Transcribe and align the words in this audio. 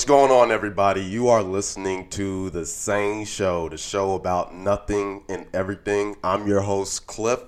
what's 0.00 0.08
going 0.08 0.30
on, 0.30 0.50
everybody? 0.50 1.02
You 1.02 1.28
are 1.28 1.42
listening 1.42 2.08
to 2.08 2.48
The 2.48 2.64
Sane 2.64 3.26
Show, 3.26 3.68
the 3.68 3.76
show 3.76 4.14
about 4.14 4.54
nothing 4.54 5.24
and 5.28 5.46
everything. 5.52 6.16
I'm 6.24 6.46
your 6.46 6.62
host, 6.62 7.06
Cliff, 7.06 7.40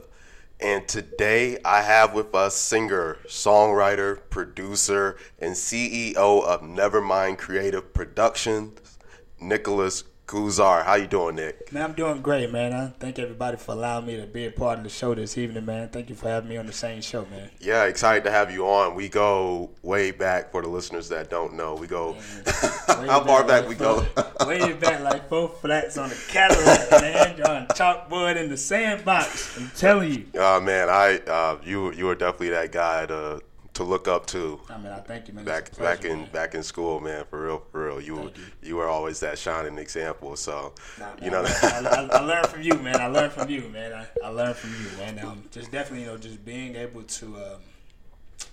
and 0.60 0.86
today 0.86 1.56
I 1.64 1.80
have 1.80 2.12
with 2.12 2.34
us 2.34 2.54
singer, 2.54 3.16
songwriter, 3.26 4.18
producer, 4.28 5.16
and 5.38 5.54
CEO 5.54 6.14
of 6.14 6.60
Nevermind 6.60 7.38
Creative 7.38 7.94
Productions, 7.94 8.98
Nicholas 9.40 10.04
Guzar. 10.32 10.82
How 10.86 10.94
you 10.94 11.06
doing, 11.06 11.36
Nick? 11.36 11.70
Man, 11.74 11.82
I'm 11.82 11.92
doing 11.92 12.22
great, 12.22 12.50
man. 12.50 12.72
I 12.72 12.86
thank 12.98 13.18
everybody 13.18 13.58
for 13.58 13.72
allowing 13.72 14.06
me 14.06 14.16
to 14.16 14.26
be 14.26 14.46
a 14.46 14.50
part 14.50 14.78
of 14.78 14.84
the 14.84 14.88
show 14.88 15.14
this 15.14 15.36
evening, 15.36 15.66
man. 15.66 15.90
Thank 15.90 16.08
you 16.08 16.14
for 16.14 16.30
having 16.30 16.48
me 16.48 16.56
on 16.56 16.64
the 16.64 16.72
sane 16.72 17.02
show, 17.02 17.26
man. 17.30 17.50
Yeah, 17.60 17.84
excited 17.84 18.24
to 18.24 18.30
have 18.30 18.50
you 18.50 18.66
on. 18.66 18.94
We 18.94 19.10
go 19.10 19.72
way 19.82 20.10
back 20.10 20.50
for 20.50 20.62
the 20.62 20.68
listeners 20.68 21.10
that 21.10 21.28
don't 21.28 21.52
know. 21.52 21.74
We 21.74 21.86
go 21.86 22.14
how 22.46 23.22
far 23.24 23.44
back, 23.44 23.66
like 23.66 23.68
we 23.68 23.74
four, 23.74 24.06
go? 24.40 24.46
way 24.46 24.72
back 24.72 25.02
like 25.02 25.28
four 25.28 25.50
flats 25.50 25.98
on 25.98 26.10
a 26.10 26.14
Cadillac, 26.28 26.90
man. 27.02 27.42
on 27.42 27.66
chalkboard 27.76 28.36
in 28.42 28.48
the 28.48 28.56
sandbox. 28.56 29.58
I'm 29.58 29.70
telling 29.76 30.12
you. 30.12 30.26
Oh 30.34 30.60
man, 30.60 30.88
I 30.88 31.18
uh, 31.26 31.58
you 31.62 31.92
you 31.92 32.06
were 32.06 32.14
definitely 32.14 32.50
that 32.50 32.72
guy 32.72 33.04
to 33.06 33.40
to 33.74 33.84
look 33.84 34.06
up 34.06 34.26
to. 34.26 34.60
I 34.68 34.76
mean, 34.78 34.92
I 34.92 34.98
thank 35.00 35.28
you, 35.28 35.34
man. 35.34 35.44
back 35.44 35.70
pleasure, 35.70 35.96
back 35.96 36.04
in 36.04 36.20
man. 36.20 36.28
back 36.30 36.54
in 36.54 36.62
school, 36.62 37.00
man, 37.00 37.24
for 37.28 37.42
real, 37.42 37.62
for 37.72 37.86
real. 37.86 38.00
You 38.00 38.16
Thank 38.16 38.36
you. 38.36 38.44
you 38.62 38.76
were 38.76 38.88
always 38.88 39.20
that 39.20 39.38
shining 39.38 39.78
example. 39.78 40.36
So 40.36 40.74
Nah, 40.98 41.06
you 41.22 41.30
know, 41.30 41.42
I, 41.46 42.08
I, 42.12 42.18
I 42.18 42.20
learned 42.20 42.48
from 42.48 42.62
you, 42.62 42.74
man. 42.74 43.00
I 43.00 43.06
learned 43.06 43.32
from 43.32 43.48
you, 43.48 43.68
man. 43.68 43.92
I, 43.92 44.06
I 44.24 44.28
learned 44.28 44.56
from 44.56 44.70
you, 44.70 44.98
man. 44.98 45.24
Um, 45.24 45.44
just 45.50 45.70
definitely, 45.72 46.04
you 46.04 46.06
know, 46.10 46.18
just 46.18 46.44
being 46.44 46.76
able 46.76 47.02
to 47.02 47.26
um, 47.36 47.60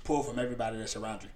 pull 0.04 0.24
from 0.24 0.40
everybody 0.40 0.78
that's 0.78 0.96
around 0.96 1.24
you. 1.24 1.30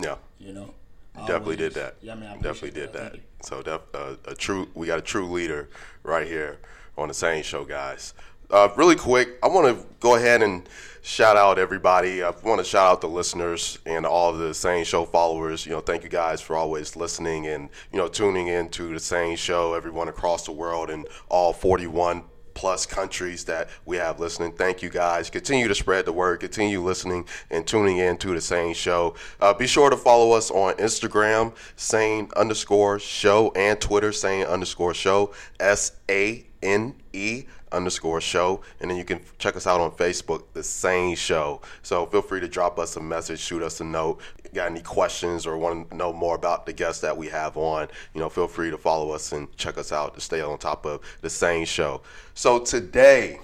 yeah, 0.00 0.16
You 0.38 0.52
know, 0.52 0.74
definitely 1.16 1.56
did 1.56 1.74
that. 1.74 1.96
Yeah, 2.02 2.12
I 2.12 2.16
mean, 2.16 2.28
I 2.28 2.34
definitely 2.34 2.72
did 2.72 2.92
that. 2.94 3.14
You. 3.14 3.20
So 3.42 3.62
def, 3.62 3.82
uh, 3.94 4.16
a 4.24 4.34
true, 4.34 4.68
we 4.74 4.88
got 4.88 4.98
a 4.98 5.02
true 5.02 5.26
leader 5.26 5.68
right 6.02 6.26
here 6.26 6.58
on 6.96 7.08
the 7.08 7.14
sane 7.14 7.44
show, 7.44 7.64
guys. 7.64 8.14
Uh, 8.50 8.68
really 8.76 8.96
quick, 8.96 9.38
I 9.42 9.48
want 9.48 9.66
to 9.66 9.86
go 10.00 10.14
ahead 10.14 10.42
and 10.42 10.66
shout 11.02 11.36
out 11.36 11.58
everybody. 11.58 12.22
I 12.22 12.30
want 12.30 12.58
to 12.58 12.64
shout 12.64 12.90
out 12.90 13.00
the 13.02 13.08
listeners 13.08 13.78
and 13.84 14.06
all 14.06 14.32
the 14.32 14.54
Sane 14.54 14.84
Show 14.84 15.04
followers. 15.04 15.66
You 15.66 15.72
know, 15.72 15.80
thank 15.80 16.02
you 16.02 16.08
guys 16.08 16.40
for 16.40 16.56
always 16.56 16.96
listening 16.96 17.46
and 17.46 17.68
you 17.92 17.98
know 17.98 18.08
tuning 18.08 18.46
in 18.46 18.70
to 18.70 18.94
the 18.94 19.00
Sane 19.00 19.36
Show. 19.36 19.74
Everyone 19.74 20.08
across 20.08 20.46
the 20.46 20.52
world 20.52 20.88
and 20.88 21.06
all 21.28 21.52
41 21.52 22.24
plus 22.54 22.86
countries 22.86 23.44
that 23.44 23.68
we 23.84 23.98
have 23.98 24.18
listening. 24.18 24.52
Thank 24.52 24.80
you 24.82 24.88
guys. 24.88 25.28
Continue 25.28 25.68
to 25.68 25.74
spread 25.74 26.06
the 26.06 26.12
word. 26.12 26.40
Continue 26.40 26.82
listening 26.82 27.26
and 27.50 27.66
tuning 27.66 27.98
in 27.98 28.16
to 28.16 28.34
the 28.34 28.40
Sane 28.40 28.72
Show. 28.72 29.14
Uh, 29.42 29.52
be 29.52 29.66
sure 29.66 29.90
to 29.90 29.96
follow 29.96 30.32
us 30.32 30.50
on 30.50 30.72
Instagram, 30.74 31.54
Sane 31.76 32.30
underscore 32.34 32.98
show, 32.98 33.52
and 33.54 33.78
Twitter, 33.78 34.10
Sane 34.10 34.46
underscore 34.46 34.94
show, 34.94 35.34
S 35.60 35.92
A 36.10 36.47
N 36.62 36.94
E 37.12 37.44
underscore 37.70 38.20
show. 38.20 38.62
And 38.80 38.90
then 38.90 38.96
you 38.96 39.04
can 39.04 39.20
check 39.38 39.56
us 39.56 39.66
out 39.66 39.80
on 39.80 39.90
Facebook, 39.92 40.44
The 40.52 40.62
Sane 40.62 41.16
Show. 41.16 41.60
So 41.82 42.06
feel 42.06 42.22
free 42.22 42.40
to 42.40 42.48
drop 42.48 42.78
us 42.78 42.96
a 42.96 43.00
message, 43.00 43.40
shoot 43.40 43.62
us 43.62 43.80
a 43.80 43.84
note. 43.84 44.20
Got 44.54 44.70
any 44.70 44.80
questions 44.80 45.46
or 45.46 45.58
want 45.58 45.90
to 45.90 45.96
know 45.96 46.12
more 46.12 46.34
about 46.34 46.64
the 46.64 46.72
guests 46.72 47.02
that 47.02 47.14
we 47.16 47.26
have 47.28 47.56
on, 47.58 47.88
you 48.14 48.20
know, 48.20 48.30
feel 48.30 48.48
free 48.48 48.70
to 48.70 48.78
follow 48.78 49.10
us 49.10 49.32
and 49.32 49.54
check 49.58 49.76
us 49.76 49.92
out 49.92 50.14
to 50.14 50.20
stay 50.22 50.40
on 50.40 50.56
top 50.58 50.86
of 50.86 51.00
The 51.20 51.28
Sane 51.28 51.66
Show. 51.66 52.00
So 52.32 52.58
today, 52.58 53.40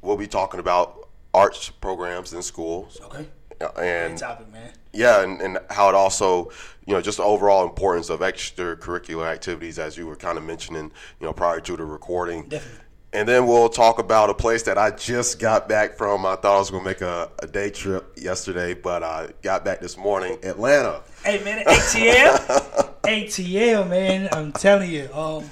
we'll 0.00 0.16
be 0.16 0.26
talking 0.26 0.58
about 0.58 1.08
arts 1.34 1.68
programs 1.68 2.32
in 2.32 2.42
schools. 2.42 2.98
Okay. 3.04 3.26
And 3.78 4.18
Great 4.18 4.18
topic, 4.18 4.52
man. 4.52 4.72
yeah, 4.92 5.22
and, 5.22 5.40
and 5.40 5.58
how 5.70 5.88
it 5.88 5.94
also, 5.94 6.50
you 6.86 6.94
know, 6.94 7.00
just 7.00 7.18
the 7.18 7.24
overall 7.24 7.64
importance 7.64 8.10
of 8.10 8.20
extracurricular 8.20 9.26
activities, 9.30 9.78
as 9.78 9.96
you 9.96 10.06
were 10.06 10.16
kind 10.16 10.38
of 10.38 10.44
mentioning, 10.44 10.90
you 11.20 11.26
know, 11.26 11.32
prior 11.32 11.60
to 11.60 11.76
the 11.76 11.84
recording. 11.84 12.48
Definitely. 12.48 12.78
And 13.14 13.28
then 13.28 13.46
we'll 13.46 13.68
talk 13.68 13.98
about 13.98 14.30
a 14.30 14.34
place 14.34 14.62
that 14.62 14.78
I 14.78 14.90
just 14.90 15.38
got 15.38 15.68
back 15.68 15.98
from. 15.98 16.24
I 16.24 16.34
thought 16.36 16.56
I 16.56 16.58
was 16.58 16.70
going 16.70 16.82
to 16.82 16.88
make 16.88 17.02
a, 17.02 17.30
a 17.40 17.46
day 17.46 17.68
trip 17.68 18.10
yesterday, 18.16 18.72
but 18.72 19.02
I 19.02 19.28
got 19.42 19.66
back 19.66 19.80
this 19.80 19.98
morning, 19.98 20.38
Atlanta. 20.42 21.02
Hey 21.22 21.44
man, 21.44 21.62
ATL, 21.66 23.00
ATL, 23.02 23.88
man. 23.90 24.30
I'm 24.32 24.50
telling 24.52 24.90
you, 24.90 25.10
um, 25.12 25.44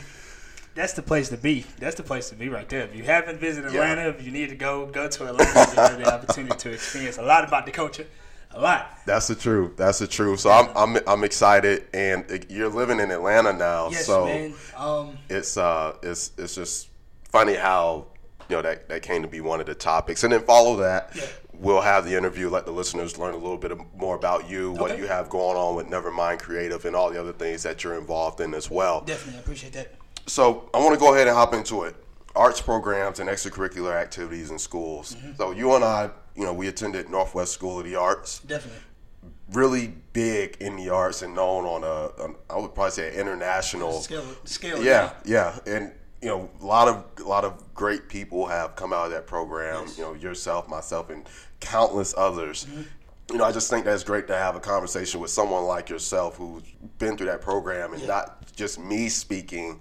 that's 0.75 0.95
the 0.95 1.03
place 1.03 1.29
to 1.29 1.37
be. 1.37 1.67
That's 1.79 1.97
the 1.97 2.03
place 2.03 2.31
to 2.31 2.35
be 2.35 2.49
right 2.49 2.67
there. 2.69 2.85
If 2.85 2.97
you 2.97 3.03
haven't 3.03 3.39
visited 3.39 3.73
Yeah. 3.75 3.83
Atlanta, 3.83 4.09
if 4.09 4.25
you 4.25 4.31
need 4.33 4.49
to 4.49 4.57
go, 4.57 4.87
go 4.87 5.09
to 5.09 5.27
Atlanta. 5.29 5.71
You 5.71 5.77
have 5.77 5.99
the 5.99 6.15
opportunity 6.15 6.57
to 6.57 6.73
experience 6.73 7.19
a 7.19 7.23
lot 7.23 7.45
about 7.47 7.67
the 7.67 7.73
culture, 7.73 8.07
a 8.53 8.61
lot. 8.61 8.99
That's 9.06 9.28
the 9.28 9.34
truth. 9.34 9.77
That's 9.77 9.99
the 9.99 10.06
truth. 10.06 10.41
So 10.41 10.50
I'm 10.50 10.69
I'm 10.77 11.03
I'm 11.06 11.25
excited, 11.25 11.84
and 11.94 12.47
you're 12.49 12.69
living 12.69 13.00
in 13.00 13.11
Atlanta 13.11 13.53
now. 13.53 13.91
Yes, 13.91 14.06
so 14.06 14.27
man. 14.27 14.55
Um, 14.77 15.19
it's 15.28 15.56
uh 15.56 15.97
it's 16.03 16.33
it's 16.38 16.55
just 16.55 16.88
funny 17.31 17.55
how 17.55 18.06
you 18.49 18.56
know 18.56 18.62
that 18.62 18.88
that 18.88 19.03
came 19.03 19.22
to 19.22 19.28
be 19.28 19.41
one 19.41 19.61
of 19.61 19.66
the 19.66 19.75
topics 19.75 20.25
and 20.25 20.33
then 20.33 20.41
follow 20.43 20.77
that 20.78 21.11
Yeah. 21.15 21.22
we'll 21.53 21.81
have 21.81 22.05
the 22.05 22.16
interview 22.16 22.49
let 22.50 22.66
the 22.66 22.72
listeners 22.72 23.16
learn 23.16 23.34
a 23.34 23.37
little 23.37 23.56
bit 23.56 23.71
more 23.97 24.16
about 24.16 24.50
you 24.50 24.72
what 24.72 24.99
you 24.99 25.06
have 25.06 25.28
going 25.31 25.56
on 25.56 25.77
with 25.77 25.87
nevermind 25.87 26.41
creative 26.41 26.84
and 26.84 26.97
all 26.97 27.09
the 27.12 27.21
other 27.21 27.32
things 27.32 27.62
that 27.62 27.84
you're 27.84 27.94
involved 27.97 28.41
in 28.41 28.53
as 28.53 28.69
well 28.69 29.03
definitely, 29.03 29.38
I 29.38 29.43
appreciate 29.43 29.72
that. 29.75 29.94
so 30.27 30.69
i 30.75 30.78
want 30.81 30.93
to 30.94 30.99
go 30.99 31.15
ahead 31.15 31.28
and 31.28 31.37
hop 31.37 31.55
into 31.55 31.84
it 31.84 31.94
arts 32.34 32.61
programs 32.61 33.21
and 33.21 33.31
extracurricular 33.31 33.94
activities 33.94 34.50
in 34.50 34.59
schools 34.59 35.15
Mm-hmm. 35.15 35.32
so 35.37 35.53
you 35.53 35.72
and 35.77 35.84
i 35.84 36.11
you 36.37 36.45
know 36.45 36.53
we 36.53 36.69
attended 36.69 37.09
northwest 37.11 37.53
school 37.53 37.79
of 37.79 37.85
the 37.85 37.97
arts 37.97 38.39
Definitely. 38.41 38.81
really 39.53 39.95
big 40.13 40.57
in 40.61 40.77
the 40.77 40.89
arts 40.91 41.23
and 41.23 41.35
known 41.35 41.65
on 41.65 41.85
a, 41.85 42.25
an- 42.25 42.37
I 42.49 42.59
would 42.59 42.75
probably 42.75 42.93
say 42.93 43.09
an 43.15 43.15
international 43.21 44.01
Scale, 44.01 44.25
scale. 44.45 44.83
yeah, 44.83 45.13
yeah, 45.25 45.59
and 45.67 45.93
you 46.23 46.29
know, 46.29 46.51
a 46.61 46.67
lot 46.67 46.87
of 46.87 47.05
a 47.25 47.29
lot 47.29 47.45
of 47.45 47.73
great 47.75 48.09
people 48.09 48.47
have 48.47 48.77
come 48.77 48.93
out 48.93 49.07
of 49.07 49.11
that 49.13 49.27
program. 49.27 49.85
Yes. 49.87 49.97
You 49.97 50.05
know, 50.05 50.13
yourself, 50.15 50.69
myself, 50.69 51.09
and 51.09 51.27
countless 51.61 52.15
others. 52.15 52.67
Mm-hmm. 52.67 52.83
You 53.33 53.39
know, 53.39 53.45
I 53.45 53.53
just 53.53 53.71
think 53.71 53.87
that's 53.87 54.05
great 54.05 54.27
to 54.27 54.37
have 54.37 54.55
a 54.55 54.61
conversation 54.61 55.21
with 55.21 55.31
someone 55.31 55.65
like 55.65 55.89
yourself 55.89 56.37
who's 56.37 56.62
been 56.99 57.17
through 57.17 57.29
that 57.29 57.41
program, 57.41 57.93
and 57.95 58.03
Yeah. 58.03 58.09
not 58.09 58.55
just 58.55 58.79
me 58.79 59.09
speaking, 59.09 59.81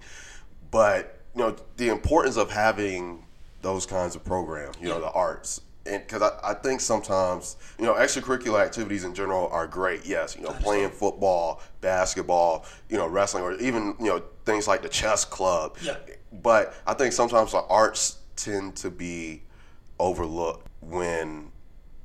but 0.70 1.18
you 1.34 1.42
know, 1.42 1.56
the 1.76 1.88
importance 1.88 2.36
of 2.38 2.50
having 2.50 3.26
those 3.60 3.84
kinds 3.84 4.16
of 4.16 4.24
programs. 4.24 4.76
You 4.80 4.88
know, 4.88 5.00
the 5.00 5.10
arts. 5.10 5.60
And 5.90 6.06
because 6.06 6.22
I, 6.22 6.50
I 6.50 6.54
think 6.54 6.80
sometimes, 6.80 7.56
you 7.78 7.84
know, 7.84 7.94
extracurricular 7.94 8.64
activities 8.64 9.02
in 9.04 9.12
general 9.14 9.48
are 9.48 9.66
great. 9.66 10.06
Yes, 10.06 10.36
you 10.36 10.42
know, 10.42 10.52
playing 10.52 10.90
football, 10.90 11.60
basketball, 11.80 12.64
you 12.88 12.96
know, 12.96 13.08
wrestling, 13.08 13.42
or 13.42 13.54
even, 13.54 13.94
you 13.98 14.06
know, 14.06 14.22
things 14.44 14.68
like 14.68 14.82
the 14.82 14.88
chess 14.88 15.24
club. 15.24 15.76
Yeah. 15.82 15.96
But 16.42 16.74
I 16.86 16.94
think 16.94 17.12
sometimes 17.12 17.52
the 17.52 17.62
arts 17.62 18.18
tend 18.36 18.76
to 18.76 18.90
be 18.90 19.42
overlooked 19.98 20.68
when 20.80 21.50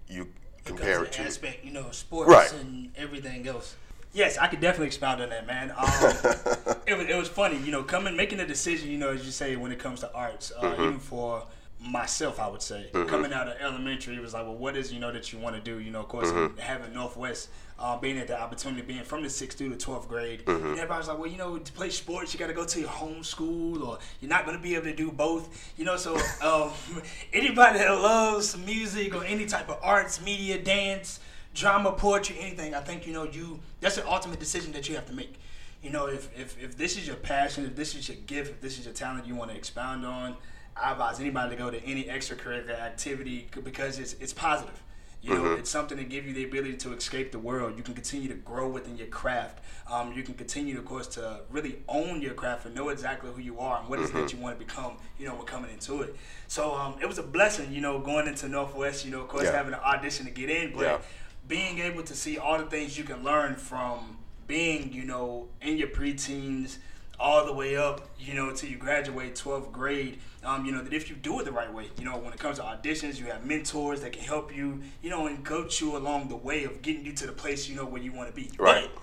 you 0.07 0.27
compare 0.63 1.03
it 1.03 1.11
to. 1.13 1.21
aspect, 1.21 1.63
you 1.63 1.71
know, 1.71 1.91
sports 1.91 2.29
Right. 2.29 2.51
and 2.53 2.91
everything 2.97 3.47
else. 3.47 3.75
Yes, 4.13 4.37
I 4.37 4.47
could 4.47 4.61
definitely 4.61 4.87
expound 4.87 5.21
on 5.21 5.29
that, 5.29 5.45
man. 5.45 5.71
Um, 5.71 5.77
it 6.87 6.97
was 6.97 7.07
it 7.07 7.15
was 7.17 7.27
funny, 7.27 7.57
you 7.57 7.71
know, 7.71 7.83
coming 7.83 8.15
making 8.15 8.39
a 8.39 8.47
decision, 8.47 8.89
you 8.89 8.97
know, 8.97 9.09
as 9.09 9.25
you 9.25 9.31
say, 9.31 9.57
when 9.57 9.71
it 9.71 9.77
comes 9.79 9.99
to 9.99 10.11
arts, 10.13 10.51
uh, 10.57 10.61
Mm-hmm. 10.61 10.81
even 10.83 10.99
for 10.99 11.43
myself, 11.85 12.39
I 12.39 12.47
would 12.47 12.61
say, 12.61 12.89
coming 13.07 13.31
out 13.33 13.47
of 13.47 13.55
elementary, 13.61 14.15
it 14.15 14.21
was 14.21 14.33
like, 14.33 14.43
well, 14.43 14.55
what 14.55 14.75
is 14.75 14.91
you 14.91 14.99
know 14.99 15.11
that 15.11 15.31
you 15.31 15.39
want 15.39 15.55
to 15.55 15.61
do? 15.61 15.79
You 15.79 15.91
know, 15.91 15.99
of 16.01 16.07
course, 16.07 16.29
Mm-hmm. 16.31 16.57
having 16.57 16.93
Northwest, 16.93 17.49
uh, 17.77 17.97
being 17.97 18.17
at 18.17 18.27
the 18.27 18.39
opportunity, 18.39 18.81
being 18.81 19.03
from 19.03 19.21
the 19.23 19.29
sixth 19.29 19.57
through 19.57 19.69
the 19.69 19.77
twelfth 19.77 20.07
grade, 20.09 20.45
Mm-hmm. 20.45 20.73
everybody's 20.73 21.07
like, 21.07 21.17
well, 21.19 21.29
you 21.29 21.37
know, 21.37 21.57
to 21.57 21.71
play 21.73 21.89
sports, 21.89 22.33
you 22.33 22.39
got 22.39 22.47
to 22.47 22.53
go 22.53 22.65
to 22.65 22.79
your 22.79 22.89
home 22.89 23.23
school, 23.23 23.83
or 23.83 23.99
you're 24.21 24.29
not 24.29 24.45
going 24.45 24.57
to 24.57 24.63
be 24.63 24.75
able 24.75 24.85
to 24.85 24.95
do 24.95 25.11
both. 25.11 25.73
You 25.77 25.85
know, 25.85 25.97
so 25.97 26.15
um, 26.41 26.71
anybody 27.33 27.79
that 27.79 27.91
loves 27.91 28.57
music 28.57 29.13
or 29.15 29.23
any 29.23 29.45
type 29.45 29.69
of 29.69 29.77
arts, 29.81 30.23
media, 30.23 30.57
dance 30.61 31.19
drama, 31.53 31.89
poetry, 31.93 32.35
anything, 32.39 32.75
I 32.75 32.81
think 32.81 33.07
you 33.07 33.13
know 33.13 33.23
you. 33.23 33.59
That's 33.79 33.95
the 33.95 34.05
ultimate 34.09 34.39
decision 34.39 34.73
that 34.73 34.89
you 34.89 34.95
have 34.95 35.05
to 35.05 35.13
make. 35.13 35.35
You 35.81 35.89
know, 35.89 36.07
if, 36.07 36.29
if 36.37 36.61
if 36.61 36.75
this 36.77 36.97
is 36.97 37.07
your 37.07 37.15
passion, 37.15 37.63
if 37.65 37.75
this 37.77 37.95
is 37.95 38.09
your 38.09 38.17
gift, 38.25 38.51
if 38.51 38.61
this 38.61 38.77
is 38.79 38.85
your 38.85 38.93
talent 38.93 39.25
you 39.27 39.35
want 39.35 39.51
to 39.51 39.55
expound 39.57 40.05
on, 40.05 40.35
I 40.81 40.91
advise 40.91 41.19
anybody 41.19 41.51
to 41.51 41.55
go 41.55 41.71
to 41.71 41.83
any 41.85 42.05
extracurricular 42.05 42.79
activity 42.79 43.47
because 43.63 43.97
it's 43.99 44.13
it's 44.19 44.33
positive. 44.33 44.81
You 45.21 45.33
know, 45.33 45.53
it's 45.53 45.71
something 45.71 45.97
to 45.97 46.03
give 46.03 46.27
you 46.27 46.33
the 46.33 46.43
ability 46.43 46.77
to 46.77 46.93
escape 46.93 47.31
the 47.31 47.39
world. 47.39 47.75
You 47.77 47.81
can 47.81 47.95
continue 47.95 48.27
to 48.27 48.35
grow 48.35 48.69
within 48.69 48.95
your 48.95 49.07
craft. 49.07 49.57
Um, 49.89 50.13
you 50.13 50.21
can 50.21 50.35
continue, 50.35 50.77
of 50.77 50.85
course, 50.85 51.07
to 51.17 51.39
really 51.49 51.77
own 51.87 52.21
your 52.21 52.35
craft 52.35 52.67
and 52.67 52.75
know 52.75 52.89
exactly 52.89 53.31
who 53.31 53.41
you 53.41 53.57
are 53.57 53.79
and 53.79 53.89
what 53.89 53.97
it 53.97 54.03
is 54.03 54.11
that 54.11 54.31
you 54.31 54.37
want 54.37 54.59
to 54.59 54.63
become. 54.63 54.97
You 55.17 55.25
know, 55.27 55.33
when 55.35 55.45
coming 55.47 55.71
into 55.71 56.01
it. 56.03 56.15
So 56.47 56.75
um, 56.75 56.97
it 57.01 57.07
was 57.07 57.17
a 57.17 57.23
blessing. 57.23 57.73
You 57.73 57.81
know, 57.81 57.97
going 57.99 58.27
into 58.27 58.47
Northwest. 58.47 59.03
You 59.03 59.11
know, 59.11 59.21
of 59.21 59.27
course, 59.27 59.45
Yeah. 59.45 59.53
having 59.53 59.73
an 59.73 59.79
audition 59.79 60.25
to 60.25 60.31
get 60.31 60.49
in, 60.51 60.73
but 60.75 60.81
Yeah. 60.83 60.97
being 61.47 61.79
able 61.79 62.03
to 62.03 62.13
see 62.13 62.37
all 62.37 62.59
the 62.59 62.65
things 62.65 62.95
you 62.95 63.03
can 63.03 63.23
learn 63.23 63.55
from 63.55 64.17
being, 64.45 64.93
you 64.93 65.05
know, 65.05 65.47
in 65.59 65.77
your 65.77 65.87
preteens 65.87 66.77
all 67.19 67.45
the 67.45 67.53
way 67.53 67.75
up, 67.77 68.07
you 68.19 68.33
know, 68.33 68.51
till 68.53 68.69
you 68.69 68.77
graduate 68.77 69.35
12th 69.35 69.71
grade. 69.71 70.19
Um, 70.43 70.65
you 70.65 70.71
know, 70.71 70.81
that 70.83 70.93
if 70.93 71.09
you 71.09 71.15
do 71.15 71.39
it 71.39 71.45
the 71.45 71.51
right 71.51 71.71
way, 71.73 71.89
you 71.97 72.05
know, 72.05 72.17
when 72.17 72.31
it 72.31 72.37
comes 72.39 72.57
to 72.57 72.63
auditions, 72.63 73.19
you 73.19 73.25
have 73.27 73.45
mentors 73.45 74.01
that 74.01 74.11
can 74.13 74.23
help 74.23 74.55
you, 74.55 74.81
you 75.01 75.09
know, 75.09 75.25
and 75.27 75.43
coach 75.43 75.81
you 75.81 75.97
along 75.97 76.27
the 76.29 76.35
way 76.35 76.65
of 76.65 76.81
getting 76.83 77.03
you 77.05 77.13
to 77.13 77.25
the 77.25 77.31
place, 77.31 77.67
you 77.67 77.75
know, 77.75 77.85
where 77.85 78.01
you 78.01 78.11
want 78.13 78.29
to 78.29 78.35
be. 78.35 78.51
Right. 78.59 78.89
But 78.93 79.01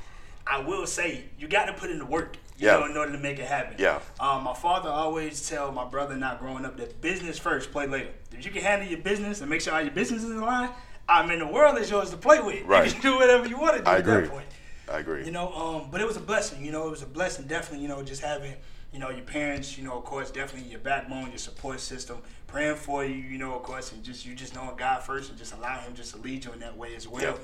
I 0.54 0.60
will 0.60 0.86
say 0.86 1.24
you 1.38 1.48
got 1.48 1.64
to 1.66 1.72
put 1.72 1.90
in 1.90 1.98
the 1.98 2.06
work. 2.06 2.36
You 2.58 2.68
Yeah. 2.68 2.78
know, 2.78 2.84
in 2.86 2.96
order 2.96 3.10
to 3.12 3.18
make 3.18 3.38
it 3.40 3.46
happen. 3.46 3.74
Yeah. 3.78 3.98
Um, 4.20 4.44
my 4.44 4.54
father 4.54 4.88
always 4.88 5.48
tell 5.48 5.72
my 5.72 5.84
brother 5.84 6.14
not 6.16 6.38
growing 6.38 6.64
up 6.64 6.76
that 6.76 7.00
business 7.00 7.38
first, 7.38 7.72
play 7.72 7.86
later. 7.88 8.10
If 8.30 8.44
you 8.44 8.52
can 8.52 8.62
handle 8.62 8.86
your 8.86 9.00
business 9.00 9.40
and 9.40 9.50
make 9.50 9.62
sure 9.62 9.74
all 9.74 9.80
your 9.82 9.90
business 9.90 10.22
is 10.22 10.30
in 10.30 10.40
line, 10.40 10.70
I 11.08 11.26
mean 11.26 11.40
the 11.40 11.46
world 11.46 11.76
is 11.78 11.90
yours 11.90 12.10
to 12.10 12.16
play 12.16 12.40
with. 12.40 12.64
Right. 12.64 12.86
You 12.86 12.92
can 12.92 13.00
do 13.02 13.16
whatever 13.16 13.48
you 13.48 13.58
want 13.58 13.78
to 13.78 13.82
do 13.82 13.90
I 13.90 13.94
at 13.94 14.00
agree. 14.00 14.12
that 14.20 14.30
point. 14.30 14.46
I 14.88 14.98
agree. 14.98 15.24
You 15.24 15.30
know, 15.30 15.52
um, 15.52 15.88
but 15.90 16.00
it 16.00 16.06
was 16.06 16.16
a 16.16 16.20
blessing. 16.20 16.64
You 16.64 16.72
know, 16.72 16.86
it 16.86 16.90
was 16.90 17.02
a 17.02 17.06
blessing. 17.06 17.46
Definitely, 17.46 17.82
you 17.82 17.88
know, 17.88 18.02
just 18.02 18.22
having, 18.22 18.54
you 18.92 18.98
know, 18.98 19.10
your 19.10 19.24
parents. 19.24 19.78
You 19.78 19.84
know, 19.84 19.96
of 19.96 20.04
course, 20.04 20.30
definitely 20.30 20.70
your 20.70 20.80
backbone, 20.80 21.28
your 21.28 21.38
support 21.38 21.80
system, 21.80 22.18
praying 22.46 22.76
for 22.76 23.04
you. 23.04 23.14
You 23.14 23.38
know, 23.38 23.54
of 23.54 23.62
course, 23.62 23.92
and 23.92 24.02
just 24.02 24.26
you 24.26 24.34
just 24.34 24.54
knowing 24.54 24.76
God 24.76 25.02
first 25.02 25.30
and 25.30 25.38
just 25.38 25.54
allow 25.54 25.78
Him 25.80 25.94
just 25.94 26.14
to 26.14 26.20
lead 26.20 26.44
you 26.44 26.52
in 26.52 26.60
that 26.60 26.76
way 26.76 26.94
as 26.94 27.06
well. 27.08 27.38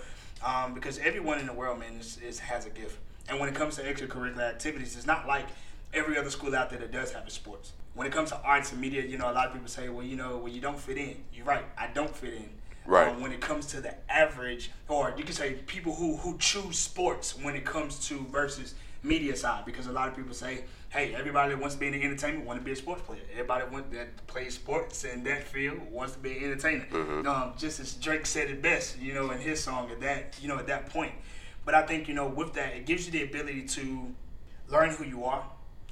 Um, 0.44 0.74
because 0.74 0.98
everyone 0.98 1.38
in 1.38 1.46
the 1.46 1.52
world, 1.52 1.80
man, 1.80 1.94
is, 1.94 2.18
is 2.18 2.38
has 2.38 2.66
a 2.66 2.70
gift. 2.70 2.98
And 3.28 3.38
when 3.38 3.48
it 3.48 3.54
comes 3.54 3.76
to 3.76 3.82
extracurricular 3.82 4.48
activities, 4.48 4.96
it's 4.96 5.06
not 5.06 5.26
like 5.26 5.46
every 5.92 6.16
other 6.16 6.30
school 6.30 6.54
out 6.54 6.70
there 6.70 6.78
that 6.78 6.92
does 6.92 7.12
have 7.12 7.26
a 7.26 7.30
sports. 7.30 7.72
When 7.94 8.06
it 8.06 8.12
comes 8.12 8.30
to 8.30 8.40
arts 8.42 8.72
and 8.72 8.80
media, 8.80 9.04
you 9.04 9.18
know, 9.18 9.30
a 9.30 9.32
lot 9.32 9.46
of 9.46 9.52
people 9.52 9.68
say, 9.68 9.88
well, 9.88 10.04
you 10.04 10.16
know, 10.16 10.38
well, 10.38 10.52
you 10.52 10.60
don't 10.60 10.78
fit 10.78 10.96
in. 10.98 11.16
You're 11.34 11.46
right. 11.46 11.64
I 11.76 11.88
don't 11.88 12.14
fit 12.14 12.34
in. 12.34 12.48
Right. 12.86 13.08
Um, 13.08 13.20
when 13.20 13.32
it 13.32 13.40
comes 13.40 13.66
to 13.66 13.80
the 13.80 13.94
average, 14.10 14.70
or 14.88 15.14
you 15.16 15.24
can 15.24 15.34
say 15.34 15.54
people 15.66 15.94
who 15.94 16.16
who 16.16 16.38
choose 16.38 16.78
sports 16.78 17.38
when 17.38 17.54
it 17.54 17.64
comes 17.64 18.08
to 18.08 18.24
versus 18.30 18.74
media 19.02 19.36
side, 19.36 19.64
because 19.64 19.86
a 19.86 19.92
lot 19.92 20.08
of 20.08 20.16
people 20.16 20.34
say, 20.34 20.64
hey, 20.90 21.14
everybody 21.14 21.50
that 21.50 21.60
wants 21.60 21.74
to 21.74 21.80
be 21.80 21.86
in 21.86 21.92
the 21.92 22.02
entertainment 22.02 22.46
want 22.46 22.58
to 22.58 22.64
be 22.64 22.72
a 22.72 22.76
sports 22.76 23.02
player. 23.02 23.20
Everybody 23.32 23.64
want 23.70 23.92
that 23.92 24.26
plays 24.26 24.54
sports 24.54 25.04
in 25.04 25.22
that 25.24 25.44
field 25.44 25.78
wants 25.90 26.14
to 26.14 26.18
be 26.18 26.38
an 26.38 26.44
entertainer. 26.44 26.86
Um, 27.26 27.52
just 27.58 27.78
as 27.78 27.94
Drake 27.94 28.24
said 28.26 28.48
it 28.50 28.62
best, 28.62 28.98
you 28.98 29.12
know, 29.12 29.30
in 29.30 29.38
his 29.38 29.62
song 29.62 29.90
at 29.90 30.00
that, 30.00 30.38
you 30.40 30.48
know, 30.48 30.58
at 30.58 30.66
that 30.68 30.88
point. 30.90 31.12
But 31.64 31.74
I 31.74 31.82
think 31.82 32.08
you 32.08 32.14
know, 32.14 32.26
with 32.26 32.54
that, 32.54 32.74
it 32.74 32.86
gives 32.86 33.04
you 33.04 33.12
the 33.12 33.22
ability 33.24 33.64
to 33.64 34.14
learn 34.70 34.90
who 34.90 35.04
you 35.04 35.24
are. 35.24 35.44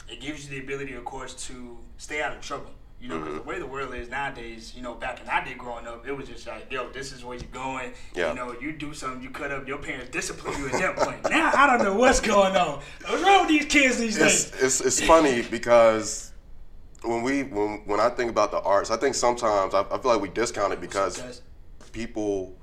It 0.08 0.20
gives 0.20 0.44
you 0.44 0.58
the 0.58 0.64
ability, 0.64 0.94
of 0.94 1.04
course, 1.04 1.34
to 1.48 1.76
stay 1.98 2.22
out 2.22 2.34
of 2.34 2.40
trouble. 2.40 2.70
You 3.00 3.08
know, 3.08 3.18
because 3.18 3.34
Mm-hmm. 3.34 3.44
the 3.44 3.50
way 3.52 3.58
the 3.58 3.66
world 3.66 3.94
is 3.94 4.08
nowadays, 4.08 4.72
you 4.74 4.82
know, 4.82 4.94
back 4.94 5.20
in 5.22 5.28
our 5.28 5.44
day 5.44 5.54
growing 5.54 5.86
up, 5.86 6.06
it 6.08 6.12
was 6.12 6.26
just 6.28 6.46
like, 6.46 6.72
yo, 6.72 6.88
this 6.90 7.12
is 7.12 7.24
where 7.24 7.36
you're 7.36 7.46
going. 7.52 7.92
Yeah. 8.14 8.30
You 8.30 8.34
know, 8.36 8.56
you 8.60 8.72
do 8.72 8.94
something, 8.94 9.22
you 9.22 9.30
cut 9.30 9.50
up, 9.52 9.68
your 9.68 9.78
parents 9.78 10.10
discipline 10.10 10.58
you 10.58 10.66
at 10.68 10.72
that 10.72 10.96
point. 10.96 11.22
Now 11.30 11.52
I 11.54 11.66
don't 11.66 11.84
know 11.84 11.94
what's 11.94 12.20
going 12.20 12.56
on. 12.56 12.80
What's 13.06 13.22
wrong 13.22 13.40
with 13.40 13.48
these 13.48 13.66
kids 13.66 13.98
these 13.98 14.16
it's, 14.16 14.50
days? 14.50 14.62
it's 14.62 14.80
it's 14.80 15.00
funny 15.02 15.42
because 15.42 16.32
when 17.02 17.22
we 17.22 17.42
when 17.44 17.82
when 17.84 18.00
I 18.00 18.08
think 18.08 18.30
about 18.30 18.50
the 18.50 18.60
arts, 18.62 18.90
I 18.90 18.96
think 18.96 19.14
sometimes 19.14 19.74
I, 19.74 19.80
I 19.82 19.98
feel 19.98 20.12
like 20.12 20.20
we 20.22 20.30
discount 20.30 20.72
it 20.72 20.80
because 20.80 21.42
people 21.92 22.56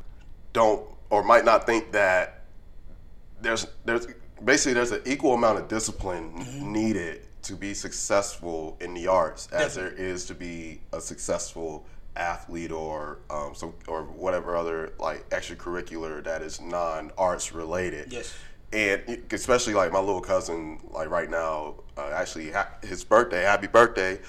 don't 0.52 0.82
or 1.12 1.24
might 1.24 1.46
not 1.46 1.66
think 1.68 1.92
that 1.92 2.46
there's 3.40 3.68
there's 3.86 4.08
basically 4.44 4.74
there's 4.74 4.92
an 4.92 5.02
equal 5.06 5.34
amount 5.36 5.60
of 5.60 5.68
discipline 5.68 6.32
Mm-hmm. 6.34 6.72
needed 6.74 7.22
to 7.44 7.56
be 7.56 7.74
successful 7.74 8.78
in 8.82 8.94
the 8.94 9.08
arts 9.08 9.48
as 9.52 9.76
there 9.76 9.92
is 9.92 10.26
to 10.26 10.34
be 10.34 10.82
a 10.94 11.02
successful 11.02 11.86
athlete 12.16 12.72
or 12.72 13.20
um, 13.30 13.54
some 13.56 13.74
or 13.88 14.04
whatever 14.04 14.56
other 14.56 14.94
like 15.00 15.28
extracurricular 15.30 16.24
that 16.24 16.42
is 16.42 16.62
non 16.62 17.12
arts 17.18 17.54
related 17.54 18.12
Yes. 18.14 18.34
and 18.72 19.02
especially 19.32 19.74
like 19.74 19.92
my 19.92 20.00
little 20.00 20.22
cousin 20.22 20.80
like 20.92 21.10
right 21.10 21.30
now 21.30 21.76
uh, 21.98 22.12
actually 22.14 22.52
ha- 22.52 22.70
his 22.82 23.04
birthday 23.04 23.42
happy 23.42 23.68
birthday 23.68 24.20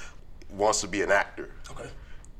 wants 0.51 0.81
to 0.81 0.89
be 0.89 1.03
an 1.03 1.13
actor 1.13 1.51
Okay. 1.71 1.89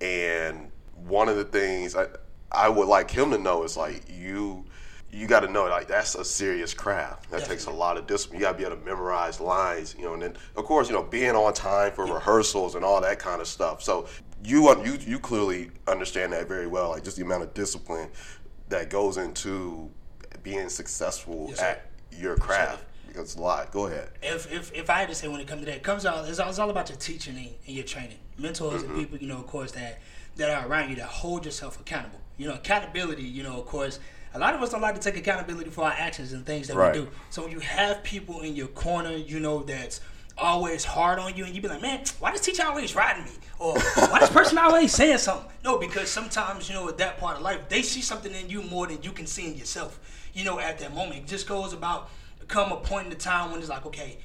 and 0.01 0.71
one 1.07 1.29
of 1.29 1.37
the 1.37 1.45
things 1.45 1.95
I, 1.95 2.07
I 2.51 2.69
would 2.69 2.89
like 2.89 3.11
him 3.11 3.31
to 3.31 3.39
know 3.39 3.65
is 3.65 3.77
like 3.77 4.03
you 4.09 4.65
you 5.15 5.27
got 5.29 5.41
to 5.41 5.49
know 5.49 5.65
like 5.67 5.87
that's 5.87 6.15
a 6.17 6.25
serious 6.25 6.75
craft. 6.75 7.31
That 7.31 7.45
takes 7.45 7.67
a 7.67 7.71
lot 7.71 7.97
of 7.97 8.07
discipline. 8.07 8.41
You 8.41 8.47
got 8.47 8.53
to 8.53 8.59
be 8.59 8.65
able 8.65 8.77
to 8.77 8.85
memorize 8.85 9.41
lines 9.41 9.95
you 9.99 10.05
know 10.05 10.15
and 10.15 10.23
then 10.23 10.37
of 10.57 10.65
course 10.65 10.89
you 10.89 10.95
know 10.95 11.03
being 11.05 11.37
on 11.37 11.55
time 11.55 11.93
for 11.93 12.05
rehearsals 12.05 12.75
and 12.75 12.85
all 12.85 13.01
that 13.01 13.19
kind 13.19 13.41
of 13.41 13.47
stuff. 13.47 13.83
So 13.83 14.07
you 14.43 14.69
you 14.85 14.99
you 15.01 15.19
clearly 15.19 15.71
understand 15.87 16.33
that 16.33 16.49
very 16.49 16.67
well 16.67 16.91
like 16.91 17.05
just 17.05 17.17
the 17.17 17.23
amount 17.23 17.43
of 17.45 17.55
discipline 17.55 18.11
that 18.69 18.91
goes 18.91 19.17
into 19.17 19.91
being 20.43 20.69
successful 20.69 21.47
Yes, 21.51 21.61
at 21.61 21.91
your 22.13 22.37
craft 22.37 22.85
because 23.07 23.23
it's 23.23 23.37
a 23.37 23.41
lot. 23.41 23.71
Go 23.71 23.87
ahead. 23.87 24.11
If, 24.23 24.53
if 24.53 24.73
if 24.75 24.91
I 24.91 24.99
had 24.99 25.09
to 25.09 25.15
say 25.15 25.29
when 25.29 25.41
it 25.41 25.47
comes 25.47 25.61
to 25.61 25.67
that, 25.67 25.77
it 25.77 25.83
comes 25.85 26.05
out 26.05 26.29
it's 26.29 26.41
all, 26.41 26.49
it's 26.49 26.59
all 26.59 26.71
about 26.71 26.89
your 26.89 26.99
teaching 26.99 27.37
and, 27.37 27.51
and 27.67 27.77
your 27.77 27.85
training. 27.85 28.19
Mentors 28.37 28.83
Mm-hmm. 28.83 28.91
and 28.91 28.99
people, 28.99 29.19
you 29.19 29.29
know, 29.29 29.39
of 29.39 29.47
course, 29.47 29.71
that 29.73 30.01
that 30.37 30.51
are 30.51 30.67
around 30.69 30.91
you 30.91 30.97
that 30.97 31.07
hold 31.07 31.45
yourself 31.45 31.81
accountable. 31.81 32.21
You 32.37 32.49
know, 32.49 32.55
accountability, 32.55 33.23
you 33.23 33.45
know, 33.45 33.61
of 33.61 33.67
course, 33.67 34.01
a 34.35 34.39
lot 34.39 34.55
of 34.55 34.63
us 34.63 34.71
don't 34.71 34.81
like 34.83 34.95
to 34.97 35.01
take 35.01 35.17
accountability 35.17 35.71
for 35.71 35.85
our 35.85 35.93
actions 35.93 36.33
and 36.33 36.45
things 36.45 36.69
that 36.69 36.77
Right. 36.77 36.95
we 36.95 37.01
do. 37.03 37.09
So 37.31 37.43
when 37.43 37.53
you 37.53 37.61
have 37.61 38.03
people 38.03 38.41
in 38.41 38.57
your 38.57 38.67
corner, 38.69 39.13
you 39.13 39.41
know, 39.41 39.63
that's 39.63 40.01
always 40.37 40.85
hard 40.85 41.19
on 41.21 41.37
you 41.37 41.45
and 41.45 41.55
you 41.55 41.63
be 41.63 41.69
like, 41.69 41.81
man, 41.81 42.03
why 42.19 42.33
does 42.33 42.41
teacher 42.41 42.65
always 42.65 42.95
riding 42.97 43.25
me? 43.25 43.31
Or 43.61 43.79
why 43.79 44.19
this 44.19 44.31
person 44.31 44.59
always 44.59 44.93
saying 44.93 45.19
something? 45.19 45.49
No, 45.63 45.79
because 45.79 46.11
sometimes, 46.11 46.69
you 46.69 46.75
know, 46.75 46.89
at 46.89 46.99
that 46.99 47.19
part 47.19 47.37
of 47.37 47.43
life, 47.43 47.69
they 47.69 47.83
see 47.83 48.01
something 48.03 48.35
in 48.35 48.51
you 48.51 48.63
more 48.63 48.87
than 48.89 49.01
you 49.03 49.13
can 49.13 49.27
see 49.27 49.47
in 49.47 49.57
yourself. 49.57 50.01
You 50.35 50.45
know, 50.45 50.59
at 50.59 50.81
that 50.81 50.93
moment. 50.93 51.21
It 51.21 51.27
just 51.29 51.47
goes 51.47 51.73
about 51.73 52.11
come 52.49 52.73
a 52.73 52.77
point 52.77 53.05
in 53.07 53.11
the 53.11 53.19
time 53.19 53.53
when 53.53 53.61
it's 53.61 53.69
like, 53.69 53.87
okay, 53.87 54.19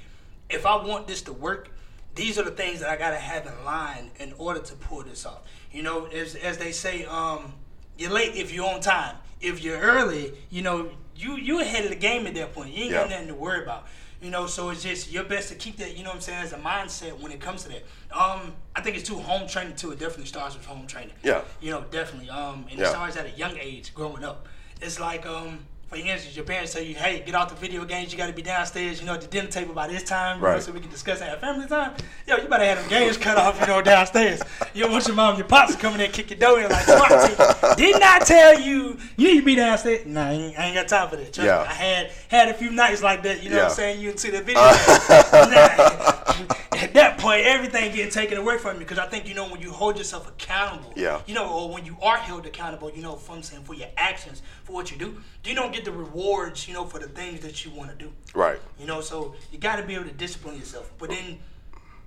if 0.50 0.66
I 0.66 0.76
want 0.84 1.08
this 1.08 1.22
to 1.24 1.34
work, 1.34 1.70
these 2.16 2.40
are 2.40 2.44
the 2.44 2.52
things 2.52 2.80
that 2.80 2.90
I 2.90 2.96
gotta 2.98 3.16
have 3.18 3.46
in 3.46 3.64
line 3.64 4.10
in 4.20 4.34
order 4.40 4.60
to 4.60 4.76
pull 4.76 5.04
this 5.04 5.26
off. 5.28 5.42
You 5.72 5.84
know, 5.84 6.06
as 6.08 6.34
as 6.34 6.58
they 6.58 6.72
say, 6.72 7.06
um, 7.06 7.54
you're 8.00 8.10
late 8.12 8.36
if 8.36 8.52
you're 8.52 8.68
on 8.68 8.82
time. 8.82 9.16
If 9.42 9.64
you're 9.64 9.80
early, 9.80 10.34
you 10.50 10.62
know, 10.62 10.90
you 11.16 11.36
you 11.38 11.62
ahead 11.62 11.84
of 11.86 11.90
the 11.92 11.96
game 11.96 12.28
at 12.28 12.34
that 12.36 12.54
point. 12.54 12.74
You 12.74 12.84
ain't 12.86 12.94
got 12.94 13.10
nothing 13.10 13.28
to 13.28 13.36
worry 13.36 13.64
about. 13.64 13.88
You 14.22 14.32
know, 14.32 14.48
so 14.48 14.70
it's 14.70 14.84
just 14.84 15.10
your 15.14 15.24
best 15.24 15.48
to 15.48 15.56
keep 15.56 15.78
that, 15.78 15.96
you 15.96 16.04
know 16.04 16.10
what 16.10 16.16
I'm 16.18 16.22
saying, 16.22 16.40
as 16.44 16.52
a 16.52 16.58
mindset 16.58 17.18
when 17.22 17.32
it 17.32 17.40
comes 17.40 17.64
to 17.64 17.70
that. 17.70 17.84
Um, 18.12 18.54
I 18.76 18.82
think 18.82 18.98
it's 18.98 19.08
too 19.08 19.16
home 19.18 19.48
training 19.48 19.78
too. 19.78 19.92
It 19.92 20.00
definitely 20.00 20.26
starts 20.26 20.58
with 20.58 20.66
home 20.66 20.88
training. 20.88 21.14
Yeah. 21.24 21.42
You 21.62 21.72
know, 21.72 21.86
definitely. 21.90 22.30
Um, 22.30 22.66
and 22.70 22.78
Yeah. 22.78 22.88
it 22.88 22.90
starts 22.90 23.16
at 23.16 23.28
a 23.28 23.32
young 23.32 23.58
age, 23.58 23.94
growing 23.94 24.26
up. 24.26 24.50
It's 24.82 25.00
like, 25.00 25.26
um, 25.26 25.60
for 25.90 25.96
instance, 25.96 26.36
your 26.36 26.46
parents 26.46 26.74
tell 26.74 26.84
you, 26.84 26.94
"Hey, 26.96 27.24
get 27.26 27.34
off 27.34 27.50
the 27.50 27.56
video 27.56 27.84
games. 27.84 28.12
You 28.12 28.18
got 28.18 28.28
to 28.28 28.34
be 28.34 28.44
downstairs. 28.44 29.00
You 29.00 29.08
know, 29.08 29.16
at 29.16 29.22
the 29.22 29.28
dinner 29.28 29.48
table 29.48 29.74
by 29.74 29.88
this 29.88 30.04
time, 30.04 30.38
you 30.38 30.44
know, 30.44 30.60
so 30.60 30.72
we 30.72 30.80
can 30.80 30.90
discuss 30.92 31.20
at 31.22 31.42
family 31.42 31.68
time." 31.68 31.94
Yo, 32.28 32.38
you 32.38 32.48
better 32.48 32.64
have 32.64 32.80
them 32.80 32.90
games 32.90 33.18
cut 33.18 33.38
off, 33.38 33.60
you 33.60 33.66
know, 33.68 33.82
downstairs. 33.82 34.42
You 34.74 34.84
don't 34.84 34.92
want 34.92 35.08
your 35.08 35.16
mom, 35.16 35.30
and 35.30 35.40
your 35.40 35.48
pops 35.48 35.74
to 35.76 35.82
come 35.82 35.94
in 35.94 35.98
there, 35.98 36.06
and 36.06 36.14
kick 36.14 36.30
your 36.30 36.38
door 36.40 36.60
in 36.62 36.70
like, 36.70 36.86
"Swat 36.86 37.10
team. 37.10 37.76
Didn't 37.76 38.04
I 38.04 38.20
tell 38.20 38.60
you 38.60 38.98
you 39.18 39.28
need 39.30 39.40
to 39.40 39.46
be 39.46 39.56
downstairs?" 39.56 40.06
Nah, 40.06 40.28
I 40.28 40.32
ain't, 40.32 40.60
I 40.60 40.66
ain't 40.66 40.76
got 40.76 40.88
time 40.88 41.10
for 41.10 41.16
that. 41.16 41.34
Trust 41.34 41.48
Yeah. 41.48 41.62
me. 41.64 41.68
I 41.68 41.74
had 41.74 42.12
had 42.28 42.50
a 42.50 42.54
few 42.54 42.70
nights 42.72 43.02
like 43.02 43.24
that. 43.24 43.42
You 43.44 43.50
know 43.50 43.58
what 43.58 43.66
I'm 43.66 43.72
saying? 43.72 44.00
You 44.00 44.12
into 44.12 44.30
the 44.32 44.42
video. 44.42 44.62
game. 46.40 46.48
At 46.90 46.94
that 46.96 47.18
point, 47.20 47.46
everything 47.46 47.94
getting 47.96 48.12
taken 48.12 48.38
away 48.38 48.58
from 48.58 48.74
you 48.76 48.80
because 48.80 48.98
I 49.00 49.08
think 49.08 49.28
you 49.28 49.36
know 49.36 49.48
when 49.50 49.62
you 49.62 49.72
hold 49.72 49.98
yourself 49.98 50.28
accountable 50.28 50.94
Yeah. 50.96 51.22
you 51.28 51.34
know, 51.36 51.48
or 51.52 51.70
when 51.74 51.86
you 51.86 51.96
are 52.02 52.18
held 52.18 52.46
accountable, 52.46 52.90
you 52.92 53.02
know, 53.02 53.16
for 53.16 53.36
I'm 53.36 53.44
saying 53.44 53.64
for 53.64 53.74
your 53.76 53.90
actions, 53.98 54.42
for 54.64 54.74
what 54.74 54.92
you 54.92 54.98
do, 54.98 55.18
you 55.46 55.54
don't 55.56 55.72
get 55.72 55.86
the 55.86 55.92
rewards, 55.92 56.68
you 56.68 56.74
know, 56.74 56.86
for 56.86 57.00
the 57.00 57.08
things 57.08 57.42
that 57.42 57.64
you 57.64 57.72
want 57.72 57.92
to 57.92 57.96
do. 57.96 58.12
right 58.34 58.60
You 58.80 58.88
know, 58.88 59.02
so 59.02 59.36
you 59.52 59.58
got 59.60 59.76
to 59.78 59.84
be 59.84 59.96
able 59.96 60.06
to 60.06 60.12
discipline 60.14 60.58
yourself. 60.58 60.92
But 60.98 61.10
then, 61.10 61.40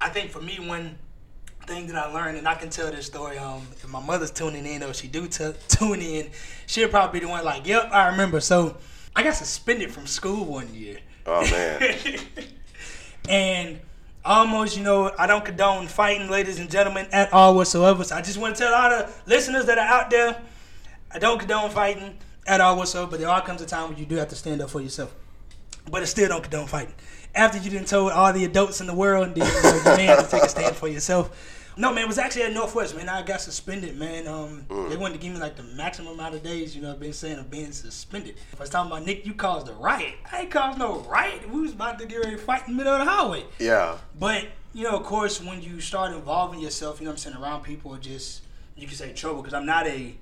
I 0.01 0.09
think 0.09 0.31
for 0.31 0.41
me, 0.41 0.59
one 0.61 0.99
thing 1.67 1.87
that 1.87 1.97
I 1.97 2.13
learned, 2.13 2.39
and 2.39 2.49
I 2.49 2.55
can 2.57 2.71
tell 2.71 2.91
this 2.91 3.07
story. 3.07 3.39
Um, 3.39 3.63
if 3.73 3.87
my 3.89 4.01
mother's 4.05 4.33
tuning 4.33 4.67
in, 4.67 4.83
or 4.83 4.89
if 4.89 4.97
she 4.97 5.07
do 5.07 5.29
t- 5.29 5.53
tune 5.69 6.01
in, 6.01 6.31
she'll 6.67 6.89
probably 6.89 7.21
be 7.21 7.27
the 7.27 7.31
one 7.31 7.45
like, 7.45 7.67
"Yep, 7.67 7.91
I 7.93 8.09
remember." 8.09 8.41
So 8.41 8.77
I 9.15 9.23
got 9.23 9.35
suspended 9.37 9.93
from 9.93 10.07
school 10.09 10.45
one 10.45 10.75
year. 10.75 10.99
oh 11.25 11.43
man 11.51 11.97
and 13.29 13.81
almost, 14.25 14.77
you 14.77 14.83
know, 14.83 15.11
I 15.19 15.27
don't 15.27 15.45
condone 15.45 15.87
fighting, 15.87 16.29
ladies 16.29 16.59
and 16.59 16.71
gentlemen, 16.71 17.07
at 17.13 17.33
all 17.33 17.55
whatsoever. 17.55 18.05
So 18.05 18.17
I 18.17 18.23
just 18.23 18.39
want 18.39 18.57
to 18.57 18.63
tell 18.63 18.75
all 18.75 18.91
the 18.91 19.11
listeners 19.27 19.67
that 19.67 19.79
are 19.79 19.87
out 19.87 20.11
there, 20.11 20.41
I 21.11 21.19
don't 21.19 21.39
condone 21.39 21.71
fighting 21.71 22.19
at 22.47 22.61
all 22.61 22.77
whatsoever. 22.77 23.11
But 23.11 23.21
there 23.21 23.29
all 23.29 23.41
comes 23.41 23.63
a 23.63 23.67
time 23.67 23.91
when 23.91 23.99
you 23.99 24.07
do 24.07 24.17
have 24.17 24.29
to 24.29 24.37
stand 24.37 24.61
up 24.61 24.71
for 24.71 24.81
yourself. 24.81 25.15
But 25.91 26.03
I 26.03 26.05
still 26.05 26.29
don't 26.29 26.43
condone 26.43 26.67
fighting. 26.67 26.95
After 27.35 27.59
you 27.59 27.71
didn't 27.71 27.89
told 27.89 28.13
all 28.13 28.33
the 28.33 28.45
adults 28.45 28.81
in 28.81 28.87
the 28.87 28.95
world, 28.95 29.35
then 29.35 29.47
you, 29.47 29.63
know, 29.63 29.77
you 29.77 29.97
may 29.97 30.05
have 30.05 30.25
to 30.25 30.31
take 30.31 30.43
a 30.43 30.49
stand 30.49 30.77
for 30.77 30.87
yourself. 30.87 31.62
No, 31.77 31.93
man, 31.93 32.05
it 32.05 32.09
was 32.09 32.19
actually 32.19 32.43
at 32.43 32.53
Northwest, 32.53 32.95
man. 32.97 33.09
I 33.09 33.23
got 33.23 33.41
suspended, 33.41 33.97
man. 33.99 34.27
Um, 34.27 34.65
They 34.89 34.97
wanted 34.97 35.15
to 35.15 35.21
give 35.21 35.33
me 35.33 35.41
like 35.41 35.57
the 35.57 35.63
maximum 35.63 36.15
amount 36.15 36.35
of 36.35 36.43
days, 36.43 36.77
you 36.77 36.83
know, 36.83 36.91
I've 36.93 37.01
been 37.01 37.13
saying 37.13 37.39
of 37.39 37.51
being 37.51 37.73
suspended. 37.73 38.37
If 38.53 38.61
I 38.61 38.65
was 38.65 38.71
talking 38.71 38.91
about 38.93 39.07
Nick, 39.07 39.25
you 39.25 39.35
caused 39.35 39.69
a 39.69 39.73
riot. 39.73 40.15
I 40.31 40.43
ain't 40.43 40.51
caused 40.51 40.79
no 40.79 41.01
riot. 41.01 41.49
We 41.51 41.61
was 41.63 41.73
about 41.73 41.99
to 42.01 42.07
get 42.07 42.17
ready 42.17 42.33
to 42.33 42.39
fight 42.39 42.67
in 42.69 42.73
the 42.75 42.77
middle 42.77 42.93
of 42.93 43.05
the 43.05 43.11
highway. 43.11 43.45
yeah 43.59 43.97
But, 44.19 44.49
you 44.75 44.85
know, 44.85 44.97
of 44.97 45.05
course, 45.05 45.41
when 45.43 45.63
you 45.63 45.81
start 45.81 46.13
involving 46.13 46.61
yourself, 46.61 47.01
you 47.01 47.05
know 47.07 47.11
what 47.13 47.25
I'm 47.27 47.33
saying, 47.33 47.37
around 47.37 47.63
people, 47.63 47.97
just, 47.97 48.43
you 48.77 48.87
can 48.87 48.97
say 48.97 49.13
trouble, 49.13 49.43
because 49.43 49.55
I'm 49.55 49.67
not 49.67 49.87
a 49.87 50.15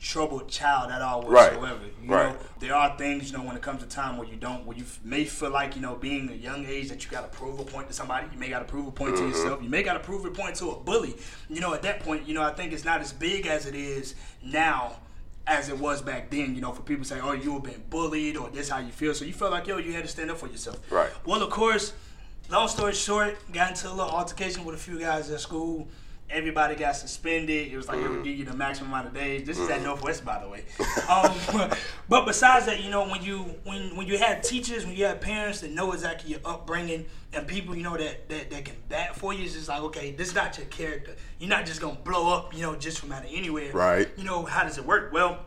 troubled 0.00 0.48
child 0.48 0.90
at 0.90 1.00
all 1.02 1.22
whatsoever. 1.22 1.80
You 2.02 2.08
Right. 2.10 2.32
know, 2.32 2.38
there 2.60 2.74
are 2.74 2.96
things, 2.96 3.30
you 3.30 3.36
know, 3.38 3.42
when 3.44 3.56
it 3.56 3.62
comes 3.62 3.82
to 3.82 3.88
time 3.88 4.18
where 4.18 4.28
you 4.28 4.36
don't, 4.36 4.64
where 4.66 4.76
you 4.76 4.84
f- 4.84 5.00
may 5.02 5.24
feel 5.24 5.50
like, 5.50 5.74
you 5.74 5.82
know, 5.82 5.94
being 5.94 6.28
a 6.28 6.34
young 6.34 6.66
age 6.66 6.88
that 6.90 7.04
you 7.04 7.10
got 7.10 7.30
to 7.30 7.36
prove 7.36 7.58
a 7.58 7.64
point 7.64 7.88
to 7.88 7.94
somebody. 7.94 8.26
You 8.32 8.38
may 8.38 8.48
got 8.48 8.60
to 8.60 8.64
prove 8.66 8.86
a 8.86 8.90
point 8.92 9.14
Mm-hmm. 9.14 9.30
to 9.32 9.36
yourself. 9.38 9.62
You 9.62 9.68
may 9.68 9.82
got 9.82 9.94
to 9.94 10.00
prove 10.00 10.24
a 10.24 10.30
point 10.30 10.56
to 10.56 10.70
a 10.70 10.76
bully. 10.76 11.16
You 11.48 11.60
know, 11.60 11.74
at 11.74 11.82
that 11.82 12.00
point, 12.00 12.26
you 12.28 12.34
know, 12.34 12.42
I 12.42 12.52
think 12.52 12.72
it's 12.72 12.84
not 12.84 13.00
as 13.00 13.12
big 13.12 13.46
as 13.46 13.66
it 13.66 13.74
is 13.74 14.14
now 14.42 14.96
as 15.46 15.68
it 15.68 15.78
was 15.78 16.02
back 16.02 16.30
then. 16.30 16.54
You 16.54 16.60
know, 16.60 16.72
for 16.72 16.82
people 16.82 17.04
to 17.04 17.08
say, 17.08 17.20
"Oh, 17.20 17.32
you 17.32 17.54
were 17.54 17.60
being 17.60 17.82
bullied," 17.88 18.36
or 18.36 18.50
"This 18.50 18.68
how 18.68 18.78
you 18.78 18.90
feel," 18.92 19.14
so 19.14 19.24
you 19.24 19.32
felt 19.32 19.52
like, 19.52 19.66
yo, 19.66 19.78
you 19.78 19.92
had 19.92 20.02
to 20.02 20.08
stand 20.10 20.30
up 20.30 20.38
for 20.38 20.48
yourself. 20.48 20.78
Right. 20.90 21.10
Well, 21.24 21.42
of 21.42 21.50
course, 21.50 21.92
long 22.50 22.68
story 22.68 22.92
short, 22.94 23.36
got 23.52 23.70
into 23.70 23.88
a 23.88 23.90
little 23.94 24.10
altercation 24.10 24.64
with 24.64 24.74
a 24.74 24.78
few 24.78 24.98
guys 24.98 25.30
at 25.30 25.40
school. 25.40 25.88
Everybody 26.28 26.74
got 26.74 26.96
suspended. 26.96 27.72
It 27.72 27.76
was 27.76 27.86
like, 27.88 27.98
mm. 27.98 28.24
give 28.24 28.36
you 28.36 28.44
the 28.44 28.54
maximum 28.54 28.90
amount 28.90 29.08
of 29.08 29.14
days. 29.14 29.46
This 29.46 29.58
is 29.58 29.68
at 29.70 29.82
Northwest, 29.82 30.24
by 30.24 30.42
the 30.42 30.48
way. 30.48 30.64
Um, 31.08 31.70
but 32.08 32.26
besides 32.26 32.66
that, 32.66 32.82
you 32.82 32.90
know, 32.90 33.08
when 33.08 33.22
you 33.22 33.42
when 33.64 33.96
when 33.96 34.06
you 34.06 34.18
have 34.18 34.42
teachers, 34.42 34.84
when 34.84 34.96
you 34.96 35.04
have 35.04 35.20
parents 35.20 35.60
that 35.60 35.70
know 35.70 35.92
exactly 35.92 36.30
your 36.30 36.40
upbringing, 36.44 37.06
and 37.32 37.46
people, 37.46 37.76
you 37.76 37.82
know, 37.82 37.96
that 37.96 38.28
that, 38.28 38.50
that 38.50 38.64
can 38.64 38.74
bat 38.88 39.14
for 39.14 39.32
you, 39.32 39.44
it's 39.44 39.54
just 39.54 39.68
like, 39.68 39.82
okay, 39.82 40.10
this 40.10 40.28
is 40.28 40.34
not 40.34 40.58
your 40.58 40.66
character. 40.66 41.14
You're 41.38 41.50
not 41.50 41.64
just 41.64 41.80
gonna 41.80 41.98
blow 42.02 42.34
up, 42.34 42.54
you 42.54 42.62
know, 42.62 42.74
just 42.74 42.98
from 42.98 43.12
out 43.12 43.24
of 43.24 43.30
anywhere. 43.32 43.72
Right. 43.72 44.08
You 44.16 44.24
know, 44.24 44.44
how 44.44 44.64
does 44.64 44.78
it 44.78 44.84
work? 44.84 45.12
Well, 45.12 45.44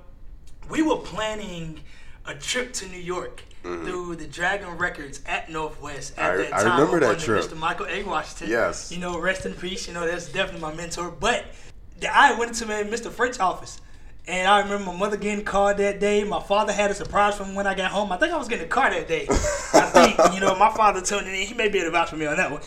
we 0.69 0.81
were 0.81 0.97
planning 0.97 1.81
a 2.25 2.33
trip 2.35 2.73
to 2.73 2.87
New 2.87 2.99
York 2.99 3.43
mm-hmm. 3.63 3.85
through 3.85 4.15
the 4.15 4.27
Dragon 4.27 4.77
Records 4.77 5.21
at 5.25 5.49
Northwest 5.49 6.17
at 6.17 6.31
I, 6.31 6.37
that 6.37 6.49
time. 6.51 6.67
I 6.67 6.79
remember 6.79 6.99
that 7.01 7.19
trip. 7.19 7.43
Mr. 7.43 7.57
Michael 7.57 7.87
A. 7.87 8.03
Washington. 8.03 8.49
Yes. 8.49 8.91
You 8.91 8.99
know, 8.99 9.19
rest 9.19 9.45
in 9.45 9.53
peace. 9.53 9.87
You 9.87 9.93
know, 9.93 10.05
that's 10.05 10.31
definitely 10.31 10.61
my 10.61 10.73
mentor. 10.73 11.11
But 11.11 11.45
I 12.11 12.37
went 12.37 12.51
into 12.51 12.65
Mr. 12.65 13.11
French 13.11 13.39
office. 13.39 13.81
And 14.27 14.47
I 14.47 14.59
remember 14.59 14.91
my 14.91 14.95
mother 14.95 15.17
getting 15.17 15.43
called 15.43 15.77
that 15.77 15.99
day. 15.99 16.23
My 16.23 16.39
father 16.39 16.71
had 16.71 16.91
a 16.91 16.93
surprise 16.93 17.35
from 17.35 17.55
when 17.55 17.65
I 17.65 17.73
got 17.73 17.89
home. 17.89 18.11
I 18.11 18.17
think 18.17 18.31
I 18.31 18.37
was 18.37 18.47
getting 18.47 18.65
a 18.65 18.69
car 18.69 18.91
that 18.91 19.07
day. 19.07 19.25
I 19.29 19.89
think, 19.89 20.35
you 20.35 20.39
know, 20.39 20.55
my 20.55 20.71
father 20.71 21.01
told 21.01 21.25
me 21.25 21.45
he 21.45 21.55
may 21.55 21.67
be 21.67 21.79
able 21.79 21.87
to 21.87 21.91
vouch 21.91 22.11
for 22.11 22.15
me 22.15 22.27
on 22.27 22.37
that 22.37 22.51
one. 22.51 22.61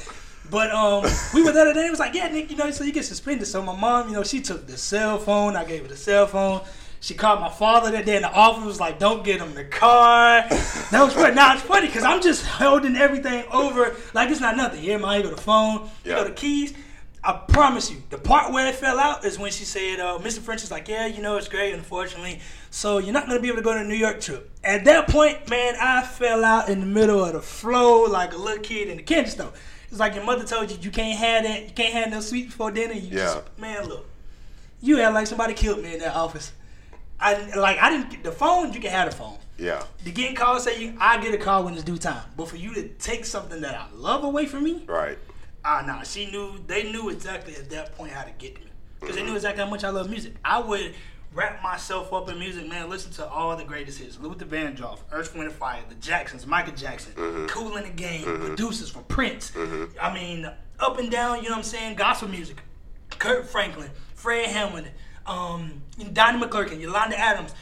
But 0.51 0.73
um, 0.73 1.05
we 1.33 1.45
were 1.45 1.53
there 1.53 1.67
today. 1.67 1.87
It 1.87 1.91
was 1.91 2.01
like, 2.01 2.15
yeah, 2.15 2.27
Nick, 2.29 2.51
you 2.51 2.57
know, 2.57 2.71
so 2.73 2.83
you 2.83 2.93
get 2.93 3.05
suspended. 3.05 3.47
So 3.47 3.63
my 3.63 3.77
mom, 3.77 4.09
you 4.09 4.15
know, 4.15 4.25
she 4.25 4.41
took 4.41 4.67
the 4.67 4.77
cell 4.77 5.19
phone. 5.19 5.55
I 5.55 5.65
gave 5.65 5.83
her 5.83 5.89
the 5.89 5.97
cell 5.97 6.27
phone. 6.27 6.63
She 7.03 7.15
called 7.15 7.41
my 7.41 7.49
father 7.49 7.91
that 7.91 8.07
day 8.07 8.15
in 8.15 8.23
the 8.23 8.33
office. 8.33 8.65
Was 8.65 8.79
like, 8.79 9.01
"Don't 9.01 9.25
get 9.25 9.41
him 9.41 9.55
the 9.55 9.65
car." 9.65 10.47
That 10.49 11.03
was 11.03 11.13
funny. 11.13 11.35
Now 11.35 11.55
it's 11.55 11.63
funny 11.63 11.89
because 11.89 12.05
I'm 12.05 12.23
just 12.23 12.47
holding 12.47 12.95
everything 12.95 13.45
over 13.51 13.97
like 14.15 14.31
it's 14.31 14.41
not 14.41 14.57
nothing. 14.57 14.81
Here, 14.81 15.01
my, 15.01 15.17
you 15.17 15.25
go 15.25 15.31
the 15.31 15.37
phone, 15.37 15.91
you 16.05 16.13
go 16.13 16.23
the 16.23 16.31
keys. 16.31 16.75
I 17.25 17.33
promise 17.49 17.91
you, 17.91 18.03
the 18.11 18.19
part 18.19 18.53
where 18.53 18.69
it 18.69 18.77
fell 18.77 19.01
out 19.01 19.25
is 19.25 19.37
when 19.37 19.51
she 19.51 19.65
said, 19.65 19.99
uh, 19.99 20.21
"Mr. 20.21 20.39
French 20.39 20.63
is 20.63 20.71
like, 20.71 20.87
yeah, 20.87 21.07
you 21.07 21.23
know, 21.23 21.37
it's 21.37 21.49
great. 21.49 21.75
Unfortunately, 21.75 22.39
so 22.71 22.99
you're 22.99 23.13
not 23.13 23.27
gonna 23.27 23.41
be 23.41 23.49
able 23.49 23.57
to 23.57 23.65
go 23.65 23.73
to 23.73 23.81
the 23.81 23.85
New 23.85 23.97
York 23.97 24.21
trip." 24.21 24.49
At 24.63 24.85
that 24.85 25.09
point, 25.09 25.51
man, 25.51 25.75
I 25.81 26.03
fell 26.03 26.45
out 26.45 26.69
in 26.69 26.79
the 26.79 26.87
middle 26.87 27.25
of 27.25 27.33
the 27.33 27.43
flow 27.43 28.05
like 28.05 28.33
a 28.33 28.37
little 28.37 28.63
kid 28.63 28.89
in 28.89 28.99
the 28.99 29.03
candy 29.03 29.31
store. 29.31 29.53
It's 29.91 29.99
like 29.99 30.15
your 30.15 30.25
mother 30.25 30.45
told 30.45 30.71
you 30.71 30.79
you 30.81 30.93
can't 30.93 31.19
have 31.19 31.43
that, 31.43 31.65
you 31.65 31.73
can't 31.73 31.95
have 31.95 32.11
no 32.11 32.21
sweet 32.21 32.47
before 32.47 32.71
dinner. 32.71 32.95
You 32.95 33.09
yeah. 33.11 33.25
just, 33.25 33.59
man, 33.59 33.89
look, 33.89 34.07
you 34.81 34.99
had 34.99 35.13
like 35.15 35.27
somebody 35.27 35.55
killed 35.55 35.83
me 35.83 35.95
in 35.95 35.99
that 35.99 36.15
office. 36.15 36.53
I 37.23 37.55
like 37.55 37.79
I 37.79 37.91
didn't 37.91 38.11
get 38.11 38.25
the 38.25 38.33
phone. 38.33 38.73
You 38.73 38.81
can 38.81 38.91
have 38.91 39.11
the 39.11 39.17
phone. 39.17 39.39
Yeah. 39.59 39.85
To 40.05 40.11
get 40.11 40.35
calls, 40.35 40.65
say 40.65 40.83
you, 40.83 40.97
I 40.99 41.23
get 41.23 41.33
a 41.35 41.39
call 41.39 41.65
when 41.65 41.75
it's 41.75 41.85
due 41.85 41.99
time. 41.99 42.25
But 42.37 42.49
for 42.49 42.57
you 42.57 42.75
to 42.75 42.89
take 42.89 43.25
something 43.25 43.61
that 43.61 43.75
I 43.75 43.87
love 43.95 44.25
away 44.25 44.47
from 44.47 44.65
me, 44.65 44.83
right? 44.87 45.19
Ah, 45.65 45.83
uh, 45.83 45.87
nah. 45.87 46.03
She 46.03 46.31
knew. 46.31 46.59
They 46.67 46.91
knew 46.91 47.11
exactly 47.11 47.55
at 47.55 47.71
that 47.71 47.97
point 47.97 48.13
how 48.13 48.25
to 48.25 48.33
get 48.33 48.57
me 48.57 48.67
because 48.99 49.15
mm-hmm. 49.15 49.25
they 49.25 49.31
knew 49.31 49.37
exactly 49.37 49.63
how 49.63 49.71
much 49.71 49.85
I 49.85 49.91
love 49.91 50.11
music. 50.11 50.35
I 50.45 50.59
would 50.59 50.95
wrap 51.33 51.63
myself 51.63 52.13
up 52.13 52.29
in 52.29 52.39
music, 52.39 52.69
man. 52.69 52.91
Listen 52.91 53.13
to 53.13 53.29
all 53.29 53.57
the 53.57 53.65
greatest 53.65 53.99
hits: 53.99 54.19
Luther 54.19 54.45
Vandross, 54.45 54.99
Earth, 55.13 55.35
Wind 55.35 55.49
and 55.49 55.57
Fire, 55.57 55.83
the 55.89 55.95
Jacksons, 55.97 56.47
Michael 56.47 56.75
Jackson, 56.75 57.13
mm-hmm. 57.13 57.47
Kool 57.47 57.77
and 57.77 57.87
the 57.87 57.91
Gang, 57.91 58.25
mm-hmm. 58.25 58.47
producers 58.47 58.91
from 58.91 59.05
Prince. 59.05 59.53
Mm-hmm. 59.53 59.97
I 60.01 60.13
mean, 60.13 60.51
up 60.81 60.99
and 60.99 61.11
down. 61.11 61.39
You 61.39 61.45
know 61.45 61.51
what 61.51 61.59
I'm 61.59 61.65
saying? 61.65 61.97
Gospel 61.97 62.29
music. 62.29 62.63
Kirk 63.19 63.47
Franklin, 63.47 63.91
Fred 64.15 64.49
Hammond, 64.49 64.89
um, 65.27 65.83
Donnie 66.13 66.45
McClurkin, 66.45 66.81
Yolanda 66.81 67.19
Adams 67.19 67.55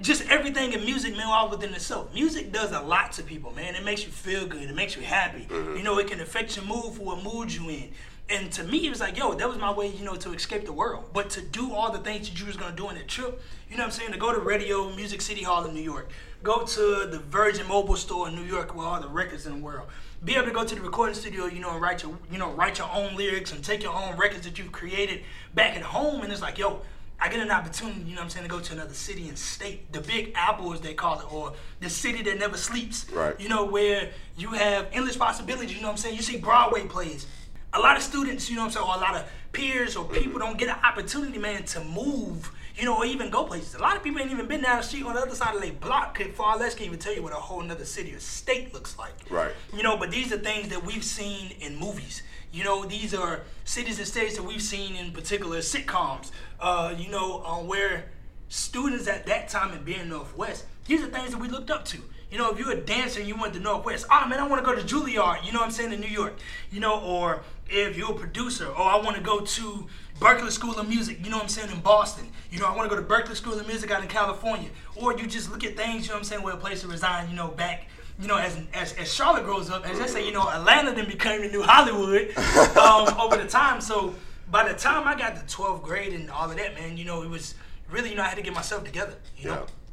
just 0.00 0.28
everything 0.28 0.72
in 0.72 0.84
music, 0.84 1.16
man, 1.16 1.26
all 1.26 1.48
within 1.48 1.72
itself. 1.72 2.12
Music 2.12 2.52
does 2.52 2.72
a 2.72 2.80
lot 2.80 3.12
to 3.12 3.22
people, 3.22 3.52
man. 3.52 3.74
It 3.74 3.84
makes 3.84 4.04
you 4.04 4.10
feel 4.10 4.46
good. 4.46 4.62
It 4.62 4.74
makes 4.74 4.96
you 4.96 5.02
happy. 5.02 5.46
Mm-hmm. 5.48 5.76
You 5.76 5.82
know, 5.82 5.98
it 5.98 6.08
can 6.08 6.20
affect 6.20 6.56
your 6.56 6.64
mood 6.64 6.94
for 6.94 7.02
what 7.02 7.22
mood 7.22 7.52
you 7.52 7.68
in. 7.68 7.90
And 8.28 8.50
to 8.52 8.64
me, 8.64 8.86
it 8.86 8.90
was 8.90 9.00
like, 9.00 9.18
yo, 9.18 9.34
that 9.34 9.48
was 9.48 9.58
my 9.58 9.70
way, 9.70 9.88
you 9.88 10.04
know, 10.04 10.16
to 10.16 10.32
escape 10.32 10.64
the 10.64 10.72
world. 10.72 11.10
But 11.12 11.30
to 11.30 11.42
do 11.42 11.72
all 11.74 11.92
the 11.92 11.98
things 11.98 12.28
that 12.28 12.40
you 12.40 12.46
was 12.46 12.56
gonna 12.56 12.74
do 12.74 12.88
in 12.88 12.96
that 12.96 13.06
trip, 13.06 13.40
you 13.68 13.76
know 13.76 13.82
what 13.82 13.92
I'm 13.92 13.92
saying? 13.92 14.12
To 14.12 14.18
go 14.18 14.32
to 14.32 14.40
Radio 14.40 14.94
Music 14.96 15.20
City 15.20 15.42
Hall 15.42 15.64
in 15.66 15.74
New 15.74 15.82
York, 15.82 16.10
go 16.42 16.64
to 16.64 17.06
the 17.10 17.22
Virgin 17.28 17.68
Mobile 17.68 17.96
Store 17.96 18.28
in 18.28 18.34
New 18.34 18.44
York 18.44 18.74
with 18.74 18.86
all 18.86 19.00
the 19.00 19.08
records 19.08 19.46
in 19.46 19.52
the 19.52 19.58
world, 19.58 19.88
be 20.24 20.34
able 20.34 20.46
to 20.46 20.52
go 20.52 20.64
to 20.64 20.74
the 20.74 20.80
recording 20.80 21.14
studio, 21.14 21.46
you 21.46 21.60
know, 21.60 21.72
and 21.72 21.80
write 21.80 22.02
your, 22.02 22.16
you 22.30 22.38
know, 22.38 22.50
write 22.52 22.78
your 22.78 22.90
own 22.92 23.14
lyrics 23.16 23.52
and 23.52 23.62
take 23.62 23.82
your 23.82 23.94
own 23.94 24.16
records 24.16 24.44
that 24.44 24.58
you've 24.58 24.72
created 24.72 25.22
back 25.54 25.76
at 25.76 25.82
home. 25.82 26.22
And 26.22 26.32
it's 26.32 26.40
like, 26.40 26.56
yo, 26.56 26.80
I 27.20 27.28
get 27.28 27.40
an 27.40 27.50
opportunity, 27.50 28.00
you 28.00 28.14
know 28.14 28.16
what 28.16 28.24
I'm 28.24 28.30
saying, 28.30 28.44
to 28.44 28.50
go 28.50 28.60
to 28.60 28.72
another 28.72 28.94
city 28.94 29.28
and 29.28 29.38
state, 29.38 29.92
the 29.92 30.00
big 30.00 30.32
apple 30.34 30.72
as 30.72 30.80
they 30.80 30.94
call 30.94 31.20
it, 31.20 31.32
or 31.32 31.52
the 31.80 31.90
city 31.90 32.22
that 32.22 32.38
never 32.38 32.56
sleeps. 32.56 33.06
Right. 33.10 33.38
You 33.38 33.48
know, 33.48 33.64
where 33.64 34.10
you 34.36 34.48
have 34.48 34.88
endless 34.92 35.16
possibilities, 35.16 35.74
you 35.74 35.82
know 35.82 35.88
what 35.88 35.92
I'm 35.92 35.98
saying? 35.98 36.16
You 36.16 36.22
see 36.22 36.38
Broadway 36.38 36.86
plays. 36.86 37.26
A 37.72 37.78
lot 37.78 37.96
of 37.96 38.02
students, 38.02 38.48
you 38.48 38.56
know 38.56 38.62
what 38.62 38.66
I'm 38.68 38.72
saying, 38.72 38.86
or 38.86 38.94
a 38.94 38.98
lot 38.98 39.16
of 39.16 39.28
peers 39.52 39.96
or 39.96 40.04
people 40.04 40.38
don't 40.38 40.58
get 40.58 40.68
an 40.68 40.76
opportunity, 40.84 41.38
man, 41.38 41.64
to 41.64 41.82
move, 41.84 42.50
you 42.76 42.84
know, 42.84 42.96
or 42.96 43.04
even 43.04 43.30
go 43.30 43.44
places. 43.44 43.74
A 43.74 43.78
lot 43.78 43.96
of 43.96 44.02
people 44.02 44.20
ain't 44.20 44.30
even 44.30 44.46
been 44.46 44.62
down 44.62 44.78
the 44.78 44.82
street 44.82 45.04
on 45.04 45.14
the 45.14 45.20
other 45.20 45.34
side 45.34 45.54
of 45.54 45.62
their 45.62 45.72
block, 45.72 46.16
could 46.16 46.34
far 46.34 46.58
less 46.58 46.74
can 46.74 46.86
even 46.86 46.98
tell 46.98 47.14
you 47.14 47.22
what 47.22 47.32
a 47.32 47.36
whole 47.36 47.62
other 47.70 47.84
city 47.84 48.14
or 48.14 48.20
state 48.20 48.74
looks 48.74 48.98
like. 48.98 49.14
Right. 49.30 49.52
You 49.72 49.82
know, 49.82 49.96
but 49.96 50.10
these 50.10 50.32
are 50.32 50.38
things 50.38 50.68
that 50.68 50.84
we've 50.84 51.04
seen 51.04 51.52
in 51.60 51.76
movies. 51.76 52.22
You 52.52 52.64
know, 52.64 52.84
these 52.84 53.14
are 53.14 53.42
cities 53.64 53.98
and 53.98 54.08
states 54.08 54.36
that 54.36 54.42
we've 54.42 54.62
seen 54.62 54.96
in 54.96 55.12
particular 55.12 55.58
sitcoms. 55.58 56.30
Uh, 56.60 56.94
you 56.96 57.10
know, 57.10 57.44
um, 57.44 57.66
where 57.66 58.06
students 58.48 59.06
at 59.08 59.26
that 59.26 59.48
time 59.48 59.76
in 59.76 59.84
being 59.84 60.08
Northwest, 60.08 60.64
these 60.86 61.02
are 61.02 61.08
things 61.08 61.30
that 61.30 61.38
we 61.38 61.48
looked 61.48 61.70
up 61.70 61.84
to. 61.86 61.98
You 62.34 62.40
know, 62.40 62.50
if 62.50 62.58
you're 62.58 62.72
a 62.72 62.80
dancer 62.80 63.20
and 63.20 63.28
you 63.28 63.36
went 63.36 63.54
to 63.54 63.60
Northwest, 63.60 64.06
oh 64.10 64.26
man, 64.26 64.40
I 64.40 64.48
want 64.48 64.60
to 64.60 64.68
go 64.68 64.74
to 64.74 64.82
Juilliard, 64.82 65.46
you 65.46 65.52
know 65.52 65.60
what 65.60 65.66
I'm 65.66 65.70
saying, 65.70 65.92
in 65.92 66.00
New 66.00 66.08
York. 66.08 66.34
You 66.72 66.80
know, 66.80 66.98
or 66.98 67.44
if 67.68 67.96
you're 67.96 68.10
a 68.10 68.14
producer, 68.14 68.74
oh, 68.76 68.82
I 68.82 68.96
want 68.96 69.16
to 69.16 69.22
go 69.22 69.42
to 69.42 69.86
Berklee 70.18 70.50
School 70.50 70.76
of 70.76 70.88
Music, 70.88 71.20
you 71.22 71.30
know 71.30 71.36
what 71.36 71.44
I'm 71.44 71.48
saying, 71.48 71.70
in 71.70 71.78
Boston. 71.78 72.26
You 72.50 72.58
know, 72.58 72.66
I 72.66 72.74
want 72.74 72.90
to 72.90 72.96
go 72.96 73.00
to 73.00 73.06
Berklee 73.06 73.36
School 73.36 73.52
of 73.52 73.64
Music 73.68 73.92
out 73.92 74.02
in 74.02 74.08
California. 74.08 74.68
Or 74.96 75.16
you 75.16 75.28
just 75.28 75.48
look 75.48 75.62
at 75.62 75.76
things, 75.76 76.06
you 76.06 76.08
know 76.08 76.14
what 76.14 76.18
I'm 76.18 76.24
saying, 76.24 76.42
where 76.42 76.54
a 76.54 76.56
place 76.56 76.80
to 76.80 76.88
resign, 76.88 77.30
you 77.30 77.36
know, 77.36 77.46
back 77.46 77.86
you 78.20 78.26
know, 78.26 78.36
as, 78.36 78.58
as, 78.72 78.94
as 78.94 79.14
Charlotte 79.14 79.44
grows 79.44 79.70
up, 79.70 79.88
as 79.88 80.00
I 80.00 80.06
say, 80.06 80.26
you 80.26 80.32
know, 80.32 80.48
Atlanta 80.48 80.92
then 80.92 81.06
became 81.06 81.40
the 81.42 81.48
new 81.48 81.62
Hollywood 81.62 82.36
um, 82.76 83.20
over 83.20 83.36
the 83.36 83.46
time. 83.48 83.80
So 83.80 84.12
by 84.50 84.66
the 84.66 84.74
time 84.76 85.06
I 85.06 85.16
got 85.16 85.36
to 85.36 85.56
12th 85.56 85.82
grade 85.82 86.12
and 86.12 86.30
all 86.32 86.50
of 86.50 86.56
that, 86.56 86.74
man, 86.74 86.96
you 86.96 87.04
know, 87.04 87.22
it 87.22 87.30
was 87.30 87.54
really, 87.90 88.10
you 88.10 88.16
know, 88.16 88.22
I 88.22 88.26
had 88.26 88.36
to 88.36 88.42
get 88.42 88.54
myself 88.54 88.82
together. 88.82 89.14
You 89.36 89.50
know, 89.50 89.54
I 89.54 89.83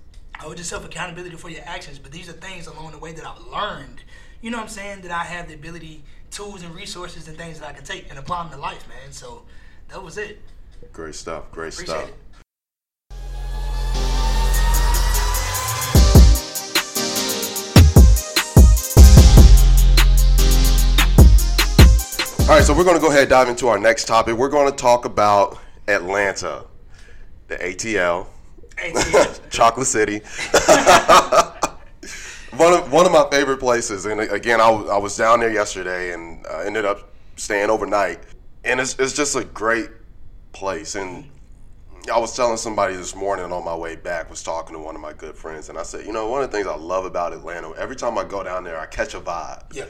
hold 0.41 0.57
yourself 0.57 0.83
accountability 0.83 1.36
for 1.36 1.50
your 1.50 1.62
actions, 1.65 2.00
but 2.00 2.12
these 2.12 2.27
are 2.27 2.33
things 2.33 2.65
along 2.65 2.91
the 2.91 2.98
way 2.98 3.12
that 3.13 3.24
I've 3.25 3.45
learned. 3.45 4.01
You 4.41 4.50
know 4.50 4.57
what 4.57 4.63
I'm 4.63 4.69
saying? 4.69 5.01
That 5.01 5.12
I 5.12 5.24
have 5.24 5.48
the 5.48 5.53
ability, 5.53 6.03
tools, 6.31 6.63
and 6.63 6.74
resources 6.74 7.27
and 7.27 7.38
things 7.38 7.60
that 7.60 7.69
I 7.69 7.74
can 7.74 7.83
take 7.83 8.10
and 8.10 8.17
apply 8.17 8.43
them 8.43 8.53
to 8.53 8.57
life, 8.57 8.88
man. 8.88 9.12
So 9.12 9.43
that 9.89 10.03
was 10.03 10.17
it. 10.17 10.41
Great 10.93 11.13
stuff. 11.13 11.51
Great 11.51 11.74
Appreciate 11.74 11.95
stuff. 11.95 12.10
It. 12.10 12.15
All 22.50 22.57
right, 22.57 22.65
so 22.65 22.75
we're 22.75 22.83
going 22.83 22.98
to 22.98 23.01
go 23.01 23.10
ahead 23.10 23.21
and 23.21 23.29
dive 23.29 23.48
into 23.48 23.67
our 23.67 23.77
next 23.77 24.05
topic. 24.05 24.36
We're 24.36 24.50
going 24.50 24.69
to 24.69 24.75
talk 24.75 25.05
about 25.05 25.60
Atlanta, 25.88 26.65
the 27.48 27.57
ATL, 27.57 28.25
ATL. 28.25 28.27
Chocolate 29.50 29.88
City. 29.88 30.19
one 32.57 32.73
of 32.73 32.91
one 32.91 33.05
of 33.05 33.11
my 33.11 33.27
favorite 33.31 33.59
places, 33.59 34.05
and 34.05 34.19
again, 34.21 34.59
I, 34.59 34.69
w- 34.69 34.89
I 34.89 34.97
was 34.97 35.15
down 35.15 35.39
there 35.39 35.51
yesterday 35.51 36.13
and 36.13 36.45
uh, 36.47 36.59
ended 36.59 36.85
up 36.85 37.09
staying 37.35 37.69
overnight, 37.69 38.19
and 38.63 38.79
it's 38.79 38.97
it's 39.00 39.13
just 39.13 39.35
a 39.35 39.43
great 39.43 39.89
place. 40.51 40.95
And 40.95 41.29
I 42.11 42.17
was 42.17 42.35
telling 42.35 42.57
somebody 42.57 42.95
this 42.95 43.15
morning 43.15 43.51
on 43.51 43.63
my 43.63 43.75
way 43.75 43.95
back, 43.95 44.29
was 44.29 44.43
talking 44.43 44.75
to 44.75 44.81
one 44.81 44.95
of 44.95 45.01
my 45.01 45.13
good 45.13 45.35
friends, 45.35 45.69
and 45.69 45.77
I 45.77 45.83
said, 45.83 46.05
you 46.05 46.13
know, 46.13 46.27
one 46.27 46.41
of 46.43 46.51
the 46.51 46.57
things 46.57 46.67
I 46.67 46.75
love 46.75 47.05
about 47.05 47.33
Atlanta, 47.33 47.71
every 47.77 47.95
time 47.95 48.17
I 48.17 48.23
go 48.23 48.43
down 48.43 48.63
there, 48.63 48.79
I 48.79 48.88
catch 48.88 49.13
a 49.13 49.19
vibe. 49.19 49.75
Yeah. 49.75 49.85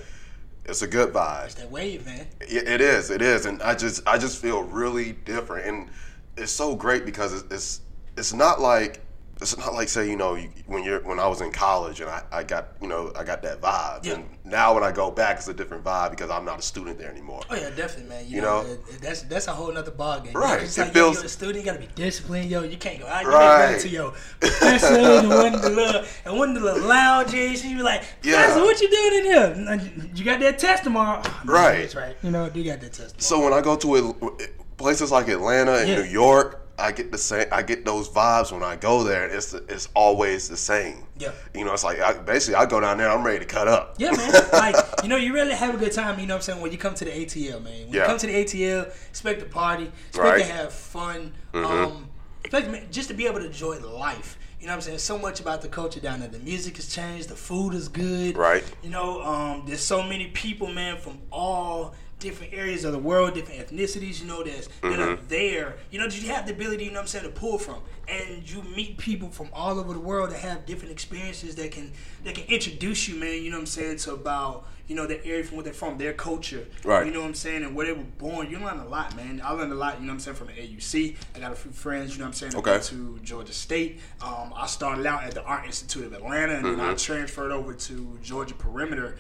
It's 0.65 0.81
a 0.81 0.88
good 0.88 1.12
vibe. 1.12 1.45
It's 1.45 1.55
that 1.55 1.71
wave, 1.71 2.05
man. 2.05 2.27
It, 2.41 2.67
it 2.67 2.81
is. 2.81 3.10
It 3.10 3.21
is, 3.21 3.45
and 3.45 3.62
I 3.63 3.74
just 3.74 4.07
I 4.07 4.17
just 4.17 4.41
feel 4.41 4.63
really 4.63 5.13
different, 5.13 5.67
and 5.67 5.89
it's 6.38 6.51
so 6.51 6.75
great 6.75 7.05
because 7.05 7.33
it's 7.33 7.51
it's, 7.51 7.81
it's 8.22 8.34
not 8.34 8.62
like 8.62 9.01
it's 9.42 9.58
not 9.58 9.74
like 9.74 9.90
say 9.90 10.08
you 10.08 10.16
know 10.16 10.38
when 10.68 10.84
you're 10.84 11.01
when 11.01 11.20
I 11.20 11.25
was 11.28 11.42
in 11.42 11.51
college 11.51 12.00
and 12.01 12.08
I, 12.08 12.22
I 12.32 12.44
got 12.44 12.68
you 12.80 12.88
know 12.88 13.12
I 13.18 13.24
got 13.24 13.42
that 13.42 13.60
vibe 13.60 14.06
Yeah. 14.06 14.13
and 14.13 14.25
now 14.46 14.75
when 14.75 14.84
I 14.84 14.92
go 14.92 15.10
back 15.10 15.38
it's 15.38 15.48
a 15.48 15.54
different 15.56 15.84
vibe 15.84 16.12
because 16.12 16.30
I'm 16.30 16.46
not 16.46 16.60
a 16.60 16.62
student 16.62 17.00
there 17.00 17.10
anymore. 17.10 17.42
Oh 17.50 17.56
yeah, 17.56 17.72
definitely, 17.72 18.10
man. 18.10 18.28
You, 18.28 18.36
You 18.36 18.42
know, 18.44 18.62
know? 18.62 18.78
that's 19.01 19.24
that's 19.24 19.48
a 19.48 19.51
whole 19.54 19.72
nother 19.74 19.90
ball 19.90 20.20
game. 20.20 20.34
Right. 20.34 20.62
It's 20.62 20.78
It 20.78 20.82
like 20.84 20.94
feels- 20.94 21.16
yo, 21.16 21.22
you're 21.22 21.25
a 21.25 21.30
student, 21.30 21.58
you 21.58 21.72
gotta 21.72 21.80
be 21.80 21.90
disciplined, 21.96 22.51
yo. 22.51 22.62
You 22.62 22.78
can't 22.78 23.00
go 23.00 23.08
out. 23.08 23.24
You 23.24 23.30
Right. 23.32 23.80
to 23.80 23.90
yo 23.90 24.13
professor 24.40 24.94
and 24.96 25.28
one 25.30 25.56
of 25.56 25.62
the 25.63 25.72
little 25.72 26.04
and 26.25 26.38
one 26.38 26.50
of 26.50 26.56
the 26.56 26.62
little 26.62 26.88
lounges. 26.88 27.66
You 27.66 27.78
be 27.78 27.82
like, 27.82 28.04
Yeah. 28.22 28.56
What 28.62 28.80
you 28.80 28.90
doing 28.92 29.13
in 29.20 29.24
here? 29.25 30.12
You 30.13 30.24
got 30.24 30.40
that 30.42 30.60
test 30.60 30.84
tomorrow. 30.84 31.20
Oh, 31.25 31.42
man, 31.46 31.56
Right. 31.56 31.78
That's 31.80 31.96
right. 31.96 32.16
You 32.22 32.30
know, 32.30 32.46
you 32.54 32.63
got 32.63 32.80
that 32.82 32.94
test. 32.94 33.18
Tomorrow. 33.18 33.42
So 33.42 33.44
when 33.44 33.54
I 33.54 33.62
go 33.62 33.75
to 33.75 33.96
it, 34.40 34.78
places 34.78 35.12
like 35.12 35.28
Atlanta 35.30 35.78
and 35.78 35.90
Yeah. 35.90 35.96
New 36.04 36.04
York, 36.10 36.61
I 36.82 36.92
get 36.92 37.12
the 37.12 37.18
same. 37.18 37.48
I 37.52 37.62
get 37.62 37.86
those 37.86 38.10
vibes 38.10 38.52
when 38.52 38.64
I 38.64 38.76
go 38.76 39.04
there. 39.04 39.26
It's 39.28 39.54
it's 39.54 39.88
always 39.94 40.50
the 40.50 40.58
same. 40.58 41.06
Yeah. 41.18 41.32
You 41.56 41.64
know, 41.66 41.74
it's 41.74 41.84
like 41.84 42.00
I, 42.00 42.14
basically 42.14 42.56
I 42.56 42.66
go 42.66 42.80
down 42.80 42.98
there. 42.98 43.10
I'm 43.10 43.24
ready 43.26 43.40
to 43.40 43.46
cut 43.46 43.68
up. 43.68 43.96
Yeah, 43.98 44.12
man. 44.12 44.32
like 44.54 44.76
you 45.04 45.10
know, 45.10 45.18
you 45.18 45.34
really 45.34 45.54
have 45.54 45.76
a 45.76 45.78
good 45.78 45.92
time. 45.94 46.20
You 46.20 46.28
know 46.28 46.34
what 46.36 46.40
I'm 46.40 46.44
saying? 46.44 46.62
When 46.62 46.72
you 46.72 46.78
come 46.78 46.96
to 46.96 47.06
the 47.06 47.12
ATL, 47.12 47.64
man. 47.64 47.86
When 47.86 47.94
Yeah. 47.94 48.02
you 48.02 48.06
come 48.08 48.18
to 48.18 48.28
the 48.28 48.34
ATL, 48.44 48.88
expect 49.10 49.40
to 49.42 49.46
party, 49.46 49.92
expect 50.10 50.18
Right. 50.18 50.42
Mm-hmm. 50.42 50.50
to 50.50 50.54
have 50.56 50.74
fun. 50.74 51.34
Um, 51.54 52.10
expect 52.44 52.92
just 52.92 53.08
to 53.10 53.14
be 53.14 53.28
able 53.28 53.40
to 53.40 53.46
enjoy 53.46 53.80
life. 53.80 54.38
You 54.60 54.68
know 54.68 54.74
what 54.74 54.76
I'm 54.78 54.82
saying? 54.82 55.00
So 55.00 55.18
much 55.18 55.40
about 55.40 55.64
the 55.64 55.68
culture 55.68 56.00
down 56.00 56.20
there. 56.20 56.30
The 56.30 56.38
music 56.38 56.76
has 56.76 56.88
changed. 56.88 57.30
The 57.30 57.36
food 57.36 57.74
is 57.74 57.88
good. 57.88 58.38
Right. 58.38 58.64
You 58.84 58.92
know, 58.92 59.22
um, 59.24 59.64
there's 59.66 59.82
so 59.82 60.04
many 60.04 60.28
people, 60.28 60.68
man, 60.68 60.98
from 60.98 61.18
all 61.32 61.96
different 62.22 62.54
areas 62.54 62.86
of 62.86 62.94
the 62.94 63.00
world, 63.00 63.34
different 63.34 63.60
ethnicities, 63.68 64.22
you 64.22 64.28
know, 64.28 64.44
that's 64.44 64.68
that 64.82 65.00
are 65.00 65.18
Mm-hmm. 65.18 65.28
there. 65.28 65.75
You 65.90 66.00
know, 66.00 66.06
you 66.06 66.30
have 66.30 66.46
the 66.46 66.54
ability, 66.54 66.86
you 66.86 66.92
know 66.92 66.96
what 66.98 67.01
I'm 67.01 67.08
saying, 67.08 67.25
to 67.25 67.32
pull 67.32 67.58
from. 67.58 67.82
And 68.08 68.50
you 68.50 68.62
meet 68.75 68.98
people 68.98 69.30
from 69.30 69.50
all 69.54 69.80
over 69.80 69.94
the 69.94 70.00
world 70.00 70.32
that 70.32 70.40
have 70.40 70.66
different 70.66 70.92
experiences 70.92 71.56
that 71.56 71.72
can 71.72 71.92
that 72.24 72.36
can 72.36 72.46
introduce 72.46 73.08
you, 73.08 73.16
man, 73.20 73.42
you 73.44 73.50
know 73.51 73.58
what 73.58 73.62
I'm 73.62 73.66
saying, 73.68 73.98
to 73.98 74.13
about, 74.13 74.66
you 74.88 74.96
know, 74.96 75.08
the 75.08 75.24
area 75.25 75.44
from 75.44 75.58
where 75.58 75.63
they're 75.63 75.72
from, 75.74 75.98
their 75.98 76.12
culture. 76.13 76.66
Right. 76.84 77.06
You 77.06 77.13
know 77.13 77.22
what 77.22 77.28
I'm 77.28 77.34
saying, 77.34 77.63
and 77.63 77.74
where 77.75 77.86
they 77.86 77.94
were 77.94 78.04
born. 78.04 78.50
You 78.51 78.60
learn 78.60 78.80
a 78.80 78.88
lot, 78.88 79.16
man. 79.16 79.42
I 79.44 79.51
learned 79.54 79.72
a 79.72 79.75
lot, 79.75 79.96
you 80.00 80.08
know 80.08 80.13
what 80.13 80.16
I'm 80.16 80.20
saying, 80.20 80.36
from 80.38 80.48
the 80.48 80.54
AUC. 80.54 81.16
I 81.36 81.40
got 81.40 81.51
a 81.54 81.56
few 81.56 81.72
friends, 81.72 82.12
you 82.13 82.20
know 82.20 82.25
what 82.25 82.30
I'm 82.44 82.51
saying, 82.51 82.56
Okay. 82.56 82.80
to 82.88 83.20
Georgia 83.24 83.54
State. 83.54 84.00
Um, 84.22 84.51
I 84.56 84.68
started 84.68 85.06
out 85.06 85.24
at 85.24 85.32
the 85.34 85.44
Art 85.44 85.66
Institute 85.66 86.06
of 86.06 86.13
Atlanta, 86.13 86.56
and 86.56 86.66
then 86.66 86.80
I 86.82 86.94
transferred 86.96 87.51
over 87.51 87.74
to 87.74 88.20
Georgia 88.22 88.56
Perimeter 88.56 89.18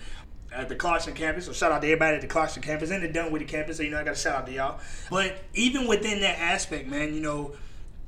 at 0.51 0.69
the 0.69 0.75
Clarkston 0.75 1.15
campus. 1.15 1.45
So 1.45 1.53
shout 1.53 1.71
out 1.71 1.81
to 1.81 1.87
everybody 1.87 2.15
at 2.15 2.21
the 2.21 2.27
Clarkston 2.27 2.61
campus 2.61 2.91
and 2.91 3.01
the 3.01 3.07
Dunwoody 3.07 3.45
campus. 3.45 3.77
So 3.77 3.83
you 3.83 3.89
know 3.89 3.99
I 3.99 4.03
got 4.03 4.15
to 4.15 4.21
shout 4.21 4.35
out 4.35 4.45
to 4.47 4.51
y'all. 4.51 4.79
But 5.09 5.37
even 5.53 5.87
within 5.87 6.21
that 6.21 6.39
aspect, 6.39 6.87
man, 6.87 7.13
you 7.13 7.21
know, 7.21 7.55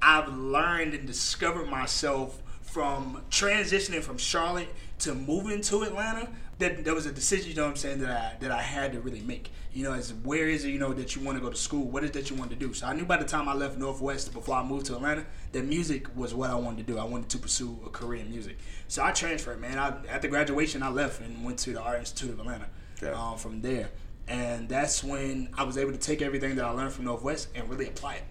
I've 0.02 0.28
learned 0.28 0.94
and 0.94 1.08
discovered 1.08 1.70
myself 1.70 2.43
from 2.74 3.22
transitioning 3.30 4.02
from 4.02 4.18
Charlotte 4.18 4.68
to 4.98 5.14
moving 5.14 5.62
to 5.62 5.84
Atlanta. 5.84 6.28
That 6.58 6.84
there 6.84 6.96
was 6.96 7.06
a 7.06 7.12
decision, 7.12 7.50
you 7.50 7.56
know 7.56 7.64
what 7.64 7.72
I'm 7.72 7.76
saying, 7.76 8.00
that 8.00 8.10
I 8.10 8.38
that 8.40 8.52
I 8.52 8.62
had 8.62 8.94
to 8.94 9.00
really 9.00 9.22
make. 9.22 9.52
You 9.74 9.84
know, 9.84 9.94
is 9.94 10.14
where 10.24 10.48
is 10.48 10.66
it, 10.66 10.70
you 10.70 10.80
know, 10.80 10.94
that 10.94 11.16
you 11.16 11.22
want 11.24 11.38
to 11.38 11.44
go 11.44 11.50
to 11.50 11.56
school? 11.56 11.86
What 11.86 12.04
is 12.04 12.12
that 12.12 12.30
you 12.30 12.36
want 12.36 12.50
to 12.52 12.56
do? 12.56 12.74
So 12.74 12.88
I 12.88 12.94
knew 12.94 13.06
by 13.06 13.18
the 13.18 13.26
time 13.26 13.48
I 13.48 13.54
left 13.54 13.78
Northwest 13.78 14.34
before 14.34 14.56
I 14.56 14.64
moved 14.64 14.88
to 14.88 14.96
Atlanta, 14.96 15.26
that 15.52 15.66
music 15.66 16.08
was 16.16 16.34
what 16.34 16.50
I 16.50 16.56
wanted 16.56 16.86
to 16.86 16.94
do. 16.94 17.00
I 17.00 17.04
wanted 17.04 17.30
to 17.30 17.38
pursue 17.38 17.80
a 17.86 17.90
career 17.90 18.22
in 18.22 18.32
music. 18.32 18.58
So 18.88 19.04
I 19.04 19.12
transferred, 19.12 19.60
man. 19.60 19.78
I, 19.78 19.96
after 20.08 20.28
graduation, 20.28 20.82
I 20.82 20.90
left 20.90 21.22
and 21.22 21.44
went 21.44 21.60
to 21.60 21.74
the 21.74 21.82
Art 21.82 22.00
Institute 22.00 22.32
of 22.32 22.40
Atlanta. 22.40 22.68
Yeah. 23.02 23.12
Um, 23.12 23.38
from 23.38 23.62
there, 23.62 23.90
and 24.28 24.70
that's 24.70 25.04
when 25.04 25.50
I 25.58 25.64
was 25.64 25.78
able 25.78 25.92
to 25.92 25.98
take 25.98 26.22
everything 26.22 26.56
that 26.56 26.64
I 26.64 26.70
learned 26.70 26.94
from 26.94 27.06
Northwest 27.06 27.50
and 27.54 27.70
really 27.70 27.88
apply 27.88 28.16
it 28.16 28.24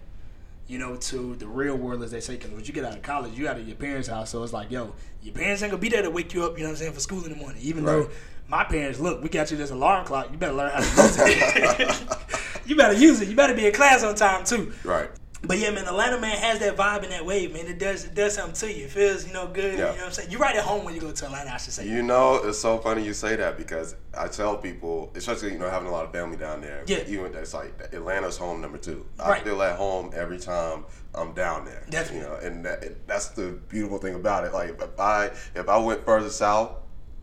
you 0.67 0.79
know, 0.79 0.95
to 0.95 1.35
the 1.35 1.47
real 1.47 1.75
world, 1.75 2.03
as 2.03 2.11
they 2.11 2.19
say. 2.19 2.35
Because 2.35 2.51
when 2.51 2.63
you 2.63 2.73
get 2.73 2.85
out 2.85 2.95
of 2.95 3.01
college, 3.01 3.37
you 3.37 3.47
out 3.47 3.57
of 3.57 3.67
your 3.67 3.75
parents' 3.75 4.07
house, 4.07 4.29
so 4.29 4.43
it's 4.43 4.53
like, 4.53 4.71
yo, 4.71 4.93
your 5.21 5.33
parents 5.33 5.61
ain't 5.61 5.71
gonna 5.71 5.81
be 5.81 5.89
there 5.89 6.01
to 6.01 6.09
wake 6.09 6.33
you 6.33 6.43
up. 6.45 6.57
You 6.57 6.63
know 6.63 6.69
what 6.69 6.75
I'm 6.75 6.77
saying 6.77 6.93
for 6.93 6.99
school 6.99 7.23
in 7.25 7.31
the 7.31 7.37
morning. 7.37 7.61
Even 7.61 7.83
Right. 7.83 8.03
though 8.03 8.09
my 8.47 8.63
parents, 8.63 8.99
look, 8.99 9.21
we 9.23 9.29
got 9.29 9.51
you 9.51 9.57
this 9.57 9.71
alarm 9.71 10.05
clock. 10.05 10.29
You 10.31 10.37
better 10.37 10.53
learn 10.53 10.71
how 10.71 10.79
to 10.79 10.85
use 10.85 11.17
it. 11.19 12.07
you 12.65 12.75
better 12.75 12.93
use 12.93 13.21
it. 13.21 13.27
You 13.27 13.35
better 13.35 13.53
be 13.53 13.65
in 13.67 13.73
class 13.73 14.03
on 14.03 14.15
time 14.15 14.43
too. 14.45 14.73
Right. 14.83 15.09
But 15.45 15.59
yeah, 15.59 15.71
man, 15.71 15.85
Atlanta 15.85 16.19
man 16.21 16.37
has 16.37 16.59
that 16.59 16.77
vibe 16.77 17.03
and 17.03 17.11
that 17.11 17.25
wave, 17.25 17.53
man. 17.53 17.67
It 17.67 17.77
does 17.77 18.05
it 18.05 18.15
does 18.15 18.35
something 18.35 18.55
to 18.69 18.73
you. 18.73 18.85
It 18.85 18.91
feels, 18.91 19.27
you 19.27 19.33
know, 19.33 19.47
good. 19.47 19.77
Yeah. 19.77 19.77
You 19.77 19.77
know 19.77 19.89
what 19.91 20.05
I'm 20.05 20.11
saying? 20.11 20.31
You're 20.31 20.39
right 20.39 20.55
at 20.55 20.63
home 20.63 20.85
when 20.85 20.95
you 20.95 21.01
go 21.01 21.11
to 21.11 21.25
Atlanta, 21.25 21.53
I 21.53 21.57
should 21.57 21.73
say. 21.73 21.87
You 21.87 22.01
know, 22.01 22.35
it's 22.35 22.59
so 22.59 22.77
funny 22.77 23.03
you 23.03 23.13
say 23.13 23.35
that 23.35 23.57
because 23.57 23.95
I 24.17 24.27
tell 24.27 24.57
people, 24.57 25.11
especially 25.15 25.51
you 25.51 25.59
know 25.59 25.69
having 25.69 25.89
a 25.89 25.91
lot 25.91 26.05
of 26.05 26.13
family 26.13 26.37
down 26.37 26.61
there. 26.61 26.83
Yeah. 26.87 27.03
Even 27.07 27.35
it's 27.35 27.53
like 27.53 27.73
Atlanta's 27.91 28.37
home 28.37 28.61
number 28.61 28.77
two. 28.77 29.05
Right. 29.19 29.41
I 29.41 29.43
feel 29.43 29.61
at 29.61 29.75
home 29.75 30.11
every 30.15 30.39
time 30.39 30.85
I'm 31.13 31.33
down 31.33 31.65
there. 31.65 31.85
Definitely. 31.89 32.19
You 32.19 32.23
know, 32.23 32.35
and 32.35 32.65
that, 32.65 33.07
that's 33.07 33.29
the 33.29 33.59
beautiful 33.67 33.97
thing 33.97 34.15
about 34.15 34.45
it. 34.45 34.53
Like 34.53 34.81
if 34.81 34.99
I 34.99 35.31
if 35.55 35.67
I 35.67 35.77
went 35.77 36.05
further 36.05 36.29
south 36.29 36.71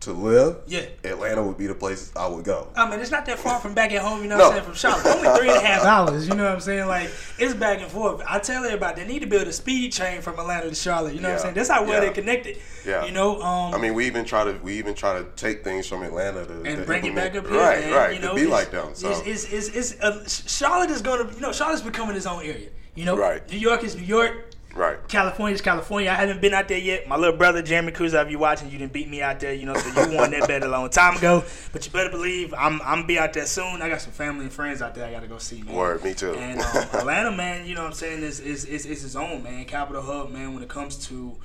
to 0.01 0.13
live, 0.13 0.57
Yeah. 0.67 0.81
Atlanta 1.03 1.43
would 1.43 1.57
be 1.59 1.67
the 1.67 1.75
place 1.75 2.11
I 2.15 2.27
would 2.27 2.43
go. 2.43 2.67
I 2.75 2.89
mean, 2.89 2.99
it's 2.99 3.11
not 3.11 3.25
that 3.27 3.37
far 3.37 3.59
from 3.59 3.75
back 3.75 3.91
at 3.91 4.01
home, 4.01 4.23
you 4.23 4.27
know 4.29 4.37
No. 4.37 4.49
what 4.49 4.57
I'm 4.57 4.63
saying, 4.63 4.65
from 4.65 4.73
Charlotte. 4.73 5.05
Only 5.27 5.39
three 5.39 5.49
and 5.49 5.57
a 5.57 5.61
half 5.67 5.83
hours, 5.85 6.27
you 6.27 6.33
know 6.33 6.43
what 6.45 6.53
I'm 6.53 6.59
saying? 6.59 6.87
Like, 6.87 7.09
it's 7.37 7.53
back 7.53 7.81
and 7.81 7.91
forth. 7.91 8.21
I 8.27 8.39
tell 8.39 8.65
everybody, 8.65 9.03
they 9.03 9.07
need 9.07 9.19
to 9.19 9.27
build 9.27 9.47
a 9.47 9.53
speed 9.53 9.93
train 9.93 10.21
from 10.21 10.39
Atlanta 10.39 10.69
to 10.69 10.75
Charlotte, 10.75 11.13
you 11.13 11.21
know 11.21 11.29
what 11.29 11.33
I'm 11.33 11.37
Yeah. 11.37 11.41
saying? 11.43 11.53
That's 11.53 11.69
how 11.69 11.83
well 11.83 11.93
Yeah. 11.93 11.99
they're 12.01 12.13
connected. 12.13 12.57
Yeah. 12.85 13.05
You 13.05 13.11
know, 13.11 13.39
um, 13.43 13.75
I 13.75 13.77
mean, 13.77 13.93
we 13.93 14.07
even 14.07 14.25
try 14.25 14.43
to 14.43 14.53
we 14.63 14.73
even 14.79 14.95
try 14.95 15.13
to 15.19 15.25
take 15.35 15.63
things 15.63 15.87
from 15.87 16.01
Atlanta 16.01 16.45
to 16.45 16.53
and 16.65 16.77
to 16.79 16.83
bring 16.83 17.05
it 17.05 17.13
back 17.15 17.35
up 17.35 17.47
here, 17.47 17.59
right, 17.59 17.81
man. 17.81 17.93
right, 17.93 18.13
You 18.15 18.21
know, 18.21 18.29
to 18.29 18.35
be 18.35 18.41
it's- 18.41 18.51
like 18.59 18.71
them. 18.71 18.89
So 18.95 19.09
it's, 19.11 19.21
it's, 19.21 19.43
it's, 19.53 19.67
it's, 19.93 20.01
uh, 20.01 20.27
Charlotte 20.27 20.89
is 20.89 21.03
going 21.03 21.27
to, 21.27 21.33
you 21.35 21.41
know, 21.41 21.51
Charlotte's 21.53 21.83
becoming 21.83 22.15
its 22.15 22.25
own 22.25 22.41
area. 22.41 22.69
You 22.95 23.05
know, 23.05 23.15
Right. 23.15 23.47
New 23.49 23.57
York 23.59 23.83
is 23.83 23.95
New 23.95 24.01
York. 24.03 24.47
Right, 24.75 24.97
California 25.07 25.55
is 25.55 25.61
California. 25.61 26.09
I 26.09 26.15
haven't 26.15 26.41
been 26.41 26.53
out 26.53 26.67
there 26.67 26.77
yet. 26.77 27.07
My 27.07 27.15
little 27.15 27.37
brother 27.37 27.61
Jeremy 27.61 27.91
Cruz, 27.91 28.13
if 28.13 28.29
you 28.29 28.39
watching, 28.39 28.69
you 28.69 28.77
didn't 28.77 28.93
beat 28.93 29.09
me 29.09 29.21
out 29.21 29.39
there, 29.39 29.53
you 29.53 29.65
know, 29.65 29.73
so 29.75 29.87
you 29.87 30.15
won 30.15 30.31
that 30.31 30.47
bet 30.47 30.63
a 30.63 30.67
long 30.67 30.89
time 30.89 31.17
ago. 31.17 31.43
But 31.71 31.85
you 31.85 31.91
better 31.91 32.09
believe 32.09 32.53
I'm 32.57 32.81
I'm 32.83 33.05
be 33.05 33.17
out 33.19 33.33
there 33.33 33.45
soon. 33.45 33.81
I 33.81 33.89
got 33.89 34.01
some 34.01 34.13
family 34.13 34.45
and 34.45 34.53
friends 34.53 34.81
out 34.81 34.95
there 34.95 35.05
I 35.05 35.11
gotta 35.11 35.27
go 35.27 35.37
see, 35.37 35.61
man. 35.61 35.75
word, 35.75 36.03
me 36.03 36.13
too. 36.13 36.33
And 36.33 36.61
um, 36.61 36.77
Atlanta, 36.93 37.31
man, 37.31 37.65
you 37.65 37.75
know 37.75 37.81
what 37.81 37.87
I'm 37.87 37.93
saying, 37.93 38.23
is 38.23 38.39
is, 38.39 38.65
is 38.65 38.85
is 38.85 39.03
its 39.03 39.15
own, 39.15 39.43
man. 39.43 39.65
Capital 39.65 40.01
hub, 40.01 40.31
man, 40.31 40.53
when 40.53 40.63
it 40.63 40.69
comes 40.69 40.95
to 41.07 41.37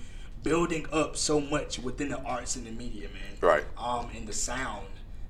building 0.43 0.87
up 0.93 1.17
so 1.17 1.41
much 1.41 1.79
within 1.81 2.09
the 2.09 2.21
arts 2.23 2.55
and 2.55 2.67
the 2.67 2.71
media, 2.71 3.09
man. 3.09 3.37
Right. 3.41 3.65
Um, 3.77 4.09
and 4.15 4.29
the 4.29 4.33
sound, 4.33 4.87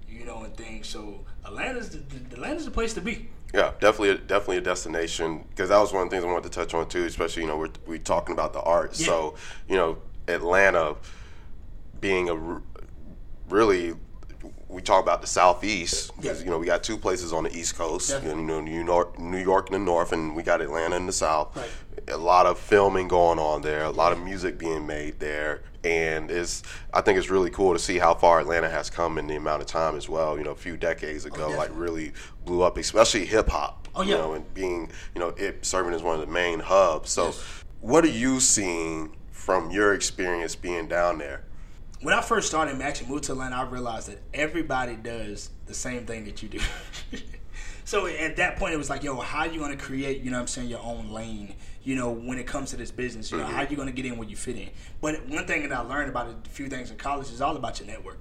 you 0.08 0.26
know, 0.26 0.42
and 0.42 0.54
things. 0.54 0.88
So 0.88 1.24
Atlanta's 1.44 1.90
the, 1.90 1.98
the 1.98 2.36
Atlanta's 2.36 2.66
the 2.66 2.70
place 2.70 2.92
to 2.94 3.00
be. 3.00 3.28
Yeah, 3.56 3.72
definitely, 3.80 4.10
a, 4.10 4.18
definitely 4.18 4.58
a 4.58 4.60
destination 4.60 5.44
because 5.48 5.70
that 5.70 5.78
was 5.78 5.90
one 5.92 6.02
of 6.02 6.10
the 6.10 6.14
things 6.16 6.24
I 6.24 6.28
wanted 6.30 6.52
to 6.52 6.58
touch 6.58 6.74
on 6.74 6.86
too. 6.88 7.04
Especially, 7.04 7.42
you 7.42 7.48
know, 7.48 7.56
we're 7.56 7.70
we 7.86 7.98
talking 7.98 8.34
about 8.34 8.52
the 8.52 8.60
art, 8.60 8.98
Yeah. 9.00 9.06
so 9.06 9.34
you 9.66 9.76
know, 9.76 9.96
Atlanta 10.28 10.96
being 12.00 12.28
a 12.28 12.34
r- 12.34 12.62
really 13.48 13.94
we 14.76 14.82
talk 14.82 15.02
about 15.02 15.22
the 15.22 15.26
southeast 15.26 16.14
because 16.16 16.44
you 16.44 16.50
know 16.50 16.58
we 16.58 16.66
got 16.66 16.82
two 16.82 16.98
places 16.98 17.32
on 17.32 17.44
the 17.44 17.56
east 17.56 17.76
coast, 17.76 18.10
Definitely. 18.10 18.42
you 18.42 18.46
know, 18.46 18.60
New 18.60 18.84
York, 18.84 19.18
New 19.18 19.38
York 19.38 19.68
in 19.68 19.72
the 19.72 19.78
north, 19.78 20.12
and 20.12 20.36
we 20.36 20.42
got 20.42 20.60
Atlanta 20.60 20.96
in 20.96 21.06
the 21.06 21.14
south. 21.14 21.56
Right. 21.56 21.70
A 22.08 22.18
lot 22.18 22.44
of 22.44 22.58
filming 22.58 23.08
going 23.08 23.38
on 23.38 23.62
there, 23.62 23.84
a 23.84 23.90
lot 23.90 24.12
of 24.12 24.20
music 24.22 24.58
being 24.58 24.86
made 24.86 25.18
there, 25.18 25.62
and 25.82 26.30
it's 26.30 26.62
I 26.92 27.00
think 27.00 27.16
it's 27.18 27.30
really 27.30 27.48
cool 27.48 27.72
to 27.72 27.78
see 27.78 27.96
how 27.96 28.14
far 28.14 28.38
Atlanta 28.38 28.68
has 28.68 28.90
come 28.90 29.16
in 29.16 29.26
the 29.26 29.36
amount 29.36 29.62
of 29.62 29.66
time 29.66 29.96
as 29.96 30.10
well. 30.10 30.36
You 30.36 30.44
know, 30.44 30.50
a 30.50 30.54
few 30.54 30.76
decades 30.76 31.24
oh, 31.24 31.28
ago, 31.28 31.48
like 31.56 31.70
really 31.72 32.12
blew 32.44 32.60
up, 32.60 32.76
especially 32.76 33.24
hip 33.24 33.48
hop. 33.48 33.88
Oh, 33.94 34.02
you 34.02 34.10
yeah. 34.10 34.18
know, 34.18 34.34
and 34.34 34.52
being 34.52 34.90
you 35.14 35.20
know 35.22 35.28
it 35.38 35.64
serving 35.64 35.94
as 35.94 36.02
one 36.02 36.20
of 36.20 36.20
the 36.20 36.30
main 36.30 36.60
hubs. 36.60 37.10
So, 37.10 37.28
Yes. 37.28 37.64
what 37.80 38.04
are 38.04 38.08
you 38.08 38.40
seeing 38.40 39.16
from 39.30 39.70
your 39.70 39.94
experience 39.94 40.54
being 40.54 40.86
down 40.86 41.16
there? 41.16 41.44
When 42.00 42.14
I 42.14 42.20
first 42.20 42.48
started 42.48 42.80
actually 42.82 43.08
moved 43.08 43.24
to 43.24 43.32
Atlanta, 43.32 43.56
I 43.56 43.62
realized 43.62 44.08
that 44.08 44.20
everybody 44.34 44.96
does 44.96 45.50
the 45.66 45.74
same 45.74 46.04
thing 46.06 46.24
that 46.26 46.42
you 46.42 46.48
do. 46.48 46.60
so 47.84 48.06
at 48.06 48.36
that 48.36 48.56
point, 48.56 48.74
it 48.74 48.76
was 48.76 48.90
like, 48.90 49.02
yo, 49.02 49.18
how 49.20 49.44
you 49.44 49.58
going 49.58 49.76
to 49.76 49.82
create, 49.82 50.20
you 50.20 50.30
know 50.30 50.36
what 50.36 50.42
I'm 50.42 50.46
saying, 50.46 50.68
your 50.68 50.82
own 50.82 51.10
lane, 51.10 51.54
you 51.82 51.94
know, 51.94 52.10
when 52.10 52.38
it 52.38 52.46
comes 52.46 52.70
to 52.70 52.76
this 52.76 52.90
business? 52.90 53.30
You 53.30 53.38
know, 53.38 53.46
how 53.46 53.62
you 53.62 53.76
going 53.76 53.88
to 53.88 53.94
get 53.94 54.04
in 54.04 54.18
where 54.18 54.28
you 54.28 54.36
fit 54.36 54.56
in? 54.56 54.68
But 55.00 55.26
one 55.28 55.46
thing 55.46 55.68
that 55.68 55.72
I 55.72 55.80
learned 55.80 56.10
about 56.10 56.28
a 56.28 56.50
few 56.50 56.68
things 56.68 56.90
in 56.90 56.96
college 56.96 57.30
is 57.30 57.40
all 57.40 57.56
about 57.56 57.80
your 57.80 57.88
network. 57.88 58.18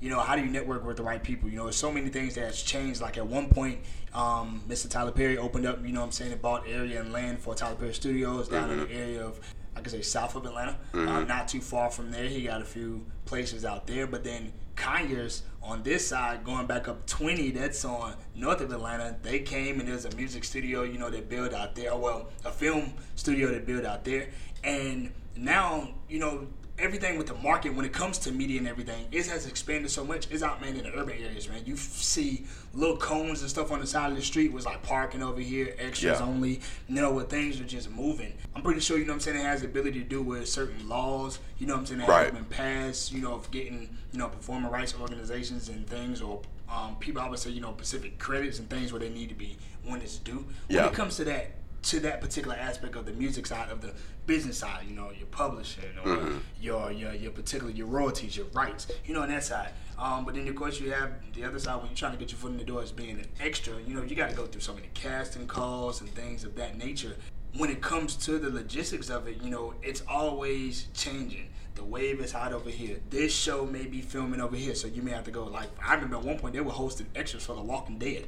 You 0.00 0.08
know, 0.08 0.20
how 0.20 0.34
do 0.34 0.42
you 0.42 0.48
network 0.48 0.86
with 0.86 0.96
the 0.96 1.02
right 1.02 1.22
people? 1.22 1.50
You 1.50 1.56
know, 1.56 1.64
there's 1.64 1.76
so 1.76 1.92
many 1.92 2.08
things 2.08 2.34
that 2.36 2.44
has 2.44 2.62
changed. 2.62 3.02
Like 3.02 3.18
at 3.18 3.26
one 3.26 3.50
point, 3.50 3.80
um, 4.14 4.62
Mr. 4.66 4.88
Tyler 4.88 5.12
Perry 5.12 5.36
opened 5.36 5.66
up, 5.66 5.84
you 5.84 5.92
know 5.92 6.00
what 6.00 6.06
I'm 6.06 6.12
saying, 6.12 6.32
and 6.32 6.40
bought 6.40 6.66
area 6.66 7.00
and 7.00 7.12
land 7.12 7.38
for 7.38 7.54
Tyler 7.54 7.74
Perry 7.74 7.92
Studios 7.92 8.48
down 8.48 8.70
in 8.70 8.78
the 8.80 8.90
area 8.90 9.22
of 9.22 9.38
I 9.80 9.82
could 9.82 9.92
say 9.92 10.02
south 10.02 10.36
of 10.36 10.44
Atlanta, 10.44 10.76
uh, 10.92 11.24
not 11.24 11.48
too 11.48 11.62
far 11.62 11.90
from 11.90 12.10
there. 12.10 12.24
He 12.28 12.42
got 12.42 12.60
a 12.60 12.66
few 12.66 13.06
places 13.24 13.64
out 13.64 13.86
there, 13.86 14.06
but 14.06 14.22
then 14.24 14.52
Conyers 14.76 15.42
on 15.62 15.82
this 15.82 16.06
side, 16.06 16.44
going 16.44 16.66
back 16.66 16.86
up 16.86 17.06
20, 17.06 17.50
that's 17.52 17.82
on 17.86 18.14
north 18.34 18.60
of 18.60 18.70
Atlanta. 18.72 19.16
They 19.22 19.38
came 19.38 19.80
and 19.80 19.88
there's 19.88 20.04
a 20.04 20.14
music 20.14 20.44
studio, 20.44 20.82
you 20.82 20.98
know, 20.98 21.08
they 21.08 21.22
built 21.22 21.54
out 21.54 21.74
there. 21.74 21.96
Well, 21.96 22.28
a 22.44 22.50
film 22.50 22.92
studio 23.14 23.48
they 23.48 23.60
built 23.60 23.86
out 23.86 24.04
there, 24.04 24.28
and 24.62 25.12
now 25.34 25.88
you 26.10 26.18
know 26.18 26.46
everything 26.80 27.18
with 27.18 27.26
the 27.26 27.34
market 27.34 27.74
when 27.74 27.84
it 27.84 27.92
comes 27.92 28.18
to 28.18 28.32
media 28.32 28.58
and 28.58 28.66
everything, 28.68 29.06
it 29.12 29.26
has 29.26 29.46
expanded 29.46 29.90
so 29.90 30.04
much. 30.04 30.28
It's 30.30 30.42
out 30.42 30.60
man 30.60 30.76
in 30.76 30.84
the 30.84 30.92
urban 30.96 31.14
areas, 31.22 31.48
man. 31.48 31.62
You 31.64 31.74
f- 31.74 31.80
see 31.80 32.46
little 32.74 32.96
cones 32.96 33.40
and 33.42 33.50
stuff 33.50 33.70
on 33.70 33.80
the 33.80 33.86
side 33.86 34.10
of 34.10 34.16
the 34.16 34.22
street 34.22 34.52
was 34.52 34.64
like 34.66 34.82
parking 34.82 35.22
over 35.22 35.40
here, 35.40 35.74
extras 35.78 36.18
Yeah. 36.20 36.26
only. 36.26 36.60
You 36.88 36.96
know, 36.96 37.12
where 37.12 37.24
things 37.24 37.60
are 37.60 37.64
just 37.64 37.90
moving. 37.90 38.32
I'm 38.54 38.62
pretty 38.62 38.80
sure 38.80 38.98
you 38.98 39.04
know 39.04 39.12
what 39.12 39.16
I'm 39.16 39.20
saying. 39.20 39.36
It 39.38 39.42
has 39.44 39.60
the 39.60 39.66
ability 39.68 40.00
to 40.00 40.08
do 40.08 40.22
with 40.22 40.48
certain 40.48 40.88
laws. 40.88 41.38
You 41.58 41.66
know 41.66 41.74
what 41.74 41.80
I'm 41.80 41.86
saying. 41.86 42.00
That 42.00 42.08
Right. 42.08 42.24
have 42.26 42.34
been 42.34 42.44
passed. 42.44 43.12
You 43.12 43.20
know, 43.22 43.34
of 43.34 43.50
getting 43.50 43.96
you 44.12 44.18
know 44.18 44.28
performing 44.28 44.70
rights 44.70 44.94
organizations 45.00 45.68
and 45.68 45.86
things 45.86 46.20
or. 46.22 46.40
Um, 46.72 46.94
people, 47.00 47.20
I 47.20 47.28
would 47.28 47.40
say, 47.40 47.50
you 47.50 47.60
know, 47.60 47.72
specific 47.72 48.20
credits 48.20 48.60
and 48.60 48.70
things 48.70 48.92
where 48.92 49.00
they 49.00 49.08
need 49.08 49.28
to 49.30 49.34
be 49.34 49.56
when 49.82 50.00
it's 50.02 50.18
due. 50.18 50.44
Yeah. 50.68 50.82
When 50.84 50.92
it 50.92 50.94
comes 50.94 51.16
to 51.16 51.24
that, 51.24 51.50
to 51.82 52.00
that 52.00 52.20
particular 52.20 52.56
aspect 52.56 52.94
of 52.96 53.06
the 53.06 53.12
music 53.12 53.46
side 53.46 53.70
of 53.70 53.80
the 53.80 53.92
business 54.26 54.58
side, 54.58 54.84
you 54.88 54.94
know, 54.94 55.10
your 55.10 55.26
publishing 55.28 55.84
or 56.04 56.16
Mm-hmm. 56.16 56.38
your 56.60 56.92
your 56.92 57.14
your 57.14 57.30
particular 57.32 57.70
your 57.72 57.86
royalties, 57.86 58.36
your 58.36 58.46
rights, 58.52 58.86
you 59.04 59.14
know, 59.14 59.22
on 59.22 59.28
that 59.30 59.44
side. 59.44 59.70
Um, 59.98 60.24
but 60.24 60.34
then 60.34 60.46
of 60.48 60.54
course 60.54 60.80
you 60.80 60.90
have 60.92 61.10
the 61.34 61.44
other 61.44 61.58
side 61.58 61.76
when 61.76 61.86
you're 61.86 61.96
trying 61.96 62.12
to 62.12 62.18
get 62.18 62.30
your 62.30 62.38
foot 62.38 62.52
in 62.52 62.58
the 62.58 62.64
door 62.64 62.82
as 62.82 62.92
being 62.92 63.18
an 63.18 63.26
extra. 63.40 63.74
You 63.86 63.94
know, 63.94 64.02
you 64.02 64.14
got 64.14 64.30
to 64.30 64.36
go 64.36 64.46
through 64.46 64.60
so 64.62 64.74
many 64.74 64.88
casting 64.94 65.46
calls 65.46 66.00
and 66.00 66.10
things 66.14 66.44
of 66.44 66.54
that 66.56 66.76
nature. 66.76 67.16
when 67.56 67.68
it 67.70 67.80
comes 67.82 68.14
to 68.16 68.38
the 68.38 68.48
logistics 68.50 69.10
of 69.10 69.26
it, 69.26 69.42
you 69.42 69.50
know, 69.50 69.74
it's 69.82 70.02
always 70.08 70.86
changing. 70.94 71.48
The 71.74 71.84
wave 71.84 72.20
is 72.20 72.32
hot 72.32 72.52
over 72.52 72.70
here. 72.70 72.98
This 73.10 73.34
show 73.34 73.64
may 73.66 73.86
be 73.86 74.00
filming 74.02 74.40
over 74.40 74.54
here, 74.56 74.74
so 74.74 74.86
you 74.86 75.02
may 75.02 75.12
have 75.12 75.24
to 75.24 75.30
go. 75.30 75.44
Like 75.44 75.68
I 75.84 75.94
remember 75.94 76.16
at 76.16 76.24
one 76.24 76.38
point 76.38 76.54
they 76.54 76.60
were 76.60 76.70
hosting 76.72 77.06
extras 77.16 77.44
for 77.46 77.54
The 77.56 77.62
Walking 77.62 77.98
Dead. 77.98 78.26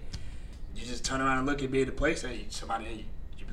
You 0.75 0.87
just 0.87 1.05
turn 1.05 1.21
around 1.21 1.39
and 1.39 1.47
look 1.47 1.63
at 1.63 1.71
me 1.71 1.83
at 1.83 1.87
the 1.87 1.93
place. 1.93 2.23
Hey, 2.23 2.47
somebody, 2.49 2.85
hey, 2.87 3.05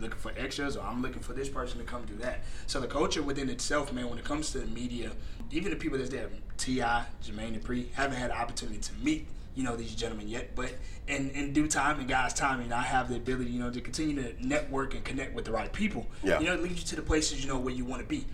looking 0.02 0.20
for 0.20 0.32
extras, 0.38 0.78
or 0.78 0.84
I'm 0.84 1.02
looking 1.02 1.22
for 1.22 1.34
this 1.34 1.50
person 1.50 1.80
to 1.80 1.86
come 1.86 2.06
do 2.06 2.16
that. 2.18 2.44
So 2.68 2.80
the 2.80 2.88
culture 2.88 3.22
within 3.22 3.50
itself, 3.50 3.92
man, 3.94 4.10
when 4.10 4.20
it 4.20 4.26
comes 4.26 4.52
to 4.52 4.60
the 4.60 4.68
media, 4.68 5.12
even 5.52 5.72
the 5.72 5.78
people 5.78 5.98
that's 5.98 6.10
there, 6.10 6.30
T.I., 6.58 7.06
Jermaine 7.24 7.60
Dupri, 7.60 7.92
haven't 7.94 8.18
had 8.18 8.32
the 8.32 8.38
opportunity 8.38 8.80
to 8.80 8.94
meet 9.02 9.28
you 9.56 9.64
know 9.64 9.76
these 9.76 9.94
gentlemen 9.94 10.30
yet, 10.30 10.56
but 10.56 10.72
in, 11.08 11.32
in 11.32 11.52
due 11.54 11.68
time 11.68 12.00
and 12.00 12.08
God's 12.08 12.34
timing, 12.34 12.66
you 12.66 12.70
know, 12.70 12.78
I 12.78 12.84
have 12.84 13.10
the 13.10 13.16
ability, 13.16 13.52
you 13.52 13.60
know, 13.60 13.70
to 13.70 13.82
continue 13.82 14.16
to 14.22 14.48
network 14.48 14.94
and 14.94 15.04
connect 15.04 15.34
with 15.34 15.46
the 15.46 15.52
right 15.52 15.72
people. 15.74 16.08
Yeah. 16.24 16.40
You 16.40 16.46
know, 16.46 16.54
it 16.54 16.64
leads 16.64 16.82
you 16.82 16.88
to 16.88 16.96
the 16.96 17.02
places 17.02 17.44
you 17.44 17.50
know 17.50 17.58
where 17.58 17.74
you 17.74 17.84
want 17.84 18.02
to 18.02 18.08
be. 18.08 18.26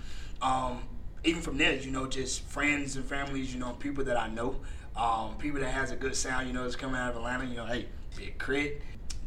Um, 0.42 0.84
even 1.24 1.42
from 1.42 1.58
there, 1.58 1.74
you 1.74 1.90
know, 1.90 2.06
just 2.06 2.42
friends 2.44 2.96
and 2.96 3.06
families, 3.06 3.54
you 3.54 3.60
know, 3.60 3.72
people 3.74 4.04
that 4.04 4.18
I 4.18 4.28
know, 4.28 4.58
um, 4.96 5.36
people 5.40 5.60
that 5.62 5.72
has 5.72 5.92
a 5.92 5.96
good 5.96 6.16
sound, 6.16 6.48
you 6.48 6.54
know, 6.54 6.66
is 6.66 6.76
coming 6.76 6.98
out 6.98 7.10
of 7.10 7.16
Atlanta. 7.16 7.46
You 7.46 7.56
know, 7.56 7.66
hey, 7.66 7.88
Big 8.16 8.38
K.R.I.T., 8.38 8.78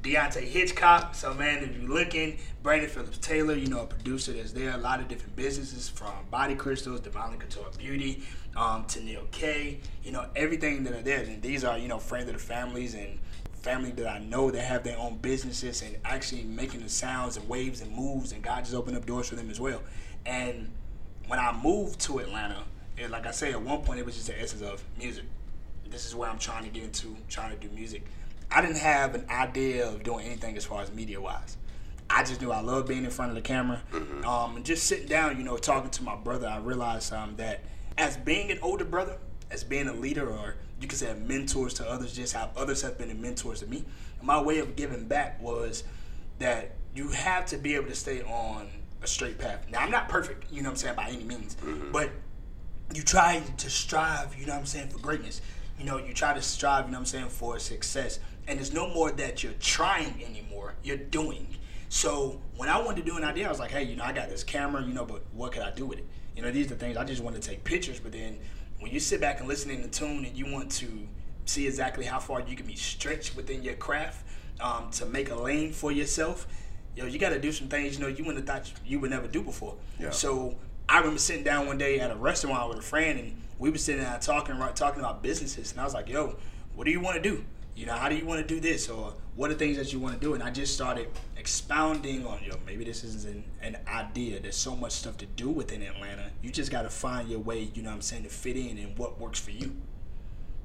Deante' 0.03 0.43
Hitchcock. 0.43 1.15
So 1.15 1.35
man, 1.35 1.65
if 1.65 1.77
you're 1.77 1.91
looking, 1.91 2.39
Brandon 2.63 2.89
Phillips 2.89 3.19
Taylor, 3.19 3.55
you 3.55 3.67
know, 3.67 3.83
a 3.83 3.87
producer 3.87 4.33
that's 4.33 4.53
there. 4.53 4.73
A 4.75 4.79
lot 4.79 5.01
of 5.01 5.09
different 5.09 5.35
businesses 5.37 5.89
from 5.89 6.13
Body 6.31 6.55
Crystals, 6.55 7.01
Divinely 7.01 7.39
Couture 7.39 7.67
Beauty, 7.77 8.23
um, 8.57 8.85
to 8.87 9.01
Neil 9.01 9.27
K. 9.31 9.81
You 10.05 10.13
know, 10.13 10.27
everything 10.37 10.85
that 10.85 10.93
are 10.93 11.03
there. 11.03 11.23
And 11.23 11.43
these 11.43 11.65
are 11.65 11.79
you 11.79 11.89
know 11.89 11.99
friends 11.99 12.29
of 12.29 12.35
the 12.35 12.41
families 12.41 12.95
and 12.95 13.19
family 13.55 13.91
that 13.91 14.07
I 14.07 14.19
know 14.21 14.51
that 14.51 14.63
have 14.63 14.85
their 14.85 14.99
own 14.99 15.17
businesses 15.17 15.83
and 15.83 15.97
actually 16.05 16.45
making 16.45 16.81
the 16.83 16.89
sounds 16.89 17.37
and 17.37 17.49
waves 17.49 17.81
and 17.81 17.95
moves. 17.95 18.33
And 18.33 18.43
God 18.43 18.65
just 18.65 18.75
opened 18.75 18.97
up 18.97 19.05
doors 19.05 19.29
for 19.29 19.35
them 19.35 19.51
as 19.51 19.61
well. 19.61 19.83
And 20.25 20.71
when 21.27 21.39
I 21.39 21.53
moved 21.53 22.01
to 22.03 22.19
Atlanta, 22.19 22.63
and 22.97 23.11
like 23.13 23.27
I 23.27 23.31
say, 23.31 23.53
at 23.53 23.61
one 23.61 23.83
point 23.83 24.01
it 24.01 24.07
was 24.07 24.15
just 24.15 24.29
the 24.29 24.41
essence 24.41 24.63
of 24.63 24.83
music. 24.99 25.25
This 25.91 26.07
is 26.07 26.15
where 26.15 26.29
I'm 26.29 26.39
trying 26.39 26.65
to 26.65 26.71
get 26.71 26.85
into, 26.85 27.17
trying 27.29 27.59
to 27.59 27.67
do 27.67 27.73
music. 27.75 28.05
I 28.51 28.61
didn't 28.63 28.79
have 28.79 29.15
an 29.15 29.27
idea 29.31 29.89
of 29.89 30.03
doing 30.03 30.27
anything 30.27 30.57
as 30.57 30.65
far 30.65 30.83
as 30.83 30.93
media 30.93 31.21
wise. 31.21 31.57
I 32.11 32.25
just 32.25 32.41
knew 32.41 32.51
I 32.51 32.61
loved 32.61 32.89
being 32.89 33.05
in 33.05 33.11
front 33.11 33.31
of 33.31 33.35
the 33.35 33.43
camera. 33.43 33.83
Um, 34.25 34.57
and 34.57 34.65
just 34.65 34.87
sitting 34.87 35.07
down, 35.07 35.37
you 35.37 35.45
know, 35.45 35.59
talking 35.59 35.91
to 35.91 36.03
my 36.03 36.17
brother, 36.17 36.49
I 36.49 36.59
realized 36.59 37.13
um, 37.13 37.37
that 37.37 37.61
as 37.99 38.17
being 38.17 38.51
an 38.51 38.59
older 38.63 38.85
brother, 38.85 39.19
as 39.51 39.63
being 39.65 39.89
a 39.89 39.93
leader, 39.93 40.29
or 40.29 40.57
you 40.81 40.89
could 40.89 40.99
say 40.99 41.15
mentors 41.15 41.75
to 41.75 41.89
others, 41.89 42.15
just 42.15 42.33
how 42.33 42.51
others 42.57 42.81
have 42.83 42.97
been 42.97 43.21
mentors 43.21 43.61
to 43.61 43.67
me, 43.67 43.85
my 44.23 44.41
way 44.41 44.59
of 44.59 44.77
giving 44.77 45.05
back 45.05 45.41
was 45.43 45.85
that 46.39 46.73
you 46.95 47.11
have 47.11 47.45
to 47.47 47.59
be 47.59 47.75
able 47.75 47.89
to 47.89 47.95
stay 47.95 48.23
on 48.23 48.69
a 49.03 49.07
straight 49.07 49.39
path. 49.39 49.67
Now, 49.71 49.81
I'm 49.81 49.91
not 49.91 50.09
perfect, 50.09 50.51
you 50.51 50.63
know 50.63 50.71
what 50.71 50.73
I'm 50.73 50.77
saying, 50.77 50.97
by 50.97 51.09
any 51.11 51.25
means, 51.25 51.57
but 51.93 52.11
you 52.95 53.03
try 53.03 53.41
to 53.59 53.71
strive, 53.71 54.35
you 54.39 54.47
know 54.47 54.55
what 54.55 54.61
I'm 54.61 54.67
saying, 54.67 54.89
for 54.89 54.99
greatness. 54.99 55.43
You 55.79 55.85
know, 55.85 55.99
you 55.99 56.15
try 56.15 56.33
to 56.35 56.43
strive, 56.43 56.87
you 56.87 56.93
know 56.93 56.99
what 56.99 57.03
I'm 57.03 57.07
saying, 57.07 57.29
for 57.29 57.59
success. 57.59 58.19
And 58.49 58.59
it's 58.59 58.73
no 58.73 58.89
more 58.89 59.13
that 59.13 59.43
you're 59.43 59.53
trying 59.61 60.25
anymore, 60.25 60.75
you're 60.83 60.97
doing. 60.97 61.47
So 61.91 62.41
when 62.57 62.69
I 62.69 62.81
wanted 62.81 63.05
to 63.05 63.11
do 63.11 63.17
an 63.17 63.25
idea, 63.25 63.47
I 63.47 63.51
was 63.51 63.61
like, 63.61 63.71
hey, 63.71 63.85
you 63.85 63.95
know, 63.95 64.05
I 64.05 64.13
got 64.13 64.29
this 64.29 64.43
camera, 64.43 64.83
you 64.83 64.93
know, 64.93 65.05
but 65.05 65.23
what 65.33 65.53
could 65.53 65.63
I 65.63 65.71
do 65.71 65.87
with 65.87 65.99
it? 65.99 66.07
You 66.35 66.43
know, 66.43 66.51
these 66.51 66.67
are 66.67 66.71
the 66.71 66.77
things 66.77 66.97
I 66.97 67.05
just 67.05 67.23
want 67.23 67.37
to 67.37 67.43
take 67.43 67.63
pictures, 67.63 68.01
but 68.01 68.13
then 68.13 68.39
when 68.81 68.91
you 68.91 69.01
sit 69.01 69.21
back 69.21 69.41
and 69.41 69.49
listen 69.49 69.71
in 69.71 69.83
the 69.83 69.89
tune 69.89 70.25
and 70.25 70.37
you 70.37 70.51
want 70.51 70.71
to 70.73 71.07
see 71.45 71.67
exactly 71.67 72.05
how 72.05 72.19
far 72.19 72.41
you 72.41 72.57
can 72.57 72.67
be 72.67 72.77
stretched 72.77 73.37
within 73.37 73.63
your 73.63 73.75
craft 73.75 74.27
um, 74.61 74.91
to 74.93 75.07
make 75.07 75.31
a 75.31 75.35
lane 75.35 75.73
for 75.73 75.93
yourself, 75.93 76.47
yo, 76.97 77.07
you 77.07 77.19
got 77.19 77.31
to 77.31 77.41
do 77.41 77.53
some 77.53 77.69
things, 77.69 77.97
you 77.97 78.01
know, 78.01 78.09
you 78.09 78.25
wouldn't 78.25 78.49
have 78.49 78.65
thought 78.65 78.73
you 78.87 78.99
would 79.01 79.11
never 79.11 79.29
do 79.29 79.43
before. 79.43 79.77
Yeah. 79.99 80.11
So 80.11 80.57
I 80.89 80.99
remember 80.99 81.19
sitting 81.19 81.45
down 81.45 81.67
one 81.67 81.79
day 81.79 82.01
at 82.01 82.11
a 82.11 82.17
restaurant 82.17 82.69
with 82.71 82.79
a 82.79 82.83
friend, 82.83 83.19
and 83.19 83.43
we 83.59 83.71
were 83.71 83.79
sitting 83.79 84.03
there 84.03 84.19
talking 84.21 84.59
right, 84.59 84.75
talking 84.75 85.01
about 85.01 85.23
businesses, 85.23 85.73
and 85.73 85.81
I 85.81 85.85
was 85.85 85.95
like, 85.95 86.09
"Yo, 86.09 86.37
what 86.75 86.85
do 86.85 86.91
you 86.91 87.01
want 87.01 87.23
to 87.23 87.23
do? 87.23 87.45
You 87.79 87.87
know, 87.87 87.93
how 87.95 88.09
do 88.09 88.17
you 88.17 88.27
want 88.27 88.41
to 88.41 88.55
do 88.55 88.59
this, 88.61 88.88
or 88.88 89.14
what 89.37 89.53
are 89.53 89.55
things 89.55 89.77
that 89.77 89.93
you 89.93 90.01
want 90.01 90.14
to 90.14 90.21
do?" 90.21 90.35
And 90.35 90.43
I 90.43 90.51
just 90.51 90.75
started 90.75 91.09
expounding 91.37 92.27
on, 92.27 92.43
"Yo, 92.43 92.57
maybe 92.67 92.85
this 92.85 93.05
is 93.05 93.25
an, 93.25 93.45
an 93.62 93.79
idea. 93.87 94.41
There's 94.41 94.57
so 94.57 94.75
much 94.75 94.91
stuff 94.93 95.17
to 95.19 95.27
do 95.27 95.49
within 95.49 95.83
Atlanta. 95.83 96.31
You 96.43 96.51
just 96.51 96.73
got 96.73 96.83
to 96.83 96.91
find 96.91 97.29
your 97.29 97.38
way. 97.38 97.71
You 97.75 97.83
know, 97.83 97.91
what 97.91 97.95
I'm 97.97 98.03
saying 98.03 98.25
to 98.25 98.29
fit 98.31 98.57
in 98.57 98.79
and 98.79 98.99
what 98.99 99.21
works 99.21 99.38
for 99.38 99.53
you. 99.53 99.77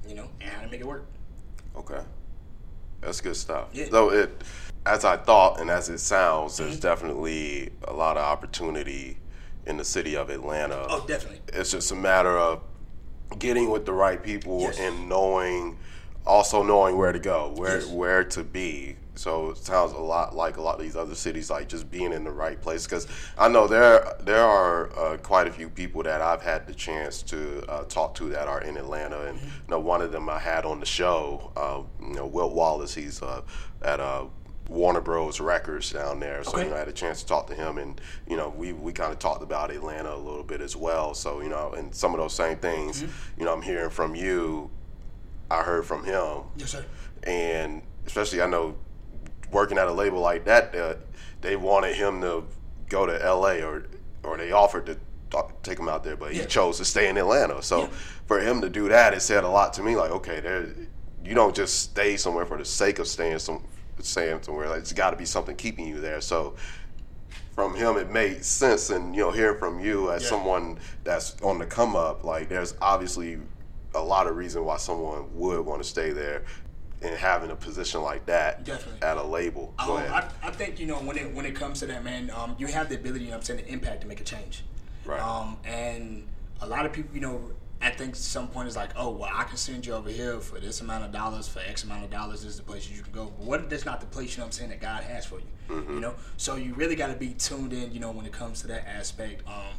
You 0.08 0.16
know, 0.16 0.28
and 0.40 0.50
how 0.50 0.62
to 0.62 0.68
make 0.68 0.80
it 0.80 0.86
work." 0.86 1.06
Okay. 1.76 2.00
That's 3.00 3.20
good 3.20 3.36
stuff. 3.36 3.68
Yeah. 3.72 3.86
So 3.90 4.10
it, 4.10 4.42
as 4.84 5.04
I 5.04 5.16
thought 5.16 5.60
and 5.60 5.70
as 5.70 5.88
it 5.90 5.98
sounds, 5.98 6.54
Mm-hmm. 6.54 6.64
there's 6.64 6.80
definitely 6.80 7.70
a 7.86 7.92
lot 7.92 8.16
of 8.16 8.24
opportunity 8.24 9.18
in 9.66 9.76
the 9.76 9.84
city 9.84 10.16
of 10.16 10.30
Atlanta. 10.30 10.86
Oh, 10.90 11.04
definitely. 11.06 11.40
It's 11.52 11.70
just 11.70 11.92
a 11.92 11.94
matter 11.94 12.36
of 12.36 12.60
getting 13.38 13.70
with 13.70 13.86
the 13.86 13.92
right 13.92 14.22
people 14.22 14.60
Yes. 14.62 14.78
and 14.80 15.08
knowing, 15.08 15.78
also 16.26 16.62
knowing 16.62 16.96
where 16.96 17.12
to 17.12 17.18
go, 17.18 17.52
where 17.56 17.80
Yes. 17.80 17.86
where 17.88 18.24
to 18.24 18.42
be. 18.44 18.96
So 19.16 19.50
it 19.50 19.58
sounds 19.58 19.92
a 19.92 19.98
lot 19.98 20.34
like 20.34 20.56
a 20.56 20.60
lot 20.60 20.74
of 20.74 20.80
these 20.80 20.96
other 20.96 21.14
cities, 21.14 21.48
like 21.48 21.68
just 21.68 21.88
being 21.88 22.12
in 22.12 22.24
the 22.24 22.32
right 22.32 22.60
place. 22.60 22.84
Because 22.84 23.06
I 23.38 23.46
know 23.48 23.68
there 23.68 24.16
there 24.20 24.42
are 24.44 24.90
uh, 24.98 25.16
quite 25.18 25.46
a 25.46 25.52
few 25.52 25.68
people 25.68 26.02
that 26.02 26.20
I've 26.20 26.42
had 26.42 26.66
the 26.66 26.74
chance 26.74 27.22
to 27.24 27.64
uh, 27.68 27.84
talk 27.84 28.14
to 28.16 28.28
that 28.30 28.48
are 28.48 28.60
in 28.60 28.76
Atlanta, 28.76 29.20
and 29.26 29.38
Mm-hmm. 29.38 29.46
you 29.46 29.70
know 29.70 29.78
one 29.78 30.02
of 30.02 30.10
them 30.10 30.28
I 30.28 30.38
had 30.40 30.64
on 30.64 30.80
the 30.80 30.86
show. 30.86 31.52
Uh, 31.56 31.82
you 32.08 32.14
know, 32.16 32.26
Wilt 32.26 32.54
Wallace. 32.54 32.92
He's 32.94 33.22
uh, 33.22 33.42
at 33.82 34.00
uh, 34.00 34.24
Warner 34.68 35.00
Bros. 35.00 35.38
Records 35.40 35.92
down 35.92 36.18
there, 36.18 36.42
so 36.42 36.52
Okay. 36.54 36.64
you 36.64 36.70
know 36.70 36.76
I 36.76 36.80
had 36.80 36.88
a 36.88 36.92
chance 36.92 37.20
to 37.20 37.26
talk 37.28 37.46
to 37.48 37.54
him, 37.54 37.78
and 37.78 38.00
you 38.26 38.36
know 38.36 38.48
we 38.48 38.72
we 38.72 38.92
kind 38.92 39.12
of 39.12 39.20
talked 39.20 39.44
about 39.44 39.70
Atlanta 39.70 40.12
a 40.12 40.16
little 40.16 40.42
bit 40.42 40.60
as 40.60 40.74
well. 40.74 41.14
So 41.14 41.40
you 41.40 41.50
know, 41.50 41.72
and 41.76 41.94
some 41.94 42.14
of 42.14 42.18
those 42.18 42.34
same 42.34 42.56
things, 42.56 43.02
Mm-hmm. 43.04 43.38
you 43.40 43.44
know, 43.46 43.52
I'm 43.52 43.62
hearing 43.62 43.90
from 43.90 44.16
you. 44.16 44.70
I 45.50 45.62
heard 45.62 45.84
from 45.86 46.04
him 46.04 46.42
Yes, 46.56 46.70
sir. 46.70 46.84
and 47.24 47.82
especially 48.06 48.40
I 48.42 48.46
know 48.46 48.76
working 49.50 49.78
at 49.78 49.86
a 49.88 49.92
label 49.92 50.20
like 50.20 50.44
that, 50.46 50.74
uh, 50.74 50.94
they 51.40 51.56
wanted 51.56 51.94
him 51.96 52.20
to 52.22 52.44
go 52.88 53.06
to 53.06 53.22
L.A. 53.24 53.62
or 53.62 53.86
or 54.22 54.36
they 54.38 54.52
offered 54.52 54.86
to 54.86 54.96
talk, 55.30 55.62
take 55.62 55.78
him 55.78 55.88
out 55.88 56.02
there, 56.02 56.16
but 56.16 56.34
Yeah. 56.34 56.42
he 56.42 56.46
chose 56.48 56.78
to 56.78 56.84
stay 56.84 57.08
in 57.08 57.18
Atlanta. 57.18 57.62
So 57.62 57.80
Yeah. 57.82 57.88
for 58.26 58.40
him 58.40 58.62
to 58.62 58.70
do 58.70 58.88
that, 58.88 59.12
it 59.12 59.20
said 59.20 59.44
a 59.44 59.48
lot 59.48 59.74
to 59.74 59.82
me. 59.82 59.96
Like, 59.96 60.10
okay, 60.12 60.40
there, 60.40 60.66
you 61.22 61.34
don't 61.34 61.54
just 61.54 61.78
stay 61.80 62.16
somewhere 62.16 62.46
for 62.46 62.56
the 62.56 62.64
sake 62.64 62.98
of 62.98 63.06
staying 63.06 63.38
some 63.40 63.62
staying 64.00 64.42
somewhere. 64.42 64.68
Like, 64.68 64.80
it's 64.80 64.92
got 64.92 65.10
to 65.10 65.16
be 65.16 65.24
something 65.26 65.56
keeping 65.56 65.86
you 65.86 66.00
there. 66.00 66.20
So. 66.20 66.54
From 67.54 67.76
him, 67.76 67.96
it 67.96 68.10
made 68.10 68.44
sense, 68.44 68.90
and 68.90 69.14
you 69.14 69.22
know, 69.22 69.30
hearing 69.30 69.60
from 69.60 69.78
you 69.78 70.10
as 70.10 70.22
Yeah. 70.24 70.30
someone 70.30 70.76
that's 71.04 71.36
on 71.40 71.60
the 71.60 71.66
come 71.66 71.94
up, 71.94 72.24
like 72.24 72.48
there's 72.48 72.74
obviously 72.82 73.38
a 73.94 74.02
lot 74.02 74.26
of 74.26 74.36
reason 74.36 74.64
why 74.64 74.76
someone 74.76 75.26
would 75.34 75.60
want 75.60 75.82
to 75.82 75.88
stay 75.88 76.10
there 76.10 76.44
and 77.02 77.14
having 77.16 77.50
a 77.50 77.56
position 77.56 78.02
like 78.02 78.24
that 78.26 78.64
Definitely. 78.64 79.02
at 79.06 79.16
a 79.16 79.22
label. 79.22 79.74
Um. 79.78 79.92
I, 79.92 80.28
I 80.42 80.50
think 80.50 80.80
you 80.80 80.86
know 80.86 80.96
when 80.96 81.16
it 81.16 81.32
when 81.32 81.44
it 81.46 81.54
comes 81.54 81.80
to 81.80 81.86
that, 81.86 82.04
man, 82.04 82.30
um, 82.30 82.56
you 82.58 82.66
have 82.68 82.88
the 82.88 82.96
ability, 82.96 83.24
you 83.24 83.30
know, 83.30 83.36
what 83.36 83.50
I'm 83.50 83.56
saying, 83.56 83.64
to 83.64 83.72
impact 83.72 84.02
to 84.02 84.06
make 84.06 84.20
a 84.20 84.24
change. 84.24 84.64
Right. 85.04 85.20
Um, 85.20 85.58
and 85.64 86.26
a 86.60 86.66
lot 86.66 86.86
of 86.86 86.92
people, 86.92 87.14
you 87.14 87.20
know, 87.20 87.50
I 87.82 87.90
think 87.90 88.16
some 88.16 88.48
point 88.48 88.68
is 88.68 88.76
like, 88.76 88.90
oh, 88.96 89.10
well, 89.10 89.30
I 89.32 89.44
can 89.44 89.58
send 89.58 89.84
you 89.84 89.92
over 89.92 90.08
here 90.08 90.40
for 90.40 90.58
this 90.58 90.80
amount 90.80 91.04
of 91.04 91.12
dollars, 91.12 91.46
for 91.46 91.60
X 91.60 91.84
amount 91.84 92.04
of 92.04 92.10
dollars. 92.10 92.42
This 92.42 92.52
is 92.52 92.56
the 92.56 92.62
place 92.62 92.88
you 92.88 93.02
can 93.02 93.12
go. 93.12 93.26
But 93.26 93.46
what 93.46 93.60
if 93.60 93.68
that's 93.68 93.84
not 93.84 94.00
the 94.00 94.06
place, 94.06 94.32
you 94.32 94.38
know, 94.38 94.44
what 94.44 94.48
I'm 94.48 94.52
saying, 94.52 94.70
that 94.70 94.80
God 94.80 95.04
has 95.04 95.26
for 95.26 95.40
you? 95.40 95.46
Mm-hmm. 95.68 95.94
You 95.94 96.00
know, 96.00 96.14
so 96.38 96.56
you 96.56 96.72
really 96.74 96.96
got 96.96 97.08
to 97.08 97.14
be 97.14 97.34
tuned 97.34 97.74
in, 97.74 97.92
you 97.92 98.00
know, 98.00 98.10
when 98.10 98.24
it 98.24 98.32
comes 98.32 98.62
to 98.62 98.66
that 98.68 98.88
aspect. 98.88 99.46
Um, 99.46 99.76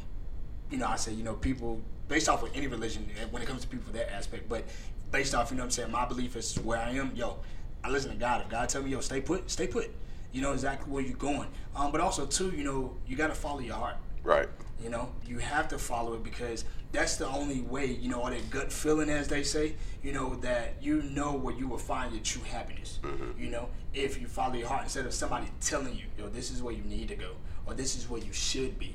you 0.70 0.78
know, 0.78 0.86
I 0.86 0.96
say, 0.96 1.12
you 1.12 1.24
know, 1.24 1.34
people 1.34 1.80
based 2.08 2.28
off 2.28 2.42
of 2.42 2.50
any 2.54 2.66
religion 2.66 3.08
eh, 3.20 3.24
when 3.30 3.42
it 3.42 3.46
comes 3.48 3.62
to 3.62 3.68
people 3.68 3.92
that 3.92 4.12
aspect, 4.12 4.48
but 4.48 4.64
based 5.10 5.34
off, 5.34 5.50
you 5.50 5.56
know 5.56 5.62
what 5.62 5.66
I'm 5.66 5.70
saying, 5.70 5.90
my 5.90 6.04
belief 6.06 6.36
is 6.36 6.56
where 6.60 6.78
I 6.78 6.90
am, 6.90 7.12
yo, 7.14 7.38
I 7.84 7.90
listen 7.90 8.10
to 8.10 8.16
God. 8.16 8.42
If 8.42 8.48
God 8.48 8.68
tell 8.68 8.82
me, 8.82 8.90
yo, 8.90 9.00
stay 9.00 9.20
put, 9.20 9.50
stay 9.50 9.66
put. 9.66 9.90
You 10.32 10.42
know 10.42 10.52
exactly 10.52 10.92
where 10.92 11.02
you're 11.02 11.16
going. 11.16 11.48
Um, 11.74 11.92
but 11.92 12.00
also 12.00 12.26
too, 12.26 12.50
you 12.50 12.64
know, 12.64 12.96
you 13.06 13.16
gotta 13.16 13.34
follow 13.34 13.60
your 13.60 13.76
heart. 13.76 13.96
right. 14.22 14.48
You 14.82 14.90
know, 14.90 15.08
you 15.26 15.38
have 15.38 15.68
to 15.68 15.78
follow 15.78 16.12
it 16.12 16.22
because 16.22 16.66
that's 16.92 17.16
the 17.16 17.26
only 17.26 17.62
way, 17.62 17.86
you 17.86 18.10
know, 18.10 18.20
or 18.20 18.28
that 18.30 18.50
gut 18.50 18.70
feeling, 18.70 19.08
as 19.08 19.26
they 19.26 19.42
say, 19.42 19.74
you 20.02 20.12
know, 20.12 20.34
that 20.36 20.74
you 20.82 21.00
know 21.02 21.32
where 21.32 21.54
you 21.54 21.66
will 21.66 21.78
find 21.78 22.12
your 22.12 22.22
true 22.22 22.42
happiness. 22.42 22.98
You 23.38 23.48
know, 23.48 23.70
if 23.94 24.20
you 24.20 24.26
follow 24.26 24.52
your 24.52 24.68
heart 24.68 24.82
instead 24.82 25.06
of 25.06 25.14
somebody 25.14 25.46
telling 25.62 25.94
you, 25.96 26.04
yo, 26.18 26.28
this 26.28 26.50
is 26.50 26.62
where 26.62 26.74
you 26.74 26.82
need 26.82 27.08
to 27.08 27.16
go, 27.16 27.32
or 27.64 27.72
this 27.72 27.96
is 27.96 28.06
where 28.10 28.20
you 28.20 28.34
should 28.34 28.78
be. 28.78 28.94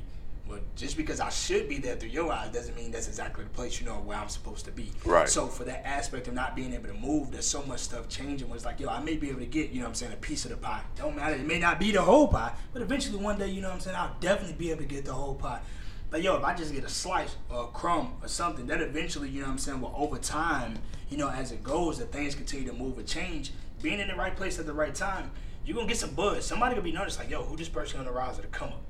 Well, 0.52 0.60
just 0.76 0.98
because 0.98 1.22
I 1.22 1.30
should 1.30 1.70
be 1.70 1.78
there 1.78 1.96
through 1.96 2.10
your 2.10 2.30
eyes 2.30 2.52
doesn't 2.52 2.76
mean 2.76 2.92
that's 2.92 3.08
exactly 3.08 3.46
the 3.46 3.50
place, 3.52 3.80
you 3.80 3.86
know, 3.86 3.94
where 3.94 4.18
I'm 4.18 4.28
supposed 4.28 4.66
to 4.66 4.72
be. 4.72 4.92
Right. 5.06 5.30
So 5.30 5.48
for 5.48 5.64
that 5.64 5.88
aspect 5.88 6.28
of 6.28 6.34
not 6.34 6.58
being 6.58 6.74
able 6.74 6.90
to 6.90 6.94
move, 6.94 7.32
there's 7.32 7.48
so 7.48 7.64
much 7.64 7.80
stuff 7.80 8.10
changing. 8.10 8.50
Where 8.50 8.58
it's 8.58 8.66
like, 8.66 8.82
yo, 8.82 8.90
I 8.90 9.02
may 9.02 9.16
be 9.16 9.30
able 9.30 9.40
to 9.40 9.46
get, 9.46 9.70
you 9.70 9.80
know, 9.80 9.86
what 9.86 9.92
I'm 9.92 9.96
saying, 9.96 10.12
a 10.12 10.18
piece 10.18 10.44
of 10.44 10.52
the 10.52 10.58
pie. 10.58 10.82
Don't 10.98 11.16
matter. 11.16 11.36
It 11.36 11.46
may 11.46 11.58
not 11.58 11.80
be 11.80 11.92
the 11.92 12.02
whole 12.02 12.28
pie, 12.28 12.52
but 12.74 12.82
eventually 12.82 13.18
one 13.18 13.40
day, 13.40 13.48
you 13.48 13.62
know, 13.62 13.70
what 13.70 13.76
I'm 13.76 13.80
saying, 13.80 13.96
I'll 13.96 14.18
definitely 14.20 14.58
be 14.58 14.72
able 14.72 14.82
to 14.82 14.88
get 14.88 15.06
the 15.06 15.14
whole 15.14 15.36
pie. 15.36 15.62
But 16.10 16.22
yo, 16.22 16.36
if 16.36 16.44
I 16.44 16.54
just 16.54 16.74
get 16.74 16.84
a 16.84 16.90
slice 16.90 17.38
or 17.50 17.64
a 17.64 17.68
crumb 17.68 18.16
or 18.22 18.28
something, 18.28 18.68
that 18.68 18.82
eventually, 18.82 19.30
you 19.30 19.40
know, 19.40 19.48
what 19.48 19.54
I'm 19.54 19.58
saying, 19.58 19.80
well, 19.80 19.94
over 19.96 20.18
time, 20.18 20.80
you 21.10 21.16
know, 21.16 21.30
as 21.30 21.54
it 21.54 21.64
goes, 21.64 21.98
that 22.00 22.12
things 22.12 22.36
continue 22.36 22.68
to 22.68 22.74
move 22.74 22.98
and 22.98 23.08
change. 23.08 23.54
Being 23.82 24.02
in 24.02 24.10
the 24.10 24.16
right 24.16 24.36
place 24.36 24.60
at 24.60 24.66
the 24.66 24.74
right 24.74 24.94
time, 24.94 25.32
you're 25.66 25.76
gonna 25.76 25.88
get 25.88 25.96
some 25.96 26.14
buzz. 26.14 26.46
Somebody 26.46 26.76
gonna 26.76 26.84
be 26.84 26.92
noticed 26.92 27.20
like, 27.20 27.30
yo, 27.30 27.42
who 27.42 27.56
this 27.56 27.70
person 27.70 28.00
on 28.00 28.06
the 28.06 28.12
rise 28.12 28.36
of 28.36 28.42
the 28.42 28.50
come 28.50 28.68
up? 28.68 28.84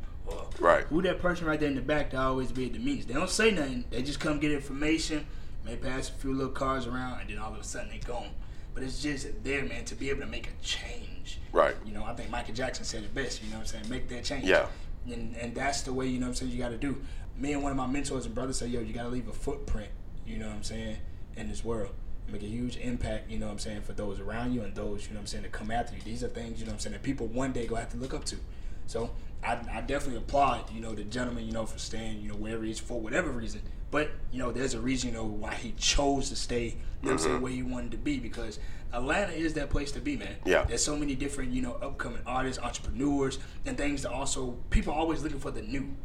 Right. 0.60 0.86
who 0.86 1.02
that 1.02 1.20
person 1.20 1.48
right 1.48 1.60
there 1.60 1.70
in 1.70 1.76
the 1.76 1.82
back 1.82 2.12
that 2.12 2.20
always 2.20 2.52
be 2.52 2.68
at 2.68 2.74
the 2.74 2.80
meetings. 2.80 3.08
They 3.08 3.14
don't 3.16 3.30
say 3.30 3.52
nothing. 3.52 3.86
They 3.90 4.04
just 4.04 4.20
come 4.20 4.40
get 4.40 4.52
information, 4.52 5.26
may 5.66 5.76
pass 5.76 6.10
a 6.10 6.14
few 6.14 6.34
little 6.34 6.52
cars 6.52 6.86
around, 6.86 7.22
and 7.22 7.30
then 7.30 7.40
all 7.40 7.52
of 7.54 7.60
a 7.60 7.64
sudden 7.64 7.90
they 7.90 7.98
gone. 7.98 8.30
But 8.74 8.84
it's 8.84 9.02
just 9.02 9.44
there, 9.44 9.64
man, 9.66 9.86
to 9.86 9.96
be 9.96 10.10
able 10.10 10.22
to 10.22 10.28
make 10.28 10.48
a 10.48 10.64
change. 10.64 11.40
Right. 11.52 11.76
You 11.86 11.94
know, 11.94 12.06
I 12.06 12.14
think 12.14 12.30
Michael 12.30 12.54
Jackson 12.54 12.86
said 12.86 13.04
it 13.04 13.14
best, 13.14 13.44
you 13.44 13.50
know 13.50 13.58
what 13.58 13.62
I'm 13.62 13.68
saying? 13.68 13.90
Make 13.90 14.08
that 14.10 14.24
change. 14.24 14.46
Yeah. 14.46 14.68
And 15.12 15.36
and 15.36 15.56
that's 15.56 15.82
the 15.82 15.94
way, 15.94 16.08
you 16.08 16.20
know 16.20 16.28
what 16.28 16.32
I'm 16.32 16.36
saying, 16.36 16.52
you 16.52 16.60
gotta 16.60 16.78
do. 16.78 17.02
Me 17.36 17.54
and 17.54 17.64
one 17.64 17.72
of 17.72 17.78
my 17.78 17.88
mentors 17.88 18.26
and 18.26 18.36
brothers 18.36 18.58
say, 18.58 18.68
yo, 18.68 18.82
you 18.82 18.94
gotta 18.94 19.10
leave 19.10 19.28
a 19.28 19.34
footprint, 19.34 19.90
you 20.26 20.38
know 20.38 20.48
what 20.48 20.56
I'm 20.56 20.64
saying, 20.64 20.98
in 21.36 21.50
this 21.50 21.66
world. 21.66 21.92
Make 22.32 22.44
a 22.44 22.46
huge 22.46 22.78
impact, 22.78 23.30
you 23.30 23.40
know 23.40 23.48
what 23.48 23.54
I'm 23.54 23.60
saying, 23.60 23.82
for 23.82 23.94
those 23.94 24.20
around 24.20 24.54
you 24.54 24.62
and 24.62 24.74
those, 24.76 25.06
you 25.08 25.10
know 25.10 25.16
what 25.16 25.22
I'm 25.22 25.28
saying, 25.28 25.44
that 25.44 25.52
come 25.52 25.72
after 25.72 25.96
you. 25.96 26.02
These 26.04 26.24
are 26.24 26.30
things, 26.30 26.60
you 26.60 26.66
know 26.66 26.72
what 26.72 26.76
I'm 26.76 26.80
saying, 26.80 26.94
that 26.94 27.04
people 27.04 27.28
one 27.28 27.52
day 27.52 27.66
gonna 27.66 27.82
have 27.82 27.92
to 27.92 27.98
look 27.98 28.14
up 28.14 28.24
to. 28.26 28.38
So 28.86 29.10
I, 29.44 29.60
I 29.72 29.82
definitely 29.82 30.18
applaud, 30.18 30.72
you 30.72 30.82
know, 30.82 30.94
the 30.94 31.04
gentleman, 31.04 31.46
you 31.46 31.52
know, 31.52 31.66
for 31.66 31.80
staying, 31.80 32.22
you 32.22 32.30
know, 32.30 32.36
wherever 32.36 32.64
he's 32.64 32.80
for 32.80 33.00
whatever 33.00 33.32
reason. 33.32 33.62
But, 33.90 34.12
you 34.32 34.40
know, 34.40 34.52
there's 34.52 34.74
a 34.74 34.80
reason, 34.80 35.10
you 35.10 35.16
know, 35.16 35.26
why 35.26 35.54
he 35.56 35.74
chose 35.78 36.30
to 36.30 36.36
stay, 36.36 36.78
you 37.02 37.10
know 37.10 37.18
saying, 37.18 37.36
mm-hmm. 37.36 37.44
where 37.44 37.52
he 37.52 37.64
wanted 37.64 37.92
to 37.92 37.98
be 37.98 38.20
because 38.20 38.60
Atlanta 38.94 39.34
is 39.34 39.54
that 39.56 39.70
place 39.70 39.92
to 39.94 40.00
be, 40.00 40.16
man. 40.16 40.36
Yeah. 40.46 40.64
There's 40.64 40.84
so 40.84 40.96
many 40.96 41.16
different, 41.16 41.52
you 41.52 41.62
know, 41.62 41.74
upcoming 41.74 42.22
artists, 42.26 42.62
entrepreneurs, 42.62 43.40
and 43.66 43.78
things 43.78 44.04
that 44.04 44.12
also 44.12 44.58
people 44.70 44.94
are 44.94 45.00
always 45.00 45.24
looking 45.24 45.40
for 45.40 45.52
the 45.52 45.62
new. 45.62 45.96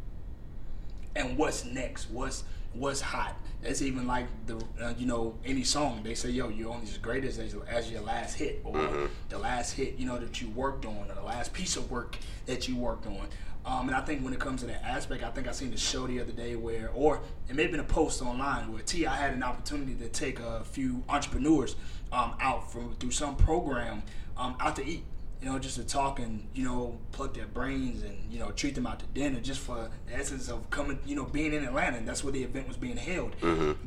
And 1.15 1.37
what's 1.37 1.65
next? 1.65 2.09
What's 2.09 2.43
what's 2.73 3.01
hot? 3.01 3.35
That's 3.61 3.81
even 3.81 4.05
like 4.05 4.27
the 4.45 4.63
uh, 4.81 4.93
you 4.97 5.07
know 5.07 5.35
any 5.45 5.63
song. 5.63 6.01
They 6.03 6.13
say 6.13 6.29
yo 6.29 6.49
you're 6.49 6.71
only 6.71 6.83
as 6.83 6.97
great 6.97 7.23
as 7.25 7.39
as 7.39 7.91
your 7.91 8.01
last 8.01 8.35
hit 8.35 8.61
or 8.63 9.09
the 9.29 9.39
last 9.39 9.71
hit 9.73 9.95
you 9.97 10.05
know 10.05 10.17
that 10.19 10.41
you 10.41 10.49
worked 10.49 10.85
on 10.85 11.09
or 11.09 11.15
the 11.15 11.23
last 11.23 11.53
piece 11.53 11.75
of 11.75 11.89
work 11.89 12.17
that 12.45 12.67
you 12.67 12.75
worked 12.75 13.07
on. 13.07 13.27
Um, 13.65 13.89
and 13.89 13.97
I 13.97 13.99
think 13.99 14.23
when 14.23 14.33
it 14.33 14.39
comes 14.39 14.61
to 14.61 14.67
that 14.67 14.81
aspect, 14.85 15.23
I 15.23 15.29
think 15.29 15.45
I 15.45 15.51
seen 15.51 15.71
the 15.71 15.77
show 15.77 16.07
the 16.07 16.21
other 16.21 16.31
day 16.31 16.55
where, 16.55 16.89
or 16.95 17.19
it 17.49 17.55
may 17.55 17.63
have 17.63 17.71
been 17.71 17.81
a 17.81 17.83
post 17.83 18.21
online 18.21 18.71
where 18.71 18.81
T.I. 18.81 19.13
had 19.13 19.33
an 19.33 19.43
opportunity 19.43 19.93
to 19.95 20.07
take 20.07 20.39
a 20.39 20.63
few 20.63 21.03
entrepreneurs 21.09 21.75
um, 22.13 22.35
out 22.39 22.71
from 22.71 22.95
through 22.95 23.11
some 23.11 23.35
program 23.35 24.03
um, 24.37 24.55
out 24.61 24.77
to 24.77 24.85
eat 24.85 25.03
you 25.41 25.47
know, 25.47 25.59
just 25.59 25.75
to 25.75 25.83
talk 25.83 26.19
and, 26.19 26.47
you 26.55 26.63
know, 26.63 26.97
pluck 27.11 27.33
their 27.33 27.45
brains 27.45 28.01
and, 28.03 28.15
you 28.31 28.39
know, 28.39 28.49
treat 28.51 28.73
them 28.75 28.87
out 28.87 28.99
to 28.99 29.05
dinner 29.07 29.39
just 29.39 29.59
for 29.59 29.89
the 30.07 30.15
essence 30.15 30.49
of 30.49 30.69
coming, 30.69 30.97
you 31.05 31.15
know, 31.15 31.25
being 31.25 31.53
in 31.53 31.63
Atlanta. 31.63 31.97
And 31.97 32.07
that's 32.07 32.23
where 32.23 32.33
the 32.33 32.43
event 32.43 32.67
was 32.67 32.77
being 32.77 32.97
held. 32.97 33.35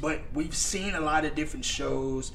But 0.01 0.21
we've 0.33 0.55
seen 0.55 0.95
a 0.95 1.01
lot 1.01 1.25
of 1.25 1.35
different 1.35 1.65
shows 1.65 2.31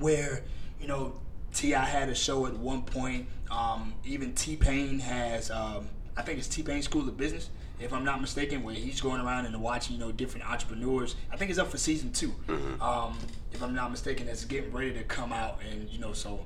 where, 0.00 0.42
you 0.80 0.86
know, 0.86 1.14
T.I. 1.54 1.82
had 1.84 2.08
a 2.10 2.14
show 2.14 2.46
at 2.46 2.54
one 2.54 2.82
point. 2.82 3.26
Um, 3.50 3.94
even 4.04 4.34
T-Pain 4.34 4.98
has, 5.00 5.50
um, 5.50 5.88
I 6.16 6.22
think 6.22 6.38
it's 6.38 6.48
T-Pain 6.48 6.82
School 6.82 7.08
of 7.08 7.16
Business, 7.16 7.48
if 7.80 7.94
I'm 7.94 8.04
not 8.04 8.20
mistaken, 8.20 8.62
where 8.62 8.74
he's 8.74 9.00
going 9.00 9.20
around 9.22 9.46
and 9.46 9.62
watching, 9.62 9.94
you 9.96 10.00
know, 10.00 10.12
different 10.12 10.46
entrepreneurs. 10.50 11.16
I 11.32 11.36
think 11.38 11.50
it's 11.50 11.58
up 11.58 11.68
for 11.68 11.78
season 11.78 12.12
2 12.12 12.34
Um, 12.82 13.16
if 13.52 13.62
I'm 13.62 13.74
not 13.74 13.90
mistaken, 13.90 14.26
that's 14.26 14.44
getting 14.44 14.72
ready 14.72 14.92
to 14.92 15.02
come 15.04 15.32
out. 15.32 15.60
And, 15.70 15.88
you 15.88 15.98
know, 15.98 16.12
so 16.12 16.44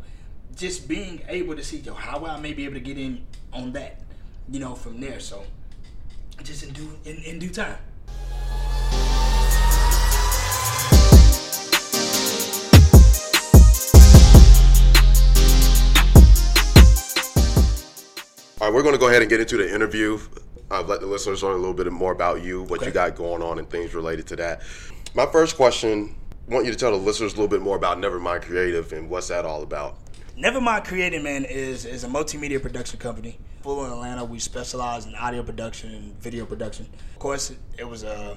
just 0.57 0.89
being 0.89 1.23
able 1.29 1.57
to 1.57 1.63
see, 1.63 1.79
yo, 1.79 1.95
how 1.95 2.19
will 2.19 2.31
I 2.31 2.39
may 2.39 2.53
be 2.53 2.65
able 2.65 2.75
to 2.75 2.81
get 2.81 2.99
in 2.99 3.25
on 3.53 3.73
that, 3.73 4.01
you 4.51 4.61
know, 4.61 4.75
from 4.75 5.01
there. 5.01 5.21
So 5.21 5.45
just 6.43 6.65
in 6.65 6.73
due 6.73 6.99
in, 7.05 7.17
in 7.19 7.39
due 7.39 7.51
time. 7.51 7.77
All 18.61 18.69
right, 18.69 18.75
we're 18.75 18.83
going 18.83 18.95
to 18.95 18.99
go 18.99 19.09
ahead 19.09 19.23
and 19.23 19.29
get 19.29 19.41
into 19.41 19.57
the 19.57 19.75
interview. 19.75 20.21
Uh, 20.71 20.83
let 20.83 21.01
the 21.01 21.07
listeners 21.07 21.43
learn 21.43 21.55
a 21.55 21.57
little 21.57 21.75
bit 21.75 21.91
more 21.93 22.13
about 22.13 22.43
you, 22.43 22.63
what 22.63 22.81
you 22.83 22.93
got 22.93 23.17
going 23.17 23.43
on, 23.43 23.59
and 23.59 23.69
things 23.69 23.93
related 23.93 24.27
to 24.29 24.37
that. 24.37 24.63
My 25.15 25.27
first 25.27 25.57
question: 25.57 26.15
I 26.49 26.55
want 26.55 26.65
you 26.65 26.73
to 26.73 26.79
tell 26.79 26.93
the 26.93 26.97
listeners 26.97 27.33
a 27.33 27.37
little 27.37 27.49
bit 27.49 27.61
more 27.61 27.77
about 27.77 27.99
Nevermind 27.99 28.43
Creative 28.43 28.93
and 28.93 29.11
what's 29.11 29.29
that 29.29 29.45
all 29.45 29.63
about. 29.63 29.99
Nevermind 30.37 30.87
Creating 30.87 31.23
Man 31.23 31.45
is 31.45 31.85
is 31.85 32.05
a 32.05 32.09
multimedia 32.09 32.61
production 32.61 32.99
company. 32.99 33.39
Full 33.63 33.85
in 33.85 33.93
Atlanta, 33.93 34.25
we 34.25 34.39
specialize 34.39 35.05
in 35.07 35.15
audio 35.15 35.43
production 35.43 35.95
and 35.95 36.21
video 36.21 36.47
production. 36.47 36.89
Of 37.13 37.19
course, 37.19 37.53
it, 37.79 37.87
was 37.87 38.03
a 38.03 38.37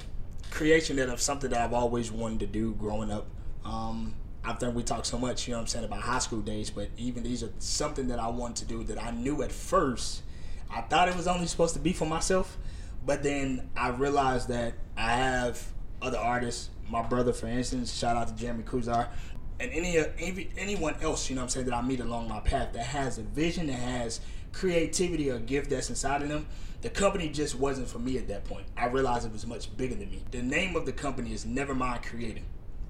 creation 0.51 0.97
that 0.97 1.09
of 1.09 1.21
something 1.21 1.49
that 1.49 1.61
I've 1.61 1.73
always 1.73 2.11
wanted 2.11 2.41
to 2.41 2.47
do 2.47 2.73
growing 2.73 3.11
up. 3.11 3.27
Um, 3.63 4.13
I 4.43 4.53
think 4.53 4.75
we 4.75 4.83
talk 4.83 5.05
so 5.05 5.17
much, 5.17 5.47
you 5.47 5.53
know 5.53 5.59
what 5.59 5.61
I'm 5.61 5.67
saying, 5.67 5.85
about 5.85 6.01
high 6.01 6.19
school 6.19 6.41
days, 6.41 6.69
but 6.69 6.89
even 6.97 7.23
these 7.23 7.41
are 7.43 7.49
something 7.59 8.09
that 8.09 8.19
I 8.19 8.27
wanted 8.27 8.57
to 8.57 8.65
do 8.65 8.83
that 8.83 9.01
I 9.01 9.11
knew 9.11 9.41
at 9.41 9.51
first 9.51 10.21
I 10.69 10.81
thought 10.81 11.07
it 11.07 11.15
was 11.15 11.27
only 11.27 11.47
supposed 11.47 11.73
to 11.75 11.79
be 11.79 11.93
for 11.93 12.05
myself, 12.05 12.57
but 13.05 13.23
then 13.23 13.69
I 13.75 13.89
realized 13.89 14.49
that 14.49 14.73
I 14.97 15.11
have 15.11 15.65
other 16.01 16.17
artists. 16.17 16.69
My 16.89 17.01
brother, 17.01 17.33
for 17.33 17.47
instance, 17.47 17.93
shout 17.93 18.15
out 18.15 18.27
to 18.27 18.35
Jeremy 18.35 18.63
Kuzar, 18.63 19.07
and 19.59 19.71
any, 19.71 19.97
any 20.19 20.49
anyone 20.57 20.95
else, 21.01 21.29
you 21.29 21.35
know 21.35 21.43
I'm 21.43 21.49
saying, 21.49 21.65
that 21.67 21.75
I 21.75 21.81
meet 21.81 21.99
along 21.99 22.27
my 22.27 22.39
path 22.39 22.73
that 22.73 22.85
has 22.85 23.17
a 23.17 23.23
vision, 23.23 23.67
that 23.67 23.73
has 23.73 24.19
creativity 24.51 25.29
or 25.29 25.39
gift 25.39 25.69
that's 25.69 25.89
inside 25.89 26.21
of 26.21 26.29
them. 26.29 26.47
The 26.81 26.89
company 26.89 27.29
just 27.29 27.55
wasn't 27.55 27.87
for 27.87 27.99
me 27.99 28.17
at 28.17 28.27
that 28.27 28.45
point. 28.45 28.67
I 28.77 28.85
realized 28.87 29.25
it 29.25 29.33
was 29.33 29.47
much 29.47 29.75
bigger 29.75 29.95
than 29.95 30.11
me. 30.11 30.21
The 30.31 30.41
name 30.41 30.75
of 30.75 30.85
the 30.85 30.91
company 30.91 31.33
is 31.33 31.45
Nevermind 31.45 32.03
Creating 32.03 32.45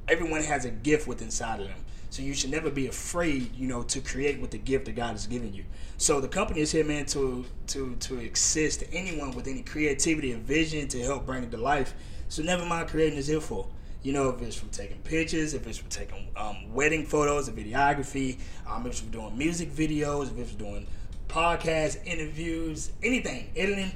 everyone 0.07 0.43
has 0.43 0.65
a 0.65 0.69
gift 0.69 1.07
within 1.07 1.27
inside 1.27 1.59
of 1.59 1.67
them. 1.67 1.77
So 2.09 2.21
you 2.21 2.33
should 2.33 2.51
never 2.51 2.69
be 2.69 2.87
afraid, 2.87 3.53
you 3.55 3.67
know, 3.67 3.83
to 3.83 3.99
create 3.99 4.39
with 4.39 4.51
the 4.51 4.57
gift 4.57 4.85
that 4.85 4.95
God 4.95 5.11
has 5.11 5.27
given 5.27 5.53
you. 5.53 5.65
So 5.97 6.21
the 6.21 6.27
company 6.27 6.61
is 6.61 6.71
here, 6.71 6.85
man, 6.85 7.05
to 7.07 7.45
to 7.67 7.95
to 7.95 8.19
assist 8.19 8.83
anyone 8.93 9.31
with 9.31 9.47
any 9.47 9.63
creativity 9.63 10.31
and 10.31 10.43
vision 10.43 10.87
to 10.89 11.01
help 11.01 11.25
bring 11.25 11.43
it 11.43 11.51
to 11.51 11.57
life. 11.57 11.93
So 12.29 12.41
never 12.41 12.65
mind 12.65 12.89
creating 12.89 13.17
is 13.17 13.27
here 13.27 13.41
for. 13.41 13.67
You 14.05 14.13
know, 14.13 14.29
if 14.29 14.39
it's 14.43 14.55
from 14.55 14.69
taking 14.69 14.99
pictures, 14.99 15.55
if 15.55 15.65
it's 15.65 15.79
from 15.79 15.89
taking 15.89 16.27
um, 16.37 16.71
wedding 16.71 17.07
photos, 17.07 17.47
and 17.47 17.57
videography, 17.57 18.37
um, 18.67 18.81
if 18.81 18.91
it's 18.91 18.99
from 18.99 19.09
doing 19.09 19.35
music 19.35 19.71
videos, 19.71 20.29
if 20.31 20.37
it's 20.37 20.53
doing 20.53 20.85
podcasts, 21.27 21.97
interviews, 22.05 22.91
anything, 23.01 23.49
editing, 23.55 23.91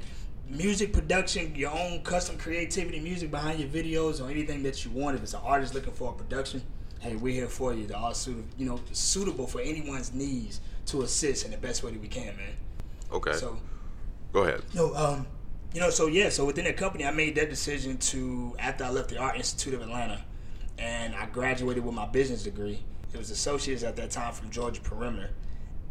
music 0.48 0.92
production, 0.92 1.54
your 1.54 1.70
own 1.70 2.02
custom 2.02 2.36
creativity, 2.38 2.98
music 2.98 3.30
behind 3.30 3.60
your 3.60 3.68
videos, 3.68 4.20
or 4.20 4.28
anything 4.28 4.64
that 4.64 4.84
you 4.84 4.90
want. 4.90 5.16
If 5.16 5.22
it's 5.22 5.34
an 5.34 5.42
artist 5.44 5.74
looking 5.74 5.92
for 5.92 6.10
a 6.10 6.12
production, 6.12 6.60
hey, 6.98 7.14
we're 7.14 7.32
here 7.32 7.48
for 7.48 7.72
you. 7.72 7.86
They're 7.86 7.96
all 7.96 8.12
suitable, 8.12 8.48
you 8.58 8.66
know, 8.66 8.80
suitable 8.90 9.46
for 9.46 9.60
anyone's 9.60 10.12
needs 10.12 10.60
to 10.86 11.02
assist 11.02 11.44
in 11.44 11.52
the 11.52 11.56
best 11.56 11.84
way 11.84 11.92
that 11.92 12.00
we 12.00 12.08
can, 12.08 12.36
man. 12.36 12.56
Okay, 13.12 13.34
So, 13.34 13.60
go 14.32 14.42
ahead. 14.42 14.62
no, 14.74 14.92
um, 14.96 15.28
you 15.72 15.80
know, 15.80 15.90
so 15.90 16.06
yeah, 16.06 16.28
so 16.28 16.44
within 16.44 16.64
the 16.64 16.72
company, 16.72 17.04
I 17.04 17.10
made 17.12 17.36
that 17.36 17.48
decision 17.48 17.96
to 17.98 18.56
after 18.58 18.84
I 18.84 18.90
left 18.90 19.10
the 19.10 19.18
Art 19.18 19.36
Institute 19.36 19.74
of 19.74 19.82
Atlanta, 19.82 20.24
and 20.78 21.14
I 21.14 21.26
graduated 21.26 21.84
with 21.84 21.94
my 21.94 22.06
business 22.06 22.42
degree. 22.42 22.82
It 23.12 23.18
was 23.18 23.30
associates 23.30 23.82
at 23.82 23.96
that 23.96 24.10
time 24.10 24.32
from 24.32 24.50
Georgia 24.50 24.80
Perimeter. 24.80 25.30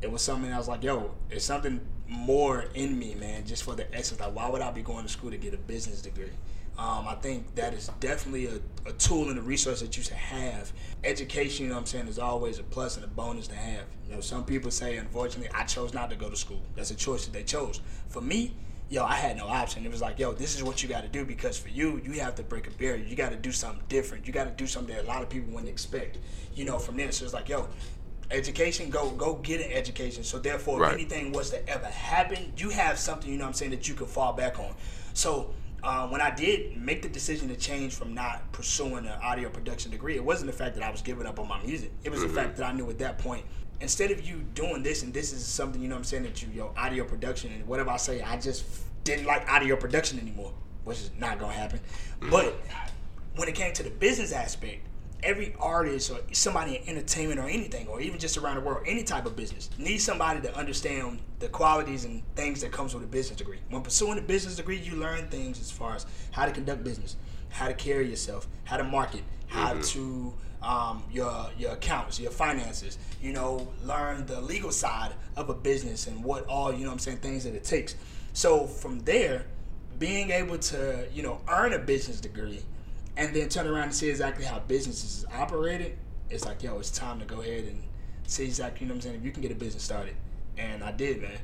It 0.02 0.12
was 0.12 0.22
something 0.22 0.52
I 0.52 0.58
was 0.58 0.68
like, 0.68 0.84
yo, 0.84 1.12
it's 1.30 1.44
something 1.44 1.82
more 2.08 2.66
in 2.74 2.98
me, 2.98 3.16
man, 3.16 3.46
just 3.46 3.64
for 3.64 3.76
the 3.76 3.94
essence. 3.94 4.20
Like, 4.20 4.34
why 4.34 4.50
would 4.50 4.62
I 4.62 4.72
be 4.72 4.82
going 4.82 5.04
to 5.04 5.10
school 5.10 5.30
to 5.30 5.38
get 5.38 5.54
a 5.54 5.58
business 5.58 6.02
degree? 6.02 6.32
Um, 6.78 7.10
I 7.10 7.16
think 7.16 7.56
that 7.56 7.74
is 7.74 7.92
definitely 8.00 8.46
a, 8.46 8.90
a 8.90 8.94
tool 8.94 9.30
and 9.30 9.38
a 9.38 9.42
resource 9.42 9.82
that 9.82 9.98
you 9.98 10.04
should 10.04 10.14
have. 10.14 10.72
Education, 11.04 11.66
you 11.66 11.70
know 11.70 11.76
what 11.76 11.82
I'm 11.82 11.86
saying, 11.88 12.08
is 12.08 12.18
always 12.18 12.58
a 12.58 12.64
plus 12.64 12.96
and 12.96 13.04
a 13.04 13.10
bonus 13.10 13.50
to 13.50 13.56
have. 13.56 13.84
You 14.08 14.16
know, 14.16 14.22
some 14.22 14.46
people 14.46 14.72
say, 14.72 14.96
unfortunately, 14.96 15.50
I 15.54 15.66
chose 15.66 15.94
not 15.94 16.10
to 16.10 16.16
go 16.16 16.30
to 16.30 16.38
school. 16.38 16.62
That's 16.76 16.92
a 16.92 16.96
choice 16.96 17.26
that 17.26 17.34
they 17.34 17.44
chose. 17.44 17.82
For 18.08 18.22
me, 18.22 18.56
yo, 18.90 19.04
I 19.06 19.16
had 19.16 19.38
no 19.38 19.48
option. 19.48 19.86
It 19.86 19.92
was 19.92 20.02
like, 20.02 20.18
yo, 20.20 20.34
this 20.34 20.56
is 20.56 20.64
what 20.64 20.82
you 20.82 20.90
got 20.90 21.02
to 21.02 21.08
do 21.08 21.24
because 21.24 21.58
for 21.58 21.70
you, 21.70 22.02
you 22.04 22.14
have 22.20 22.36
to 22.36 22.44
break 22.44 22.68
a 22.68 22.72
barrier. 22.72 23.04
You 23.04 23.16
got 23.16 23.30
to 23.30 23.36
do 23.36 23.52
something 23.52 23.84
different. 23.88 24.26
You 24.26 24.34
got 24.34 24.46
to 24.46 24.52
do 24.52 24.68
something 24.68 24.96
that 24.96 25.06
a 25.06 25.08
lot 25.08 25.22
of 25.22 25.30
people 25.30 25.52
wouldn't 25.54 25.70
expect. 25.70 26.18
You 26.56 26.66
know, 26.66 26.80
from 26.80 26.98
there, 26.98 27.12
so 27.12 27.24
it's 27.26 27.34
like, 27.34 27.48
yo, 27.50 27.68
education, 28.32 28.90
go 28.90 29.12
go 29.12 29.36
get 29.36 29.62
an 29.62 29.72
education. 29.72 30.24
So 30.24 30.40
therefore, 30.40 30.80
Right. 30.80 30.94
if 30.94 31.00
anything 31.00 31.32
was 31.32 31.52
to 31.52 31.70
ever 31.70 31.86
happen, 31.86 32.52
you 32.58 32.70
have 32.70 32.98
something, 32.98 33.32
you 33.32 33.38
know 33.38 33.46
what 33.46 33.50
I'm 33.50 33.54
saying, 33.54 33.72
that 33.72 33.88
you 33.88 33.94
can 33.96 34.08
fall 34.08 34.34
back 34.34 34.60
on. 34.60 34.76
So 35.14 35.54
uh, 35.84 36.08
when 36.10 36.20
I 36.22 36.32
did 36.32 36.76
make 36.78 37.02
the 37.02 37.10
decision 37.10 37.48
to 37.50 37.56
change 37.56 37.94
from 37.96 38.14
not 38.14 38.52
pursuing 38.52 39.06
an 39.06 39.18
audio 39.24 39.50
production 39.50 39.92
degree, 39.92 40.16
it 40.16 40.24
wasn't 40.24 40.52
the 40.52 40.58
fact 40.58 40.76
that 40.76 40.84
I 40.84 40.90
was 40.90 41.02
giving 41.02 41.26
up 41.26 41.40
on 41.40 41.48
my 41.48 41.62
music. 41.64 41.92
It 42.04 42.12
was 42.12 42.22
the 42.22 42.30
fact 42.30 42.58
that 42.58 42.66
I 42.66 42.74
knew 42.74 42.90
at 42.90 43.00
that 43.00 43.18
point, 43.18 43.46
instead 43.82 44.12
of 44.12 44.22
you 44.22 44.42
doing 44.54 44.84
this 44.84 45.04
and 45.04 45.14
this 45.14 45.34
is 45.34 45.46
something, 45.46 45.82
you 45.82 45.88
know 45.88 45.96
what 45.96 46.00
I'm 46.00 46.06
saying, 46.06 46.24
that 46.24 46.42
you, 46.42 46.50
yo, 46.54 46.74
audio 46.78 47.04
production 47.04 47.52
and 47.52 47.66
whatever 47.68 47.90
I 47.90 47.98
say, 47.98 48.22
I 48.22 48.38
just 48.38 48.66
didn't 49.04 49.26
like 49.26 49.50
audio 49.50 49.76
production 49.76 50.20
anymore, 50.20 50.54
which 50.84 51.00
is 51.00 51.12
not 51.18 51.40
going 51.40 51.54
to 51.54 51.58
happen. 51.58 51.80
Mm-hmm. 51.80 52.30
But 52.30 52.56
when 53.36 53.48
it 53.48 53.56
came 53.56 53.74
to 53.74 53.84
the 53.84 53.90
business 53.90 54.32
aspect, 54.32 54.86
every 55.22 55.54
artist 55.60 56.12
or 56.12 56.20
somebody 56.32 56.78
in 56.78 56.90
entertainment 56.90 57.40
or 57.40 57.48
anything, 57.48 57.88
or 57.88 58.00
even 58.02 58.20
just 58.20 58.38
around 58.38 58.56
the 58.56 58.62
world, 58.62 58.84
any 58.88 59.04
type 59.04 59.26
of 59.26 59.36
business, 59.36 59.70
needs 59.78 60.04
somebody 60.04 60.42
to 60.42 60.56
understand 60.58 61.20
the 61.40 61.48
qualities 61.50 62.06
and 62.06 62.24
things 62.36 62.62
that 62.62 62.72
comes 62.72 62.94
with 62.94 63.04
a 63.04 63.08
business 63.08 63.38
degree. 63.38 63.60
When 63.70 63.82
pursuing 63.82 64.18
a 64.18 64.22
business 64.22 64.56
degree, 64.56 64.78
you 64.78 64.96
learn 64.96 65.28
things 65.30 65.60
as 65.60 65.72
far 65.72 65.96
as 65.96 66.06
how 66.32 66.46
to 66.46 66.52
conduct 66.52 66.84
business, 66.84 67.16
how 67.50 67.68
to 67.68 67.74
carry 67.74 68.10
yourself, 68.10 68.48
how 68.64 68.78
to 68.78 68.84
market, 68.84 69.24
how 69.48 69.74
mm-hmm. 69.74 69.82
to 69.82 70.34
um, 70.62 71.04
your 71.12 71.50
your 71.58 71.72
accounts, 71.72 72.20
your 72.20 72.32
finances. 72.32 72.98
You 73.22 73.34
know, 73.34 73.68
learn 73.84 74.26
the 74.26 74.42
legal 74.42 74.72
side 74.72 75.14
of 75.36 75.50
a 75.50 75.54
business 75.54 76.08
and 76.08 76.24
what 76.24 76.46
all 76.48 76.74
you 76.74 76.86
know. 76.86 76.92
I'm 76.92 77.00
saying 77.00 77.18
things 77.18 77.44
that 77.44 77.56
it 77.56 77.64
takes. 77.64 77.96
So 78.34 78.66
from 78.66 79.00
there, 79.00 79.46
being 79.98 80.32
able 80.32 80.58
to 80.58 81.08
you 81.14 81.24
know 81.24 81.42
earn 81.48 81.74
a 81.74 81.80
business 81.80 82.20
degree, 82.20 82.62
and 83.18 83.36
then 83.36 83.50
turn 83.50 83.68
around 83.68 83.84
and 83.84 83.96
see 83.96 84.10
exactly 84.10 84.46
how 84.46 84.60
businesses 84.60 85.20
is 85.20 85.26
operated, 85.34 85.98
it's 86.30 86.46
like 86.46 86.64
yo, 86.64 86.80
it's 86.80 86.92
time 86.92 87.20
to 87.20 87.26
go 87.26 87.42
ahead 87.42 87.66
and 87.66 87.82
see 88.28 88.46
exactly 88.46 88.82
you 88.82 88.88
know 88.88 88.94
what 88.94 89.06
I'm 89.06 89.12
saying. 89.12 89.16
If 89.18 89.26
you 89.26 89.32
can 89.32 89.42
get 89.42 89.52
a 89.52 89.56
business 89.56 89.84
started, 89.84 90.16
and 90.58 90.84
I 90.84 90.92
did, 90.92 91.22
man. 91.22 91.38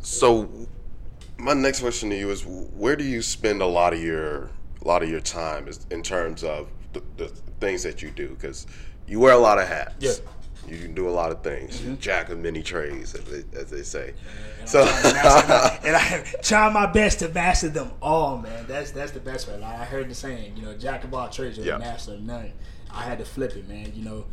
So, 0.00 0.48
my 1.36 1.54
next 1.54 1.80
question 1.80 2.10
to 2.10 2.16
you 2.16 2.30
is: 2.30 2.44
Where 2.46 2.96
do 2.96 3.04
you 3.04 3.22
spend 3.22 3.60
a 3.60 3.66
lot 3.66 3.92
of 3.92 4.02
your 4.02 4.50
a 4.80 4.86
lot 4.86 5.02
of 5.02 5.10
your 5.10 5.20
time 5.20 5.66
is 5.66 5.84
in 5.90 6.02
terms 6.02 6.44
of 6.44 6.68
the, 6.92 7.02
the 7.16 7.28
things 7.60 7.82
that 7.82 8.02
you 8.02 8.10
do? 8.10 8.28
Because 8.28 8.66
you 9.06 9.20
wear 9.20 9.32
a 9.32 9.38
lot 9.38 9.58
of 9.58 9.66
hats. 9.68 9.94
Yeah. 10.00 10.12
You 10.70 10.76
can 10.78 10.94
do 10.94 11.08
a 11.08 11.10
lot 11.10 11.30
of 11.30 11.42
things. 11.42 11.80
Mm-hmm. 11.80 11.94
Jack 11.96 12.28
of 12.28 12.38
many 12.38 12.62
trades, 12.62 13.14
as 13.14 13.24
they, 13.24 13.58
as 13.58 13.70
they 13.70 13.82
say. 13.82 14.12
And 14.60 14.68
So, 14.68 14.82
I'm 14.82 14.88
trying 15.00 15.14
to 15.14 15.48
master- 15.48 15.80
and 15.86 15.96
I 15.96 16.24
try 16.42 16.70
my 16.70 16.84
best 16.86 17.20
to 17.20 17.28
master 17.30 17.70
them 17.70 17.90
all, 18.02 18.36
man. 18.38 18.66
That's 18.68 18.90
that's 18.90 19.12
the 19.12 19.20
best 19.20 19.48
way. 19.48 19.56
Like 19.58 19.76
I 19.78 19.84
heard 19.86 20.10
the 20.10 20.14
saying, 20.14 20.56
you 20.56 20.62
know, 20.62 20.74
jack 20.76 21.04
of 21.04 21.14
all 21.14 21.28
trades, 21.30 21.56
Yeah. 21.56 21.64
yeah. 21.64 21.78
master 21.78 22.14
of 22.14 22.20
none. 22.22 22.52
I 22.90 23.02
had 23.02 23.18
to 23.18 23.24
flip 23.24 23.56
it, 23.56 23.66
man. 23.66 23.92
You 23.94 24.04
know, 24.04 24.24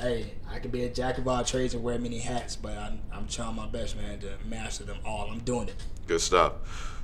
hey, 0.00 0.32
I 0.50 0.58
could 0.58 0.72
be 0.72 0.82
a 0.82 0.88
jack 0.88 1.18
of 1.18 1.28
all 1.28 1.44
trades 1.44 1.74
and 1.74 1.82
wear 1.84 1.96
many 2.00 2.18
hats, 2.18 2.56
but 2.56 2.76
I'm, 2.76 3.00
I'm 3.12 3.28
trying 3.28 3.54
my 3.54 3.66
best, 3.66 3.96
man, 3.96 4.18
to 4.20 4.32
master 4.48 4.82
them 4.82 4.98
all. 5.06 5.28
I'm 5.30 5.40
doing 5.40 5.68
it. 5.68 5.76
good 6.08 6.20
stuff. 6.20 6.54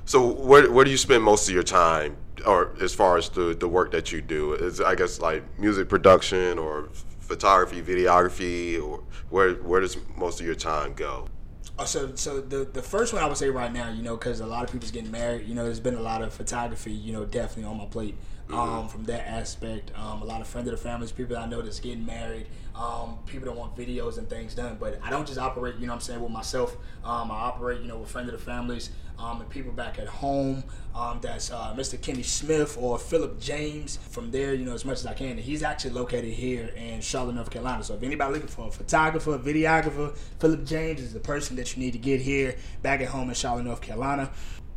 So, 0.05 0.25
where 0.25 0.71
where 0.71 0.85
do 0.85 0.91
you 0.91 0.97
spend 0.97 1.23
most 1.23 1.47
of 1.47 1.53
your 1.53 1.63
time, 1.63 2.17
or 2.45 2.75
as 2.81 2.93
far 2.93 3.17
as 3.17 3.29
the 3.29 3.55
the 3.55 3.67
work 3.67 3.91
that 3.91 4.11
you 4.11 4.21
do? 4.21 4.53
Is 4.53 4.81
I 4.81 4.95
guess 4.95 5.19
like 5.19 5.43
music 5.59 5.89
production 5.89 6.57
or 6.57 6.89
photography, 7.19 7.81
videography, 7.81 8.81
or 8.81 9.03
where 9.29 9.53
where 9.55 9.81
does 9.81 9.97
most 10.17 10.39
of 10.39 10.45
your 10.45 10.55
time 10.55 10.93
go? 10.93 11.27
Oh, 11.79 11.85
so 11.85 12.13
so 12.15 12.41
the 12.41 12.65
the 12.65 12.81
first 12.81 13.13
one 13.13 13.23
I 13.23 13.27
would 13.27 13.37
say 13.37 13.49
right 13.49 13.71
now, 13.71 13.89
you 13.89 14.03
know, 14.03 14.17
because 14.17 14.39
a 14.39 14.45
lot 14.45 14.63
of 14.63 14.71
people's 14.71 14.91
getting 14.91 15.11
married. 15.11 15.47
You 15.47 15.55
know, 15.55 15.63
there's 15.63 15.79
been 15.79 15.95
a 15.95 16.01
lot 16.01 16.21
of 16.21 16.33
photography. 16.33 16.91
You 16.91 17.13
know, 17.13 17.25
definitely 17.25 17.71
on 17.71 17.77
my 17.77 17.85
plate. 17.85 18.15
Um, 18.53 18.87
from 18.89 19.05
that 19.05 19.27
aspect, 19.27 19.91
um, 19.95 20.21
a 20.21 20.25
lot 20.25 20.41
of 20.41 20.47
friends 20.47 20.67
of 20.67 20.71
the 20.71 20.77
families, 20.77 21.11
people 21.11 21.37
I 21.37 21.45
know 21.45 21.61
that's 21.61 21.79
getting 21.79 22.05
married, 22.05 22.47
um, 22.75 23.17
people 23.25 23.45
that 23.45 23.57
want 23.57 23.75
videos 23.75 24.17
and 24.17 24.29
things 24.29 24.53
done. 24.53 24.77
But 24.79 24.99
I 25.01 25.09
don't 25.09 25.25
just 25.25 25.39
operate, 25.39 25.75
you 25.75 25.87
know, 25.87 25.93
what 25.93 25.95
I'm 25.95 26.01
saying 26.01 26.21
with 26.21 26.31
myself. 26.31 26.75
Um, 27.03 27.31
I 27.31 27.35
operate, 27.35 27.81
you 27.81 27.87
know, 27.87 27.97
with 27.97 28.09
friends 28.09 28.27
of 28.27 28.37
the 28.37 28.43
families 28.43 28.89
um, 29.21 29.41
and 29.41 29.49
people 29.49 29.71
back 29.71 29.99
at 29.99 30.07
home. 30.07 30.63
Um, 30.93 31.19
that's 31.21 31.51
uh, 31.51 31.73
Mr. 31.77 32.01
Kenny 32.01 32.23
Smith 32.23 32.77
or 32.79 32.97
Philip 32.97 33.39
James. 33.39 33.97
From 33.97 34.31
there, 34.31 34.53
you 34.53 34.65
know, 34.65 34.73
as 34.73 34.83
much 34.83 34.99
as 34.99 35.05
I 35.05 35.13
can. 35.13 35.37
He's 35.37 35.63
actually 35.63 35.91
located 35.91 36.33
here 36.33 36.67
in 36.75 37.01
Charlotte, 37.01 37.35
North 37.35 37.49
Carolina. 37.49 37.83
So 37.83 37.93
if 37.95 38.03
anybody 38.03 38.33
looking 38.33 38.49
for 38.49 38.67
a 38.67 38.71
photographer, 38.71 39.37
videographer, 39.37 40.17
Philip 40.39 40.65
James 40.65 41.01
is 41.01 41.13
the 41.13 41.19
person 41.19 41.55
that 41.55 41.75
you 41.75 41.83
need 41.83 41.91
to 41.91 41.99
get 41.99 42.19
here 42.19 42.55
back 42.81 43.01
at 43.01 43.07
home 43.07 43.29
in 43.29 43.35
Charlotte, 43.35 43.63
North 43.63 43.81
Carolina. 43.81 44.31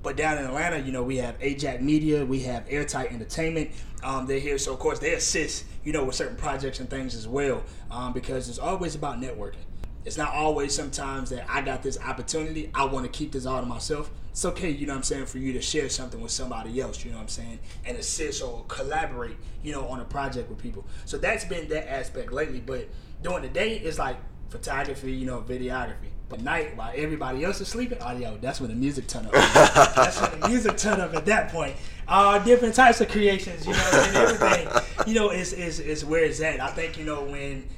But 0.05 0.17
down 0.17 0.37
in 0.37 0.45
Atlanta, 0.45 0.79
you 0.79 0.93
know, 0.93 1.03
we 1.03 1.17
have 1.17 1.35
Ajax 1.41 1.83
Media, 1.83 2.27
we 2.27 2.41
have 2.41 2.67
Airtight 2.69 3.11
Entertainment. 3.11 3.71
Um, 4.03 4.27
they're 4.27 4.39
here, 4.39 4.59
so 4.59 4.75
of 4.75 4.79
course 4.79 4.99
they 4.99 5.15
assist, 5.15 5.65
you 5.83 5.95
know, 5.95 6.05
with 6.05 6.15
certain 6.15 6.37
projects 6.37 6.79
and 6.79 6.91
things 6.91 7.15
as 7.15 7.27
well, 7.27 7.63
um, 7.91 8.13
because 8.13 8.51
it's 8.51 8.59
always 8.59 8.95
about 8.95 9.19
networking. 9.19 9.65
It's 10.05 10.19
not 10.19 10.35
always 10.35 10.75
sometimes 10.75 11.31
that 11.31 11.47
I 11.49 11.63
got 11.63 11.83
this 11.83 11.99
opportunity, 11.99 12.71
I 12.75 12.85
want 12.85 13.07
to 13.07 13.11
keep 13.11 13.33
this 13.33 13.47
all 13.47 13.61
to 13.61 13.67
myself. 13.67 14.11
It's 14.29 14.45
okay, 14.45 14.69
you 14.69 14.87
know 14.87 14.93
what 14.93 14.99
I'm 14.99 15.03
saying, 15.05 15.25
for 15.25 15.39
you 15.39 15.55
to 15.55 15.63
share 15.63 15.89
something 15.89 16.21
with 16.21 16.33
somebody 16.33 16.83
else, 16.83 17.03
you 17.03 17.11
know 17.11 17.17
what 17.17 17.23
I'm 17.23 17.29
saying, 17.29 17.61
and 17.87 17.97
assist 17.97 18.43
or 18.43 18.63
collaborate, 18.69 19.39
you 19.63 19.73
know, 19.73 19.89
on 19.89 20.01
a 20.01 20.05
project 20.05 20.51
with 20.51 20.59
people. 20.59 20.85
So 21.07 21.17
that's 21.17 21.47
been 21.47 21.67
that 21.69 21.91
aspect 21.91 22.31
lately. 22.31 22.61
But 22.61 22.91
during 23.23 23.43
the 23.43 23.49
day, 23.49 23.79
it's 23.79 23.99
like 23.99 24.19
photography, 24.51 25.13
you 25.13 25.25
know, 25.25 25.41
videography. 25.41 26.11
But 26.35 26.43
night, 26.43 26.77
while 26.77 26.91
everybody 26.97 27.45
else 27.45 27.61
is 27.61 27.69
sleeping, 27.69 27.99
oh 28.01 28.17
yo, 28.17 28.37
that's 28.39 28.61
when 28.61 28.69
the 28.69 28.75
music 28.75 29.07
turn 29.07 29.27
up. 29.27 29.33
that's 29.33 30.21
when 30.21 30.41
the 30.41 30.49
music 30.49 30.77
turn 30.77 31.01
up 31.01 31.15
at 31.15 31.25
that 31.27 31.53
point. 31.53 31.77
Uh, 32.09 32.41
different 32.41 32.75
types 32.75 33.01
of 33.01 33.09
creations, 33.09 33.65
you 33.65 33.73
know, 33.73 33.91
and 33.93 34.17
everything, 34.17 34.69
you 35.07 35.15
know, 35.15 35.31
is, 35.31 35.53
is, 35.53 35.79
is 35.79 36.05
where 36.05 36.25
it's 36.25 36.41
at. 36.41 36.59
I 36.61 36.69
think, 36.73 36.99
you 36.99 37.05
know, 37.05 37.23
when 37.23 37.69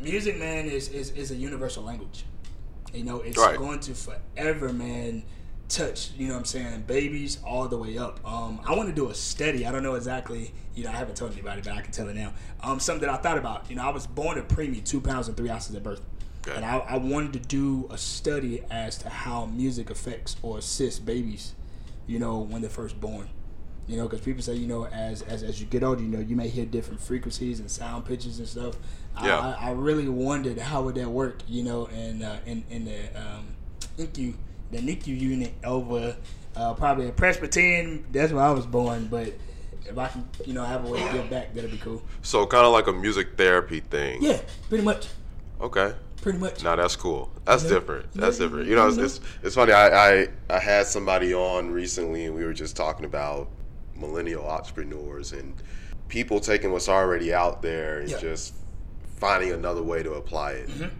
music, 0.00 0.38
man, 0.38 0.64
is, 0.66 0.88
is, 0.88 1.10
is 1.10 1.30
a 1.30 1.36
universal 1.36 1.82
language. 1.82 2.24
You 2.94 3.04
know, 3.04 3.20
it's 3.20 3.36
Right. 3.36 3.58
going 3.58 3.80
to 3.80 3.94
forever, 3.94 4.72
man, 4.72 5.22
touch, 5.68 6.12
you 6.16 6.26
know 6.28 6.32
what 6.34 6.40
I'm 6.40 6.44
saying, 6.46 6.84
babies 6.86 7.38
all 7.44 7.68
the 7.68 7.76
way 7.76 7.98
up. 7.98 8.18
Um, 8.26 8.60
I 8.66 8.74
want 8.74 8.88
to 8.88 8.94
do 8.94 9.10
a 9.10 9.14
study. 9.14 9.66
I 9.66 9.72
don't 9.72 9.82
know 9.82 9.94
exactly, 9.94 10.54
you 10.74 10.84
know, 10.84 10.90
I 10.90 10.94
haven't 10.96 11.16
told 11.16 11.32
anybody, 11.32 11.60
but 11.60 11.74
I 11.74 11.82
can 11.82 11.92
tell 11.92 12.08
it 12.08 12.16
now. 12.16 12.32
Um, 12.62 12.80
something 12.80 13.06
that 13.06 13.10
I 13.14 13.22
thought 13.22 13.36
about. 13.36 13.68
You 13.68 13.76
know, 13.76 13.82
I 13.82 13.90
was 13.90 14.06
born 14.06 14.38
a 14.38 14.42
preemie, 14.42 14.82
two 14.82 15.02
pounds 15.02 15.28
and 15.28 15.36
three 15.36 15.50
ounces 15.50 15.76
at 15.76 15.82
birth. 15.82 16.00
Okay. 16.46 16.56
And 16.56 16.64
I, 16.64 16.78
I 16.78 16.96
wanted 16.96 17.34
to 17.34 17.38
do 17.38 17.86
a 17.90 17.98
study 17.98 18.62
as 18.70 18.96
to 18.98 19.08
how 19.08 19.46
music 19.46 19.90
affects 19.90 20.36
or 20.42 20.58
assists 20.58 20.98
babies, 20.98 21.54
you 22.06 22.18
know, 22.18 22.38
when 22.38 22.62
they're 22.62 22.70
first 22.70 23.00
born. 23.00 23.28
You 23.86 23.96
know, 23.96 24.04
because 24.04 24.20
people 24.20 24.40
say, 24.40 24.54
you 24.54 24.68
know, 24.68 24.86
as, 24.86 25.22
as 25.22 25.42
as 25.42 25.60
you 25.60 25.66
get 25.66 25.82
older, 25.82 26.00
you 26.00 26.08
know, 26.08 26.20
you 26.20 26.36
may 26.36 26.48
hear 26.48 26.64
different 26.64 27.00
frequencies 27.00 27.58
and 27.58 27.68
sound 27.68 28.04
pitches 28.04 28.38
and 28.38 28.46
stuff. 28.46 28.76
Yeah. 29.20 29.56
I, 29.60 29.68
I 29.68 29.70
really 29.72 30.08
wondered 30.08 30.58
how 30.58 30.82
would 30.82 30.94
that 30.94 31.08
work, 31.08 31.40
you 31.48 31.64
know, 31.64 31.86
in 31.86 32.22
uh, 32.22 32.38
in 32.46 32.62
in 32.70 32.84
the 32.84 33.00
um, 33.20 33.48
NICU, 33.98 34.34
the 34.70 34.78
NICU 34.78 35.08
unit 35.08 35.54
over 35.64 36.16
uh, 36.54 36.74
probably 36.74 37.08
a 37.08 37.12
Presbyterian. 37.12 38.06
That's 38.12 38.32
where 38.32 38.44
I 38.44 38.52
was 38.52 38.64
born, 38.64 39.08
but 39.08 39.32
if 39.86 39.98
I 39.98 40.08
can, 40.08 40.28
you 40.46 40.52
know, 40.52 40.64
have 40.64 40.84
a 40.84 40.88
way 40.88 41.04
to 41.04 41.12
give 41.12 41.28
back, 41.28 41.52
that'd 41.54 41.70
be 41.70 41.78
cool. 41.78 42.02
So, 42.22 42.46
kind 42.46 42.64
of 42.64 42.72
like 42.72 42.86
a 42.86 42.92
music 42.92 43.36
therapy 43.36 43.80
thing. 43.80 44.22
Yeah, 44.22 44.40
pretty 44.68 44.84
much, 44.84 45.08
Okay. 45.60 45.92
Pretty 46.20 46.38
much. 46.38 46.62
No, 46.62 46.76
that's 46.76 46.96
cool. 46.96 47.30
That's 47.44 47.64
You 47.64 47.70
know? 47.70 47.78
different. 47.80 48.12
That's 48.14 48.38
Yeah, 48.38 48.46
different. 48.46 48.68
You 48.68 48.76
know, 48.76 48.86
it's 48.86 48.96
you 48.96 49.02
know? 49.02 49.06
it's, 49.06 49.20
it's 49.42 49.54
funny. 49.54 49.72
I, 49.72 50.22
I 50.22 50.28
I 50.48 50.58
had 50.58 50.86
somebody 50.86 51.34
on 51.34 51.70
recently, 51.70 52.26
and 52.26 52.34
we 52.34 52.44
were 52.44 52.52
just 52.52 52.76
talking 52.76 53.04
about 53.04 53.48
millennial 53.96 54.46
entrepreneurs 54.46 55.32
and 55.32 55.54
people 56.08 56.40
taking 56.40 56.72
what's 56.72 56.88
already 56.88 57.32
out 57.32 57.62
there 57.62 58.00
and 58.00 58.08
Yeah. 58.10 58.18
just 58.18 58.54
finding 59.16 59.52
another 59.52 59.82
way 59.82 60.02
to 60.02 60.12
apply 60.14 60.52
it. 60.52 60.68
Mhm. 60.68 60.90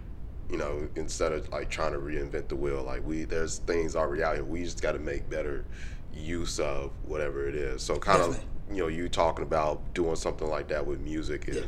You 0.49 0.57
know, 0.57 0.87
instead 0.95 1.31
of 1.31 1.49
like 1.49 1.69
trying 1.69 1.93
to 1.93 1.99
reinvent 1.99 2.47
the 2.49 2.55
wheel. 2.55 2.83
Like 2.83 3.05
we, 3.05 3.23
there's 3.23 3.59
things 3.59 3.95
already 3.95 4.23
out 4.23 4.35
here. 4.35 4.43
We 4.43 4.63
just 4.63 4.81
got 4.81 4.91
to 4.93 4.99
make 4.99 5.29
better 5.29 5.65
use 6.13 6.59
of 6.59 6.91
whatever 7.05 7.47
it 7.47 7.55
is. 7.55 7.81
So 7.81 7.97
kind 7.97 8.21
of, 8.21 8.37
you 8.69 8.77
know, 8.77 8.87
you 8.87 9.07
talking 9.09 9.43
about 9.43 9.93
doing 9.93 10.15
something 10.17 10.47
like 10.49 10.67
that 10.67 10.85
with 10.85 10.99
music 10.99 11.45
Yeah. 11.47 11.61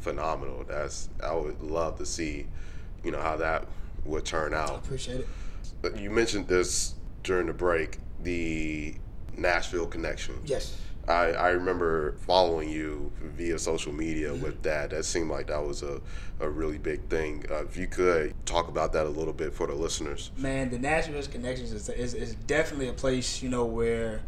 Phenomenal. 0.00 0.64
That's 0.68 1.08
I 1.22 1.34
would 1.34 1.60
love 1.62 1.96
to 1.98 2.06
see, 2.06 2.46
you 3.04 3.10
know, 3.10 3.20
how 3.20 3.36
that 3.36 3.66
would 4.04 4.24
turn 4.24 4.54
out. 4.54 4.70
I 4.70 4.74
appreciate 4.76 5.20
it. 5.20 5.28
But 5.82 5.98
you 5.98 6.10
mentioned 6.10 6.48
this 6.48 6.94
during 7.22 7.46
the 7.46 7.52
break, 7.52 7.98
the 8.22 8.94
Nashville 9.36 9.86
connection. 9.86 10.34
Yes. 10.44 10.80
I, 11.06 11.32
I 11.32 11.48
remember 11.50 12.12
following 12.26 12.68
you 12.68 13.10
via 13.22 13.58
social 13.58 13.92
media 13.92 14.28
Mm-hmm. 14.28 14.42
with 14.42 14.62
that. 14.64 14.90
That 14.90 15.04
seemed 15.06 15.30
like 15.30 15.46
that 15.46 15.64
was 15.64 15.82
a, 15.82 16.00
a 16.38 16.48
really 16.48 16.76
big 16.76 17.08
thing. 17.08 17.44
Uh, 17.50 17.64
if 17.64 17.76
you 17.78 17.86
could 17.86 18.34
talk 18.44 18.68
about 18.68 18.92
that 18.92 19.06
a 19.06 19.08
little 19.08 19.32
bit 19.32 19.54
for 19.54 19.66
the 19.66 19.74
listeners. 19.74 20.30
Man, 20.36 20.68
the 20.70 20.78
Nashville 20.78 21.22
Connections 21.22 21.72
is, 21.72 21.88
is, 21.88 22.12
is 22.12 22.34
definitely 22.34 22.88
a 22.88 22.92
place, 22.92 23.42
you 23.42 23.48
know, 23.48 23.64
where 23.64 24.20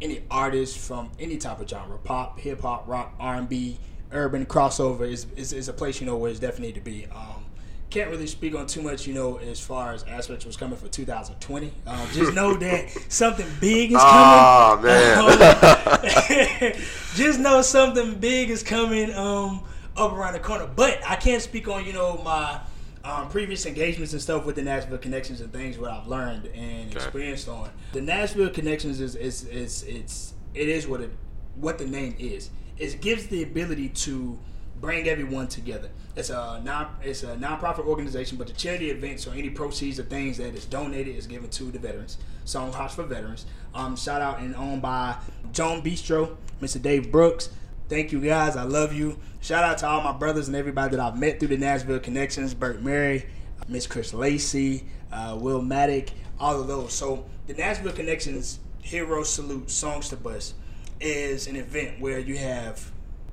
any 0.00 0.24
artist 0.30 0.78
from 0.78 1.10
any 1.20 1.36
type 1.36 1.60
of 1.60 1.68
genre, 1.68 1.96
pop, 1.98 2.40
hip 2.40 2.60
hop, 2.60 2.88
rock, 2.88 3.14
R 3.20 3.36
and 3.36 3.48
B, 3.48 3.78
urban 4.12 4.46
crossover 4.46 5.02
is, 5.10 5.26
is 5.36 5.52
is 5.52 5.68
a 5.68 5.72
place, 5.72 6.00
you 6.00 6.06
know, 6.06 6.16
where 6.16 6.30
it's 6.30 6.40
definitely 6.40 6.72
to 6.74 6.80
be. 6.80 7.06
Um, 7.14 7.44
can't 7.88 8.10
really 8.10 8.26
speak 8.26 8.54
on 8.54 8.66
too 8.66 8.82
much, 8.82 9.06
you 9.06 9.14
know, 9.14 9.36
as 9.38 9.60
far 9.60 9.92
as 9.92 10.02
aspects 10.04 10.44
was 10.44 10.56
coming 10.56 10.76
for 10.76 10.88
2020. 10.88 11.72
Um, 11.86 12.08
just 12.12 12.34
know 12.34 12.54
that 12.58 12.90
something 13.08 13.46
big 13.60 13.92
is 13.92 13.98
coming. 13.98 14.04
Ah, 14.04 14.78
man. 14.82 16.74
just 17.14 17.38
know 17.38 17.62
something 17.62 18.14
big 18.16 18.50
is 18.50 18.62
coming 18.62 19.14
um, 19.14 19.62
up 19.96 20.12
around 20.12 20.32
the 20.34 20.40
corner. 20.40 20.68
But 20.74 21.00
I 21.08 21.16
can't 21.16 21.42
speak 21.42 21.68
on 21.68 21.84
you 21.86 21.92
know 21.92 22.20
my 22.24 22.60
um, 23.04 23.28
previous 23.28 23.66
engagements 23.66 24.12
and 24.12 24.20
stuff 24.20 24.44
with 24.44 24.56
the 24.56 24.62
Nashville 24.62 24.98
connections 24.98 25.40
and 25.40 25.52
things 25.52 25.78
what 25.78 25.90
I've 25.90 26.08
learned 26.08 26.46
and 26.46 26.88
Okay. 26.90 26.96
experienced 26.96 27.48
on 27.48 27.70
the 27.92 28.00
Nashville 28.00 28.50
connections 28.50 29.00
is 29.00 29.14
is, 29.14 29.44
is 29.44 29.84
it's 29.84 30.34
it 30.54 30.68
is 30.68 30.86
what 30.88 31.00
it 31.00 31.10
what 31.54 31.78
the 31.78 31.86
name 31.86 32.16
is. 32.18 32.50
It 32.78 33.00
gives 33.00 33.26
the 33.26 33.42
ability 33.42 33.90
to 33.90 34.38
bring 34.80 35.08
everyone 35.08 35.48
together. 35.48 35.90
It's 36.14 36.30
a 36.30 36.60
non 36.64 36.88
it's 37.02 37.22
a 37.22 37.36
nonprofit 37.36 37.86
organization, 37.86 38.38
but 38.38 38.46
the 38.46 38.52
charity 38.52 38.90
events 38.90 39.26
or 39.26 39.32
any 39.32 39.50
proceeds 39.50 39.98
or 39.98 40.04
things 40.04 40.38
that 40.38 40.54
is 40.54 40.64
donated 40.64 41.16
is 41.16 41.26
given 41.26 41.50
to 41.50 41.64
the 41.64 41.78
veterans. 41.78 42.18
Song 42.44 42.72
House 42.72 42.94
for 42.94 43.02
Veterans. 43.02 43.44
Um, 43.74 43.96
shout 43.96 44.22
out 44.22 44.38
and 44.38 44.54
owned 44.56 44.80
by 44.80 45.16
Joan 45.52 45.82
Bistro, 45.82 46.36
Mr. 46.62 46.80
Dave 46.80 47.10
Brooks. 47.10 47.50
Thank 47.88 48.12
you 48.12 48.20
guys. 48.20 48.56
I 48.56 48.62
love 48.62 48.92
you. 48.92 49.18
Shout 49.40 49.64
out 49.64 49.78
to 49.78 49.88
all 49.88 50.00
my 50.00 50.12
brothers 50.12 50.48
and 50.48 50.56
everybody 50.56 50.96
that 50.96 51.00
I've 51.00 51.18
met 51.18 51.38
through 51.38 51.48
the 51.48 51.56
Nashville 51.56 51.98
connections. 51.98 52.54
Bert 52.54 52.82
Mary, 52.82 53.26
Miss 53.68 53.86
Chris 53.86 54.14
Lacey, 54.14 54.84
uh, 55.12 55.36
Will 55.40 55.62
Maddock, 55.62 56.08
all 56.38 56.60
of 56.60 56.66
those. 56.66 56.92
So 56.92 57.26
the 57.46 57.54
Nashville 57.54 57.92
Connections 57.92 58.58
Hero 58.80 59.22
Salute 59.22 59.70
Songs 59.70 60.08
to 60.10 60.16
Bus 60.16 60.54
is 61.00 61.46
an 61.46 61.56
event 61.56 62.00
where 62.00 62.18
you 62.18 62.36
have 62.36 62.90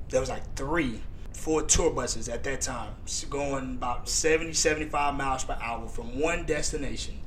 there 0.09 0.19
was 0.19 0.29
like 0.29 0.55
three 0.55 1.01
four 1.33 1.63
tour 1.63 1.91
buses 1.91 2.29
at 2.29 2.43
that 2.43 2.61
time, 2.61 2.93
going 3.29 3.75
about 3.75 4.07
70, 4.07 4.53
75 4.53 5.15
miles 5.15 5.43
per 5.43 5.57
hour 5.61 5.87
from 5.87 6.19
one 6.19 6.45
destination 6.45 7.19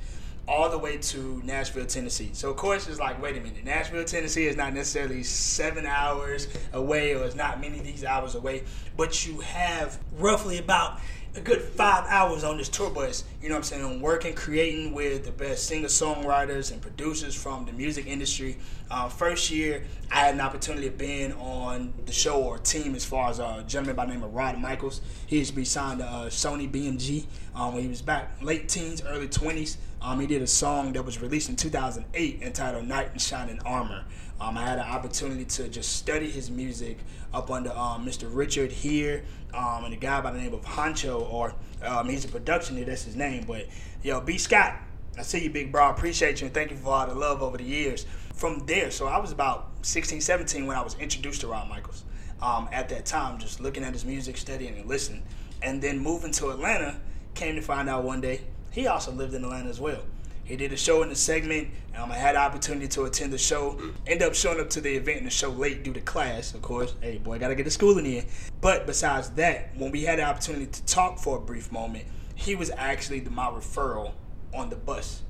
all 0.47 0.69
the 0.69 0.77
way 0.77 0.97
to 0.97 1.41
Nashville, 1.43 1.85
Tennessee. 1.85 2.29
So 2.33 2.49
of 2.49 2.55
course 2.55 2.87
it's 2.87 2.99
like, 2.99 3.21
wait 3.21 3.35
a 3.35 3.41
minute, 3.41 3.65
Nashville, 3.65 4.05
Tennessee 4.05 4.47
is 4.47 4.55
not 4.55 4.73
necessarily 4.73 5.21
seven 5.23 5.85
hours 5.85 6.47
away, 6.73 7.13
or 7.13 7.25
it's 7.25 7.35
not 7.35 7.59
many 7.59 7.79
of 7.79 7.85
these 7.85 8.05
hours 8.05 8.35
away, 8.35 8.63
but 8.95 9.27
you 9.27 9.39
have 9.41 9.99
roughly 10.17 10.57
about 10.57 10.99
a 11.35 11.41
good 11.41 11.61
five 11.61 12.05
hours 12.07 12.43
on 12.43 12.57
this 12.57 12.69
tour 12.69 12.89
bus, 12.89 13.25
you 13.41 13.49
know 13.49 13.55
what 13.55 13.71
I'm 13.71 13.81
saying, 13.81 14.01
working, 14.01 14.33
creating 14.33 14.93
with 14.93 15.25
the 15.25 15.31
best 15.31 15.67
singer 15.67 15.87
songwriters 15.87 16.71
and 16.71 16.81
producers 16.81 17.35
from 17.35 17.65
the 17.65 17.73
music 17.73 18.07
industry. 18.07 18.57
Uh, 18.89 19.09
first 19.09 19.51
year, 19.51 19.83
I 20.11 20.19
had 20.19 20.35
an 20.35 20.41
opportunity 20.41 20.87
of 20.87 20.97
being 20.97 21.33
on 21.33 21.93
the 22.05 22.13
show 22.13 22.41
or 22.41 22.57
team 22.57 22.95
as 22.95 23.03
far 23.03 23.29
as 23.29 23.39
a 23.39 23.63
gentleman 23.67 23.95
by 23.95 24.05
the 24.05 24.13
name 24.13 24.23
of 24.23 24.33
Rod 24.33 24.57
Michaels. 24.59 25.01
He 25.25 25.39
used 25.39 25.49
to 25.51 25.55
be 25.55 25.65
signed 25.65 25.99
to 25.99 26.05
uh, 26.05 26.25
Sony 26.27 26.71
BMG 26.71 27.25
um, 27.53 27.73
when 27.73 27.83
he 27.83 27.89
was 27.89 28.01
back 28.01 28.31
late 28.41 28.69
teens, 28.69 29.01
early 29.05 29.27
20s. 29.27 29.77
Um, 30.01 30.19
he 30.21 30.27
did 30.27 30.41
a 30.41 30.47
song 30.47 30.93
that 30.93 31.03
was 31.03 31.21
released 31.21 31.49
in 31.49 31.57
2008 31.57 32.41
entitled 32.41 32.85
Knight 32.85 33.09
in 33.11 33.19
Shining 33.19 33.59
Armor. 33.65 34.05
Um, 34.39 34.57
I 34.57 34.61
had 34.61 34.77
an 34.77 34.85
opportunity 34.85 35.43
to 35.45 35.67
just 35.67 35.97
study 35.97 36.29
his 36.29 36.49
music 36.49 36.99
up 37.33 37.51
under 37.51 37.71
um, 37.71 38.05
Mr. 38.05 38.29
Richard 38.33 38.71
here 38.71 39.23
um, 39.53 39.83
and 39.83 39.93
a 39.93 39.97
guy 39.97 40.21
by 40.21 40.31
the 40.31 40.39
name 40.39 40.53
of 40.53 40.61
Honcho, 40.61 41.29
or 41.31 41.53
um, 41.83 42.07
he's 42.07 42.23
a 42.23 42.27
production 42.29 42.83
that's 42.85 43.03
his 43.03 43.15
name. 43.15 43.43
But 43.45 43.65
yo, 44.03 44.21
B. 44.21 44.37
Scott, 44.37 44.77
I 45.17 45.23
see 45.23 45.43
you, 45.43 45.49
big 45.49 45.71
bro. 45.71 45.89
Appreciate 45.89 46.41
you 46.41 46.45
and 46.45 46.53
thank 46.53 46.69
you 46.69 46.77
for 46.77 46.89
all 46.89 47.07
the 47.07 47.15
love 47.15 47.41
over 47.41 47.57
the 47.57 47.63
years. 47.63 48.05
From 48.37 48.65
there, 48.67 48.91
so 48.91 49.07
I 49.07 49.17
was 49.17 49.31
about 49.31 49.69
16, 49.81 50.21
17 50.21 50.67
when 50.67 50.77
I 50.77 50.81
was 50.83 50.95
introduced 50.99 51.41
to 51.41 51.47
Rod 51.47 51.67
Michaels. 51.67 52.03
Um, 52.39 52.69
at 52.71 52.87
that 52.89 53.07
time, 53.07 53.39
just 53.39 53.59
looking 53.59 53.83
at 53.83 53.93
his 53.93 54.05
music, 54.05 54.37
studying 54.37 54.77
and 54.77 54.87
listening. 54.87 55.23
And 55.63 55.81
then 55.81 55.97
moving 55.97 56.31
to 56.33 56.51
Atlanta, 56.51 56.99
came 57.33 57.55
to 57.55 57.61
find 57.61 57.89
out 57.89 58.03
one 58.03 58.21
day 58.21 58.41
he 58.69 58.85
also 58.85 59.11
lived 59.11 59.33
in 59.33 59.43
Atlanta 59.43 59.69
as 59.69 59.79
well. 59.79 60.03
He 60.43 60.55
did 60.55 60.71
a 60.71 60.77
show 60.77 61.01
in 61.01 61.09
the 61.09 61.15
segment. 61.15 61.69
Um, 61.95 62.11
I 62.11 62.15
had 62.15 62.35
the 62.35 62.39
opportunity 62.39 62.87
to 62.89 63.05
attend 63.05 63.33
the 63.33 63.39
show. 63.39 63.81
End 64.05 64.21
up 64.21 64.35
showing 64.35 64.59
up 64.59 64.69
to 64.69 64.81
the 64.81 64.95
event 64.95 65.17
and 65.17 65.25
the 65.25 65.31
show 65.31 65.49
late 65.49 65.83
due 65.83 65.93
to 65.93 66.01
class, 66.01 66.53
of 66.53 66.61
course. 66.61 66.93
Hey, 67.01 67.17
boy, 67.17 67.39
gotta 67.39 67.55
get 67.55 67.63
the 67.63 67.71
schooling 67.71 68.05
in. 68.05 68.11
Here. 68.11 68.25
But 68.61 68.85
besides 68.85 69.31
that, 69.31 69.75
when 69.75 69.91
we 69.91 70.03
had 70.03 70.19
the 70.19 70.23
opportunity 70.23 70.67
to 70.67 70.85
talk 70.85 71.17
for 71.17 71.37
a 71.37 71.41
brief 71.41 71.71
moment, 71.71 72.05
he 72.35 72.55
was 72.55 72.69
actually 72.77 73.21
my 73.21 73.47
referral 73.47 74.13
on 74.53 74.69
the 74.69 74.75
bus 74.75 75.23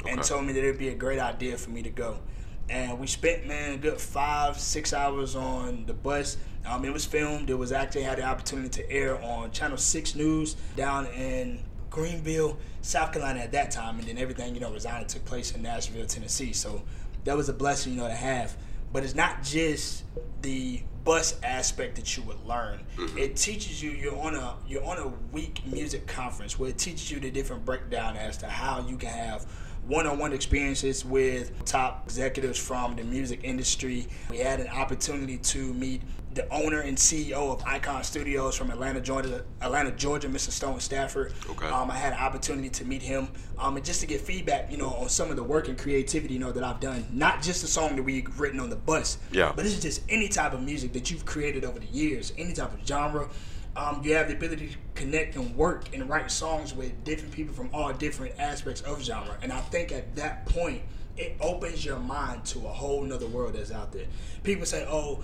okay. 0.00 0.12
and 0.12 0.22
told 0.22 0.46
me 0.46 0.54
that 0.54 0.60
it'd 0.60 0.78
be 0.78 0.88
a 0.88 0.94
great 0.94 1.18
idea 1.18 1.58
for 1.58 1.68
me 1.68 1.82
to 1.82 1.90
go. 1.90 2.18
And 2.68 2.98
we 2.98 3.06
spent, 3.06 3.46
man, 3.46 3.74
a 3.74 3.76
good 3.76 4.00
five, 4.00 4.58
six 4.58 4.92
hours 4.92 5.36
on 5.36 5.86
the 5.86 5.94
bus. 5.94 6.36
Um, 6.66 6.84
it 6.84 6.92
was 6.92 7.04
filmed. 7.04 7.48
It 7.48 7.54
was 7.54 7.70
actually 7.70 8.02
had 8.02 8.18
the 8.18 8.24
opportunity 8.24 8.68
to 8.82 8.90
air 8.90 9.22
on 9.22 9.52
Channel 9.52 9.76
6 9.76 10.14
News 10.16 10.56
down 10.74 11.06
in 11.06 11.60
Greenville, 11.90 12.58
South 12.82 13.12
Carolina 13.12 13.40
at 13.40 13.52
that 13.52 13.70
time, 13.70 13.98
and 13.98 14.08
then 14.08 14.18
everything 14.18 14.54
you 14.54 14.60
know 14.60 14.72
resigning 14.72 15.06
took 15.06 15.24
place 15.24 15.52
in 15.52 15.62
Nashville, 15.62 16.06
Tennessee. 16.06 16.52
So 16.52 16.82
that 17.24 17.36
was 17.36 17.48
a 17.48 17.52
blessing, 17.52 17.92
you 17.92 17.98
know, 17.98 18.08
to 18.08 18.14
have. 18.14 18.56
But 18.92 19.04
it's 19.04 19.14
not 19.14 19.42
just 19.42 20.04
the 20.42 20.82
bus 21.04 21.38
aspect 21.44 21.94
that 21.96 22.16
you 22.16 22.22
would 22.24 22.44
learn. 22.44 22.80
Mm-hmm. 22.96 23.16
It 23.16 23.36
teaches 23.36 23.80
you 23.82 23.92
you're 23.92 24.18
on 24.18 24.34
a 24.34 24.56
you're 24.66 24.84
on 24.84 24.98
a 24.98 25.08
week 25.32 25.62
music 25.64 26.06
conference 26.06 26.58
where 26.58 26.70
it 26.70 26.78
teaches 26.78 27.10
you 27.10 27.20
the 27.20 27.30
different 27.30 27.64
breakdown 27.64 28.16
as 28.16 28.36
to 28.38 28.46
how 28.46 28.84
you 28.88 28.96
can 28.96 29.10
have 29.10 29.46
one-on-one 29.86 30.32
experiences 30.32 31.04
with 31.04 31.64
top 31.64 32.02
executives 32.04 32.58
from 32.58 32.96
the 32.96 33.04
music 33.04 33.40
industry. 33.42 34.06
We 34.30 34.38
had 34.38 34.60
an 34.60 34.68
opportunity 34.68 35.38
to 35.38 35.72
meet 35.74 36.02
the 36.36 36.46
owner 36.52 36.80
and 36.80 36.98
CEO 36.98 37.50
of 37.50 37.64
Icon 37.64 38.04
Studios 38.04 38.56
from 38.56 38.70
Atlanta, 38.70 39.00
Georgia. 39.00 39.44
Atlanta, 39.62 39.90
Georgia, 39.92 40.28
Mr. 40.28 40.50
Stone 40.50 40.80
Stafford. 40.80 41.32
Okay. 41.48 41.66
Um, 41.66 41.90
I 41.90 41.96
had 41.96 42.12
an 42.12 42.18
opportunity 42.18 42.68
to 42.68 42.84
meet 42.84 43.00
him, 43.00 43.28
um, 43.58 43.76
and 43.76 43.84
just 43.84 44.00
to 44.02 44.06
get 44.06 44.20
feedback, 44.20 44.70
you 44.70 44.76
know, 44.76 44.90
on 44.90 45.08
some 45.08 45.30
of 45.30 45.36
the 45.36 45.42
work 45.42 45.68
and 45.68 45.78
creativity, 45.78 46.34
you 46.34 46.40
know, 46.40 46.52
that 46.52 46.62
I've 46.62 46.78
done. 46.78 47.06
Not 47.10 47.40
just 47.40 47.62
the 47.62 47.68
song 47.68 47.96
that 47.96 48.02
we've 48.02 48.28
written 48.38 48.60
on 48.60 48.68
the 48.68 48.76
bus. 48.76 49.16
Yeah. 49.32 49.52
But 49.56 49.64
this 49.64 49.72
is 49.72 49.80
just 49.80 50.02
any 50.10 50.28
type 50.28 50.52
of 50.52 50.62
music 50.62 50.92
that 50.92 51.10
you've 51.10 51.24
created 51.24 51.64
over 51.64 51.78
the 51.78 51.86
years, 51.86 52.34
any 52.36 52.52
type 52.52 52.74
of 52.74 52.86
genre. 52.86 53.28
Um, 53.76 54.00
you 54.02 54.14
have 54.14 54.28
the 54.28 54.34
ability 54.34 54.68
to 54.68 54.76
connect 54.94 55.36
and 55.36 55.54
work 55.54 55.94
and 55.94 56.08
write 56.08 56.30
songs 56.30 56.74
with 56.74 57.04
different 57.04 57.32
people 57.32 57.54
from 57.54 57.68
all 57.74 57.92
different 57.92 58.34
aspects 58.38 58.80
of 58.80 59.02
genre. 59.02 59.36
And 59.42 59.52
I 59.52 59.60
think 59.60 59.92
at 59.92 60.16
that 60.16 60.46
point, 60.46 60.80
it 61.16 61.36
opens 61.40 61.84
your 61.84 61.98
mind 61.98 62.44
to 62.46 62.58
a 62.60 62.70
whole 62.70 63.02
nother 63.02 63.26
world 63.26 63.54
that's 63.54 63.70
out 63.72 63.92
there. 63.92 64.06
People 64.42 64.66
say, 64.66 64.86
"Oh, 64.88 65.22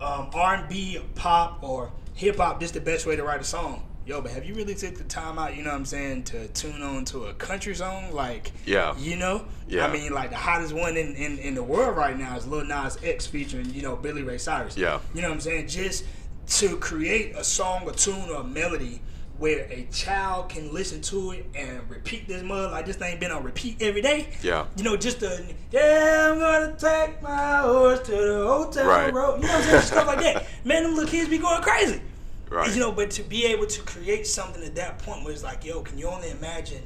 um, 0.00 0.30
R&B, 0.34 1.00
pop, 1.14 1.62
or 1.62 1.90
hip 2.14 2.36
hop, 2.36 2.60
just 2.60 2.74
the 2.74 2.80
best 2.80 3.06
way 3.06 3.16
to 3.16 3.24
write 3.24 3.40
a 3.40 3.44
song. 3.44 3.86
Yo, 4.06 4.20
but 4.20 4.30
have 4.32 4.44
you 4.44 4.54
really 4.54 4.74
took 4.74 4.96
the 4.96 5.04
time 5.04 5.38
out, 5.38 5.56
you 5.56 5.62
know 5.62 5.70
what 5.70 5.76
I'm 5.76 5.86
saying, 5.86 6.24
to 6.24 6.46
tune 6.48 6.82
on 6.82 7.06
to 7.06 7.24
a 7.24 7.34
country 7.34 7.74
song? 7.74 8.12
Like, 8.12 8.52
yeah, 8.66 8.94
you 8.98 9.16
know? 9.16 9.46
Yeah. 9.66 9.86
I 9.86 9.92
mean, 9.92 10.12
like, 10.12 10.28
the 10.28 10.36
hottest 10.36 10.74
one 10.74 10.98
in, 10.98 11.14
in, 11.14 11.38
in 11.38 11.54
the 11.54 11.62
world 11.62 11.96
right 11.96 12.16
now 12.16 12.36
is 12.36 12.46
Lil 12.46 12.66
Nas 12.66 12.98
X 13.02 13.26
featuring, 13.26 13.72
you 13.72 13.80
know, 13.80 13.96
Billy 13.96 14.22
Ray 14.22 14.36
Cyrus. 14.36 14.76
Yeah. 14.76 15.00
You 15.14 15.22
know 15.22 15.28
what 15.28 15.36
I'm 15.36 15.40
saying? 15.40 15.68
Just 15.68 16.04
to 16.46 16.76
create 16.76 17.34
a 17.36 17.44
song, 17.44 17.88
a 17.88 17.92
tune, 17.92 18.28
or 18.30 18.40
a 18.40 18.44
melody 18.44 19.00
where 19.38 19.66
a 19.70 19.86
child 19.90 20.48
can 20.48 20.72
listen 20.72 21.00
to 21.00 21.32
it 21.32 21.46
and 21.54 21.88
repeat 21.90 22.28
this 22.28 22.42
mother 22.42 22.68
like 22.68 22.86
this 22.86 22.96
thing 22.96 23.18
been 23.18 23.32
on 23.32 23.42
repeat 23.42 23.76
every 23.80 24.00
day. 24.00 24.28
Yeah. 24.42 24.66
You 24.76 24.84
know, 24.84 24.96
just 24.96 25.20
the 25.20 25.44
yeah, 25.72 26.30
I'm 26.32 26.38
gonna 26.38 26.76
take 26.78 27.20
my 27.20 27.58
horse 27.58 28.00
to 28.02 28.12
the 28.12 28.46
hotel 28.46 28.86
right. 28.86 29.12
road. 29.12 29.42
You 29.42 29.48
know 29.48 29.54
what 29.54 29.64
I'm 29.64 29.70
saying? 29.70 29.82
Stuff 29.82 30.06
like 30.06 30.20
that. 30.20 30.46
Man, 30.64 30.84
them 30.84 30.94
little 30.94 31.10
kids 31.10 31.28
be 31.28 31.38
going 31.38 31.62
crazy. 31.62 32.00
Right. 32.48 32.72
You 32.72 32.78
know, 32.78 32.92
but 32.92 33.10
to 33.12 33.22
be 33.22 33.46
able 33.46 33.66
to 33.66 33.82
create 33.82 34.26
something 34.26 34.62
at 34.62 34.76
that 34.76 35.00
point 35.00 35.24
where 35.24 35.32
it's 35.32 35.42
like, 35.42 35.64
yo, 35.64 35.82
can 35.82 35.98
you 35.98 36.06
only 36.06 36.30
imagine 36.30 36.82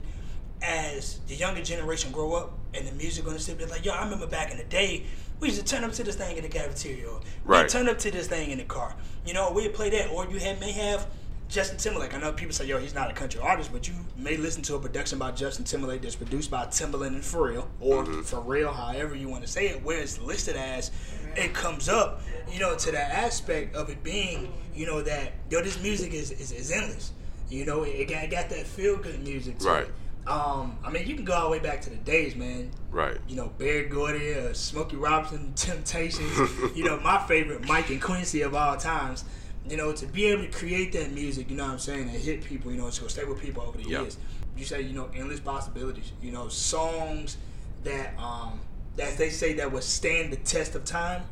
as 0.62 1.20
the 1.28 1.34
younger 1.34 1.62
generation 1.62 2.10
grow 2.10 2.32
up 2.32 2.58
and 2.72 2.86
the 2.86 2.92
music 2.92 3.24
gonna 3.24 3.38
still 3.38 3.56
be 3.56 3.66
like, 3.66 3.84
yo, 3.84 3.92
I 3.92 4.04
remember 4.04 4.26
back 4.26 4.50
in 4.50 4.56
the 4.56 4.64
day, 4.64 5.04
we 5.40 5.48
used 5.48 5.60
to 5.60 5.64
turn 5.64 5.84
up 5.84 5.92
to 5.92 6.04
this 6.04 6.16
thing 6.16 6.36
in 6.36 6.42
the 6.42 6.48
cafeteria. 6.48 7.08
Or 7.08 7.20
right. 7.44 7.68
Turn 7.68 7.88
up 7.88 7.98
to 7.98 8.10
this 8.10 8.26
thing 8.26 8.50
in 8.50 8.58
the 8.58 8.64
car. 8.64 8.94
You 9.24 9.34
know, 9.34 9.52
we'd 9.52 9.74
play 9.74 9.90
that. 9.90 10.10
Or 10.10 10.26
you 10.26 10.38
may 10.38 10.72
have 10.72 11.06
Justin 11.48 11.78
Timberlake. 11.78 12.14
I 12.14 12.18
know 12.18 12.32
people 12.32 12.52
say, 12.52 12.66
yo, 12.66 12.78
he's 12.78 12.94
not 12.94 13.10
a 13.10 13.14
country 13.14 13.40
artist, 13.40 13.72
but 13.72 13.88
you 13.88 13.94
may 14.16 14.36
listen 14.36 14.62
to 14.64 14.74
a 14.74 14.78
production 14.78 15.18
by 15.18 15.30
Justin 15.32 15.64
Timberlake 15.64 16.02
that's 16.02 16.16
produced 16.16 16.50
by 16.50 16.66
Timbaland 16.66 17.08
and 17.08 17.22
Pharrell, 17.22 17.66
or 17.80 18.04
mm-hmm. 18.04 18.20
Pharrell, 18.20 18.74
however 18.74 19.14
you 19.14 19.28
want 19.28 19.44
to 19.44 19.48
say 19.48 19.68
it, 19.68 19.82
where 19.82 19.98
it's 19.98 20.18
listed 20.20 20.56
as, 20.56 20.90
it 21.36 21.54
comes 21.54 21.88
up, 21.88 22.20
you 22.52 22.60
know, 22.60 22.76
to 22.76 22.92
that 22.92 23.12
aspect 23.12 23.74
of 23.74 23.88
it 23.88 24.02
being, 24.02 24.52
you 24.74 24.86
know, 24.86 25.00
that, 25.02 25.32
yo, 25.50 25.62
this 25.62 25.80
music 25.82 26.12
is, 26.12 26.30
is, 26.32 26.52
is 26.52 26.70
endless. 26.70 27.12
You 27.48 27.64
know, 27.64 27.84
it, 27.84 27.90
it 27.90 28.08
got, 28.08 28.24
it 28.24 28.30
got 28.30 28.50
that 28.50 28.66
feel 28.66 28.98
good 28.98 29.22
music 29.22 29.56
right. 29.62 29.84
It. 29.84 29.94
Um, 30.26 30.76
I 30.84 30.90
mean, 30.90 31.06
you 31.08 31.14
can 31.14 31.24
go 31.24 31.32
all 31.32 31.44
the 31.44 31.50
way 31.50 31.58
back 31.58 31.80
to 31.82 31.90
the 31.90 31.96
days, 31.96 32.36
man. 32.36 32.70
Right. 32.90 33.16
You 33.28 33.36
know, 33.36 33.50
Berry 33.56 33.88
Gordy, 33.88 34.34
uh, 34.34 34.52
Smokey 34.52 34.96
Robinson, 34.96 35.52
Temptations. 35.56 36.36
you 36.76 36.84
know, 36.84 37.00
my 37.00 37.18
favorite, 37.26 37.66
Mike 37.66 37.88
and 37.88 38.00
Quincy 38.00 38.42
of 38.42 38.54
all 38.54 38.76
times 38.76 39.24
you 39.70 39.76
know, 39.76 39.92
to 39.92 40.06
be 40.06 40.26
able 40.26 40.42
to 40.42 40.50
create 40.50 40.92
that 40.92 41.12
music, 41.12 41.50
you 41.50 41.56
know 41.56 41.64
what 41.64 41.72
I'm 41.72 41.78
saying, 41.78 42.08
and 42.08 42.10
hit 42.10 42.44
people, 42.44 42.72
you 42.72 42.78
know, 42.78 42.90
to 42.90 43.08
stay 43.08 43.24
with 43.24 43.40
people 43.40 43.62
over 43.62 43.78
the 43.78 43.84
yep. 43.84 44.02
years. 44.02 44.16
You 44.56 44.64
say, 44.64 44.80
you 44.80 44.94
know, 44.94 45.08
endless 45.14 45.40
possibilities. 45.40 46.12
You 46.22 46.32
know, 46.32 46.48
songs 46.48 47.36
that, 47.84 48.18
um, 48.18 48.60
that 48.96 49.16
they 49.16 49.30
say 49.30 49.54
that 49.54 49.70
would 49.70 49.82
stand 49.82 50.32
the 50.32 50.36
test 50.36 50.74
of 50.74 50.84
time. 50.84 51.22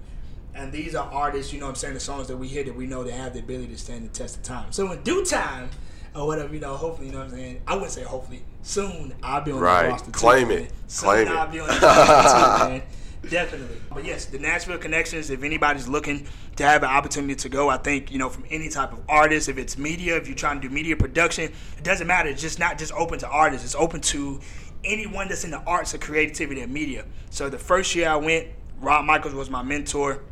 And 0.55 0.72
these 0.72 0.95
are 0.95 1.11
artists, 1.11 1.53
you 1.53 1.61
know 1.61 1.66
what 1.66 1.70
I'm 1.70 1.76
saying, 1.76 1.95
the 1.95 2.01
songs 2.01 2.28
that 2.28 2.37
we 2.37 2.49
hear 2.49 2.64
that 2.64 2.74
we 2.74 2.87
know 2.87 3.05
they 3.05 3.11
have 3.12 3.34
the 3.34 3.41
ability 3.41 3.68
to 3.68 3.78
stand 3.78 4.05
the 4.05 4.12
test 4.12 4.37
of 4.37 4.43
time. 4.43 4.72
So 4.72 4.91
in 4.93 5.03
due 5.03 5.24
time, 5.24 5.70
or 6.14 6.26
whatever, 6.26 6.55
you 6.55 6.61
know, 6.61 6.74
hopefully, 6.74 7.09
you 7.09 7.12
know 7.12 7.18
what 7.18 7.28
I'm 7.28 7.32
saying. 7.32 7.61
I 7.66 7.74
wouldn't 7.74 7.93
say 7.93 8.03
hopefully. 8.03 8.43
Soon 8.66 9.14
I'll 9.22 9.42
be 9.42 9.52
on 9.52 9.60
right. 9.60 9.82
the 9.84 9.88
roster. 9.90 10.10
Claim 10.10 10.48
too, 10.48 10.54
it. 10.54 10.60
Man. 10.62 10.70
Soon 10.88 11.08
Claim 11.08 11.28
I'll 11.28 11.48
it. 11.48 11.52
be 11.52 11.60
on 11.60 11.68
the 11.68 11.74
roster 11.74 12.64
too, 12.64 12.70
man. 12.70 12.82
Definitely. 13.30 13.76
But 13.94 14.04
yes, 14.04 14.24
the 14.24 14.40
Nashville 14.40 14.78
Connections, 14.78 15.30
if 15.30 15.44
anybody's 15.44 15.86
looking 15.86 16.26
to 16.56 16.64
have 16.64 16.82
an 16.82 16.90
opportunity 16.90 17.36
to 17.36 17.48
go, 17.48 17.68
I 17.68 17.76
think, 17.76 18.10
you 18.10 18.18
know, 18.18 18.28
from 18.28 18.44
any 18.50 18.68
type 18.68 18.92
of 18.92 19.00
artist, 19.08 19.48
if 19.48 19.56
it's 19.56 19.78
media, 19.78 20.16
if 20.16 20.26
you're 20.26 20.36
trying 20.36 20.60
to 20.60 20.68
do 20.68 20.74
media 20.74 20.96
production, 20.96 21.52
it 21.78 21.84
doesn't 21.84 22.08
matter. 22.08 22.28
It's 22.28 22.42
just 22.42 22.58
not 22.58 22.76
just 22.76 22.92
open 22.92 23.20
to 23.20 23.28
artists, 23.28 23.64
it's 23.64 23.76
open 23.76 24.00
to 24.00 24.40
anyone 24.84 25.28
that's 25.28 25.44
in 25.44 25.52
the 25.52 25.60
arts 25.60 25.94
or 25.94 25.98
creativity 25.98 26.60
and 26.60 26.72
media. 26.72 27.04
So 27.30 27.48
the 27.48 27.58
first 27.58 27.94
year 27.94 28.08
I 28.08 28.16
went, 28.16 28.48
Rod 28.80 29.04
Michaels 29.04 29.34
was 29.34 29.48
my 29.48 29.62
mentor, 29.62 30.22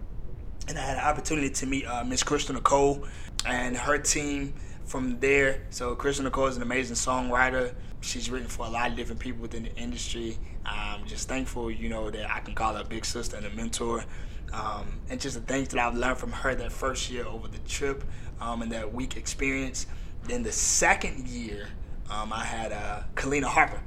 and 0.67 0.77
I 0.77 0.83
had 0.83 0.99
an 0.99 1.05
opportunity 1.05 1.51
to 1.51 1.67
meet 1.67 1.87
uh, 1.87 2.03
Miss 2.03 2.25
Crystal 2.25 2.55
Nicole 2.55 3.07
and 3.47 3.77
her 3.77 3.99
team 3.99 4.55
from 4.85 5.21
there. 5.21 5.63
So 5.71 5.95
Crystal 5.95 6.25
Nicole 6.25 6.47
is 6.47 6.57
an 6.57 6.63
amazing 6.63 6.97
songwriter. 6.97 7.75
She's 8.05 8.31
written 8.31 8.49
for 8.49 8.67
a 8.67 8.69
lot 8.69 8.91
of 8.91 8.97
different 8.97 9.21
people 9.21 9.41
within 9.41 9.63
the 9.65 9.75
industry. 9.77 10.37
I'm 10.67 11.07
just 11.07 11.27
thankful, 11.27 11.71
you 11.71 11.89
know, 11.89 12.11
that 12.11 12.31
I 12.31 12.41
can 12.41 12.55
call 12.55 12.75
her 12.75 12.83
a 12.83 12.85
big 12.85 13.05
sister 13.05 13.37
and 13.37 13.47
a 13.47 13.51
mentor. 13.51 14.05
Um, 14.53 15.01
and 15.09 15.21
just 15.21 15.35
the 15.35 15.41
things 15.41 15.69
that 15.69 15.81
I've 15.81 15.97
learned 15.97 16.19
from 16.19 16.31
her 16.31 16.55
that 16.55 16.71
first 16.71 17.11
year 17.11 17.27
over 17.27 17.49
the 17.49 17.59
trip 17.59 18.05
um, 18.41 18.63
and 18.63 18.71
that 18.73 18.93
week 18.93 19.17
experience. 19.17 19.87
Then 20.25 20.43
the 20.43 20.53
second 20.53 21.27
year, 21.29 21.69
um, 22.11 22.33
I 22.33 22.45
had 22.45 22.73
uh, 22.73 23.03
Kaleena 23.15 23.45
Harper 23.45 23.81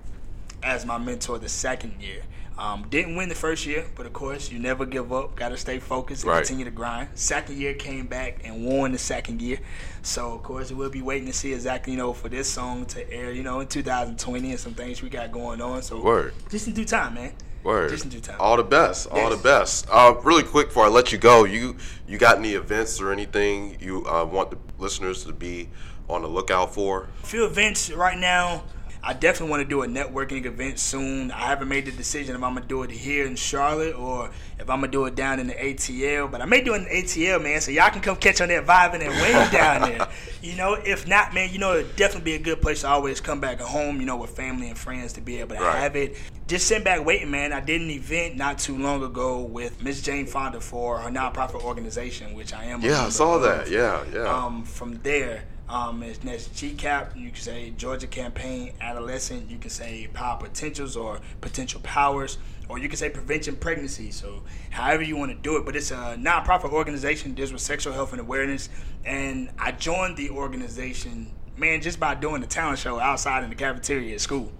as 0.63 0.85
my 0.85 0.97
mentor 0.97 1.37
the 1.37 1.49
second 1.49 2.01
year. 2.01 2.23
Um, 2.57 2.87
didn't 2.89 3.15
win 3.15 3.29
the 3.29 3.35
first 3.35 3.67
year, 3.67 3.85
but 3.95 4.07
of 4.07 4.13
course, 4.13 4.51
you 4.51 4.57
never 4.57 4.85
give 4.85 5.13
up. 5.13 5.35
Got 5.35 5.49
to 5.49 5.57
stay 5.57 5.77
focused 5.77 6.23
and 6.23 6.31
Right. 6.31 6.39
continue 6.39 6.65
to 6.65 6.71
grind. 6.71 7.09
Second 7.13 7.57
year 7.57 7.75
came 7.75 8.07
back 8.07 8.39
and 8.43 8.65
won 8.65 8.91
the 8.93 8.97
second 8.97 9.41
year. 9.43 9.59
So 10.01 10.33
of 10.33 10.41
course, 10.41 10.71
we'll 10.71 10.89
be 10.89 11.01
waiting 11.03 11.27
to 11.27 11.33
see 11.33 11.53
exactly 11.53 11.93
you 11.93 11.99
know 11.99 12.13
for 12.13 12.29
this 12.29 12.49
song 12.49 12.85
to 12.87 13.13
air. 13.13 13.31
You 13.31 13.43
know, 13.43 13.59
in 13.59 13.67
2020 13.67 14.49
and 14.51 14.59
some 14.59 14.73
things 14.73 15.03
we 15.03 15.09
got 15.09 15.31
going 15.31 15.61
on. 15.61 15.83
So 15.83 16.01
Word. 16.01 16.33
just 16.49 16.67
in 16.67 16.73
due 16.73 16.85
time, 16.85 17.13
man. 17.13 17.33
Word. 17.63 17.89
Just 17.91 18.05
in 18.05 18.09
due 18.09 18.21
time. 18.21 18.37
All 18.39 18.57
the 18.57 18.63
best. 18.63 19.07
All 19.07 19.17
Yes. 19.29 19.37
the 19.37 19.43
best. 19.43 19.87
Uh, 19.91 20.15
really 20.23 20.43
quick 20.43 20.69
before 20.69 20.85
I 20.85 20.89
let 20.89 21.11
you 21.11 21.17
go, 21.19 21.43
you 21.43 21.75
you 22.07 22.17
got 22.17 22.37
any 22.37 22.53
events 22.53 22.99
or 22.99 23.11
anything 23.11 23.77
you 23.79 24.03
uh, 24.07 24.25
want 24.25 24.49
the 24.51 24.57
listeners 24.79 25.23
to 25.25 25.31
be 25.33 25.69
on 26.09 26.21
the 26.23 26.27
lookout 26.27 26.73
for? 26.73 27.07
A 27.21 27.27
few 27.27 27.45
events 27.45 27.91
right 27.91 28.17
now. 28.17 28.63
I 29.03 29.13
definitely 29.13 29.51
want 29.51 29.63
to 29.63 29.69
do 29.69 29.83
a 29.83 29.87
networking 29.87 30.45
event 30.45 30.79
soon. 30.79 31.31
I 31.31 31.47
haven't 31.47 31.67
made 31.69 31.85
the 31.85 31.91
decision 31.91 32.35
if 32.35 32.43
I'm 32.43 32.55
gonna 32.55 32.65
do 32.65 32.83
it 32.83 32.91
here 32.91 33.25
in 33.25 33.35
Charlotte 33.35 33.95
or 33.95 34.31
if 34.59 34.69
I'm 34.69 34.81
gonna 34.81 34.87
do 34.91 35.05
it 35.05 35.15
down 35.15 35.39
in 35.39 35.47
the 35.47 35.53
ATL. 35.53 36.29
But 36.29 36.41
I 36.41 36.45
may 36.45 36.61
do 36.61 36.73
it 36.73 36.77
in 36.77 36.83
the 36.85 36.89
ATL, 36.89 37.41
man. 37.41 37.61
So 37.61 37.71
y'all 37.71 37.89
can 37.89 38.01
come 38.01 38.15
catch 38.17 38.41
on 38.41 38.49
that 38.49 38.65
vibe 38.65 38.93
and 38.93 39.01
that 39.03 39.09
wave 39.21 39.51
down 39.51 39.81
there. 39.89 40.07
You 40.41 40.55
know, 40.55 40.73
if 40.73 41.07
not, 41.07 41.33
man, 41.33 41.51
you 41.53 41.59
know 41.59 41.73
it'd 41.75 41.95
definitely 41.95 42.31
be 42.31 42.35
a 42.35 42.39
good 42.43 42.61
place 42.61 42.81
to 42.81 42.87
always 42.87 43.21
come 43.21 43.39
back 43.39 43.59
home. 43.59 43.99
You 43.99 44.05
know, 44.05 44.17
with 44.17 44.31
family 44.31 44.67
and 44.69 44.77
friends 44.77 45.13
to 45.13 45.21
be 45.21 45.39
able 45.39 45.55
to 45.55 45.61
Right. 45.61 45.77
have 45.77 45.95
it. 45.95 46.17
Just 46.47 46.67
sitting 46.67 46.83
back 46.83 47.05
waiting, 47.05 47.29
man. 47.29 47.51
I 47.53 47.59
did 47.59 47.81
an 47.81 47.89
event 47.89 48.37
not 48.37 48.57
too 48.57 48.77
long 48.77 49.03
ago 49.03 49.41
with 49.41 49.81
Miss 49.83 50.01
Jane 50.01 50.25
Fonda 50.25 50.61
for 50.61 50.97
her 50.99 51.09
nonprofit 51.09 51.61
organization, 51.63 52.33
which 52.33 52.53
I 52.53 52.65
am. 52.65 52.81
Yeah, 52.81 53.05
I 53.05 53.09
saw 53.09 53.35
of. 53.35 53.41
that. 53.43 53.69
Yeah, 53.69 54.03
yeah. 54.13 54.21
Um, 54.45 54.63
from 54.63 54.99
there, 55.03 55.43
um, 55.69 56.01
it's 56.01 56.23
next 56.23 56.53
GCAP. 56.53 57.17
You 57.17 57.29
can 57.29 57.41
say 57.41 57.71
Georgia 57.71 58.07
Campaign 58.07 58.73
Adolescent. 58.79 59.49
You 59.49 59.57
can 59.57 59.69
say 59.69 60.07
Power 60.13 60.37
Potentials 60.37 60.95
or 60.95 61.19
Potential 61.41 61.81
Powers, 61.83 62.37
or 62.69 62.79
you 62.79 62.87
can 62.87 62.97
say 62.97 63.09
Prevention 63.09 63.55
Pregnancy. 63.57 64.11
So, 64.11 64.43
however 64.69 65.03
you 65.03 65.17
want 65.17 65.31
to 65.31 65.37
do 65.37 65.57
it, 65.57 65.65
but 65.65 65.75
it's 65.75 65.91
a 65.91 66.17
nonprofit 66.17 66.71
organization 66.71 67.33
deals 67.33 67.51
with 67.51 67.61
sexual 67.61 67.93
health 67.93 68.13
and 68.13 68.21
awareness. 68.21 68.69
And 69.03 69.49
I 69.59 69.73
joined 69.73 70.15
the 70.15 70.29
organization, 70.29 71.31
man, 71.57 71.81
just 71.81 71.99
by 71.99 72.15
doing 72.15 72.39
the 72.39 72.47
talent 72.47 72.79
show 72.79 72.99
outside 72.99 73.43
in 73.43 73.49
the 73.49 73.55
cafeteria 73.55 74.15
at 74.15 74.21
school. 74.21 74.51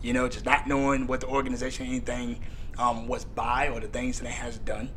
You 0.00 0.12
know, 0.12 0.28
just 0.28 0.44
not 0.44 0.68
knowing 0.68 1.06
what 1.08 1.20
the 1.20 1.28
organization, 1.28 1.86
anything 1.86 2.40
um, 2.78 3.08
was 3.08 3.24
by 3.24 3.68
or 3.68 3.80
the 3.80 3.88
things 3.88 4.20
that 4.20 4.26
it 4.26 4.32
has 4.32 4.58
done 4.58 4.90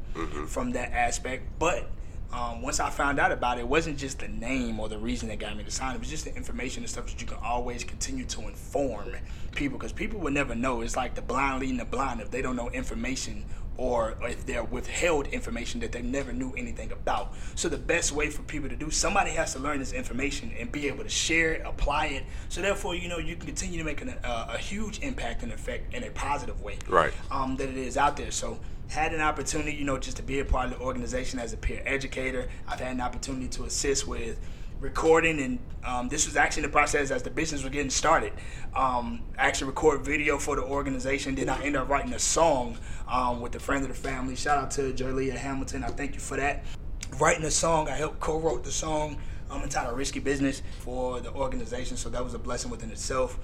from 0.48 0.72
that 0.72 0.92
aspect. 0.92 1.44
But 1.60 1.90
um, 2.34 2.62
once 2.62 2.80
I 2.80 2.90
found 2.90 3.20
out 3.20 3.32
about 3.32 3.58
it, 3.58 3.62
it 3.62 3.68
wasn't 3.68 3.98
just 3.98 4.20
the 4.20 4.28
name 4.28 4.80
or 4.80 4.90
the 4.90 4.98
reason 4.98 5.30
that 5.30 5.40
got 5.40 5.56
me 5.56 5.64
to 5.64 5.72
sign. 5.72 5.96
It 5.96 6.00
was 6.00 6.10
just 6.10 6.26
the 6.26 6.36
information 6.36 6.84
and 6.84 6.90
stuff 6.90 7.06
that 7.08 7.22
you 7.22 7.28
can 7.28 7.38
always 7.44 7.84
continue 7.84 8.26
to 8.26 8.42
inform 8.42 9.16
people 9.56 9.78
because 9.78 9.94
people 9.94 10.20
will 10.20 10.32
never 10.32 10.54
know. 10.56 10.82
It's 10.82 10.98
like 10.98 11.16
the 11.16 11.22
blind 11.22 11.62
leading 11.62 11.78
the 11.78 11.86
blind 11.86 12.20
if 12.22 12.32
they 12.32 12.42
don't 12.42 12.56
know 12.58 12.70
information 12.72 13.46
or 13.78 14.16
if 14.22 14.46
they're 14.46 14.64
withheld 14.64 15.28
information 15.28 15.82
that 15.82 15.92
they 15.92 16.02
never 16.02 16.32
knew 16.32 16.54
anything 16.58 16.92
about. 16.94 17.34
So 17.56 17.68
the 17.68 17.78
best 17.78 18.12
way 18.14 18.30
for 18.30 18.42
people 18.44 18.70
to 18.70 18.76
do, 18.76 18.90
somebody 18.90 19.32
has 19.32 19.52
to 19.54 19.60
learn 19.60 19.80
this 19.80 19.92
information 19.92 20.54
and 20.58 20.72
be 20.72 20.88
able 20.88 21.04
to 21.04 21.10
share 21.10 21.54
it, 21.54 21.62
apply 21.66 22.06
it. 22.08 22.24
So 22.48 22.62
therefore, 22.62 22.96
you 22.96 23.10
know, 23.10 23.18
you 23.18 23.36
can 23.36 23.46
continue 23.46 23.78
to 23.80 23.84
make 23.84 24.02
an, 24.02 24.16
a, 24.24 24.46
a 24.54 24.58
huge 24.58 25.00
impact 25.00 25.44
and 25.44 25.52
effect 25.52 25.94
in 25.94 26.04
a 26.06 26.10
positive 26.12 26.62
way 26.62 26.78
Right. 26.88 27.14
um, 27.30 27.58
that 27.58 27.68
it 27.68 27.78
is 27.78 27.98
out 27.98 28.16
there. 28.16 28.32
So 28.32 28.60
had 28.90 29.14
an 29.14 29.22
opportunity, 29.22 29.74
you 29.74 29.86
know, 29.86 29.98
just 29.98 30.18
to 30.18 30.24
be 30.24 30.40
a 30.40 30.46
part 30.46 30.72
of 30.72 30.78
the 30.78 30.84
organization 30.84 31.40
as 31.40 31.54
a 31.54 31.58
peer 31.58 31.82
educator. 31.86 32.48
I've 32.68 32.80
had 32.80 32.92
an 32.94 33.02
opportunity 33.02 33.48
to 33.50 33.64
assist 33.66 34.08
with 34.08 34.40
recording, 34.80 35.40
and 35.40 35.60
um, 35.84 36.10
this 36.10 36.26
was 36.26 36.36
actually 36.36 36.64
the 36.64 36.70
process 36.70 37.12
as 37.12 37.24
the 37.24 37.30
business 37.30 37.64
was 37.64 37.72
getting 37.72 37.90
started. 37.90 38.34
Um, 38.76 39.24
I 39.38 39.48
actually 39.48 39.68
record 39.68 40.06
video 40.06 40.38
for 40.38 40.56
the 40.56 40.64
organization. 40.64 41.36
Then 41.36 41.50
I 41.50 41.58
ended 41.58 41.78
up 41.78 41.90
writing 41.90 42.14
a 42.14 42.20
song 42.20 42.78
um, 43.08 43.42
with 43.42 43.56
a 43.56 43.60
friend 43.60 43.84
of 43.84 43.90
the 43.90 43.96
family. 43.96 44.36
Shout 44.36 44.58
out 44.58 44.72
to 44.72 44.94
Jolia 44.94 45.36
Hamilton. 45.36 45.84
I 45.84 45.88
thank 45.88 46.14
you 46.14 46.20
for 46.20 46.38
that. 46.38 46.66
Writing 47.20 47.46
a 47.46 47.52
song, 47.52 47.88
I 47.88 47.96
helped 47.96 48.20
co-wrote 48.20 48.64
the 48.64 48.72
song. 48.72 49.18
I'm 49.50 49.62
entitled 49.62 49.96
"Risky 49.96 50.20
Business" 50.20 50.64
for 50.80 51.20
the 51.20 51.32
organization, 51.32 51.98
so 51.98 52.10
that 52.10 52.24
was 52.24 52.34
a 52.34 52.40
blessing 52.40 52.72
within 52.72 52.90
itself 52.92 53.40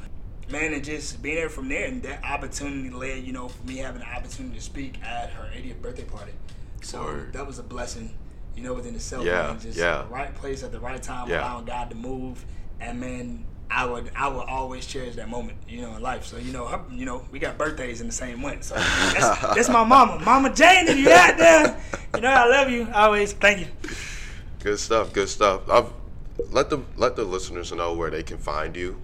man, 0.52 0.74
and 0.74 0.84
just 0.84 1.22
being 1.22 1.36
there 1.36 1.50
from 1.50 1.70
there, 1.70 1.86
and 1.88 2.02
that 2.04 2.24
opportunity 2.24 2.90
led, 2.90 3.24
you 3.24 3.34
know, 3.34 3.48
for 3.48 3.66
me 3.66 3.78
having 3.78 4.02
the 4.02 4.08
opportunity 4.08 4.56
to 4.56 4.62
speak 4.62 5.02
at 5.04 5.30
her 5.32 5.50
80th 5.56 5.82
birthday 5.82 6.04
party. 6.04 6.34
So 6.82 7.24
that 7.32 7.46
was 7.46 7.60
a 7.60 7.64
blessing, 7.64 8.14
you 8.56 8.64
know, 8.64 8.74
within 8.74 8.96
itself. 8.96 9.26
Yeah. 9.26 9.56
Just 9.62 9.78
yeah. 9.78 10.06
right 10.10 10.34
place 10.36 10.64
at 10.64 10.72
the 10.72 10.80
right 10.80 11.02
time, 11.02 11.30
Yeah. 11.30 11.42
allowing 11.42 11.66
God 11.66 11.90
to 11.90 11.96
move, 11.96 12.44
and 12.80 13.00
man. 13.00 13.46
I 13.74 13.86
would, 13.86 14.12
I 14.18 14.28
would 14.28 14.50
always 14.50 14.86
cherish 14.86 15.16
that 15.16 15.30
moment, 15.30 15.58
you 15.66 15.82
know, 15.82 15.96
in 15.96 16.02
life. 16.02 16.26
So, 16.26 16.36
you 16.36 16.52
know, 16.52 16.84
you 16.92 17.06
know, 17.06 17.26
we 17.32 17.40
got 17.40 17.58
birthdays 17.58 18.02
in 18.02 18.08
the 18.08 18.12
same 18.12 18.42
month. 18.42 18.66
So 18.66 18.76
that's, 18.76 19.42
that's 19.56 19.70
my 19.70 19.86
mama, 19.86 20.22
Mama 20.26 20.54
Jane. 20.54 20.90
If 20.90 20.98
you 20.98 21.10
out 21.10 21.38
there, 21.38 21.82
you 22.16 22.20
know 22.20 22.28
I 22.28 22.48
love 22.50 22.70
you. 22.70 22.90
Always, 22.94 23.32
thank 23.32 23.62
you. 23.62 23.68
Good 24.60 24.78
stuff. 24.78 25.14
Good 25.14 25.30
stuff. 25.30 25.70
I've 25.70 25.90
let 26.50 26.70
the 26.70 26.82
let 26.98 27.16
the 27.16 27.24
listeners 27.24 27.72
know 27.72 27.94
where 27.94 28.10
they 28.10 28.24
can 28.24 28.38
find 28.38 28.76
you, 28.76 28.98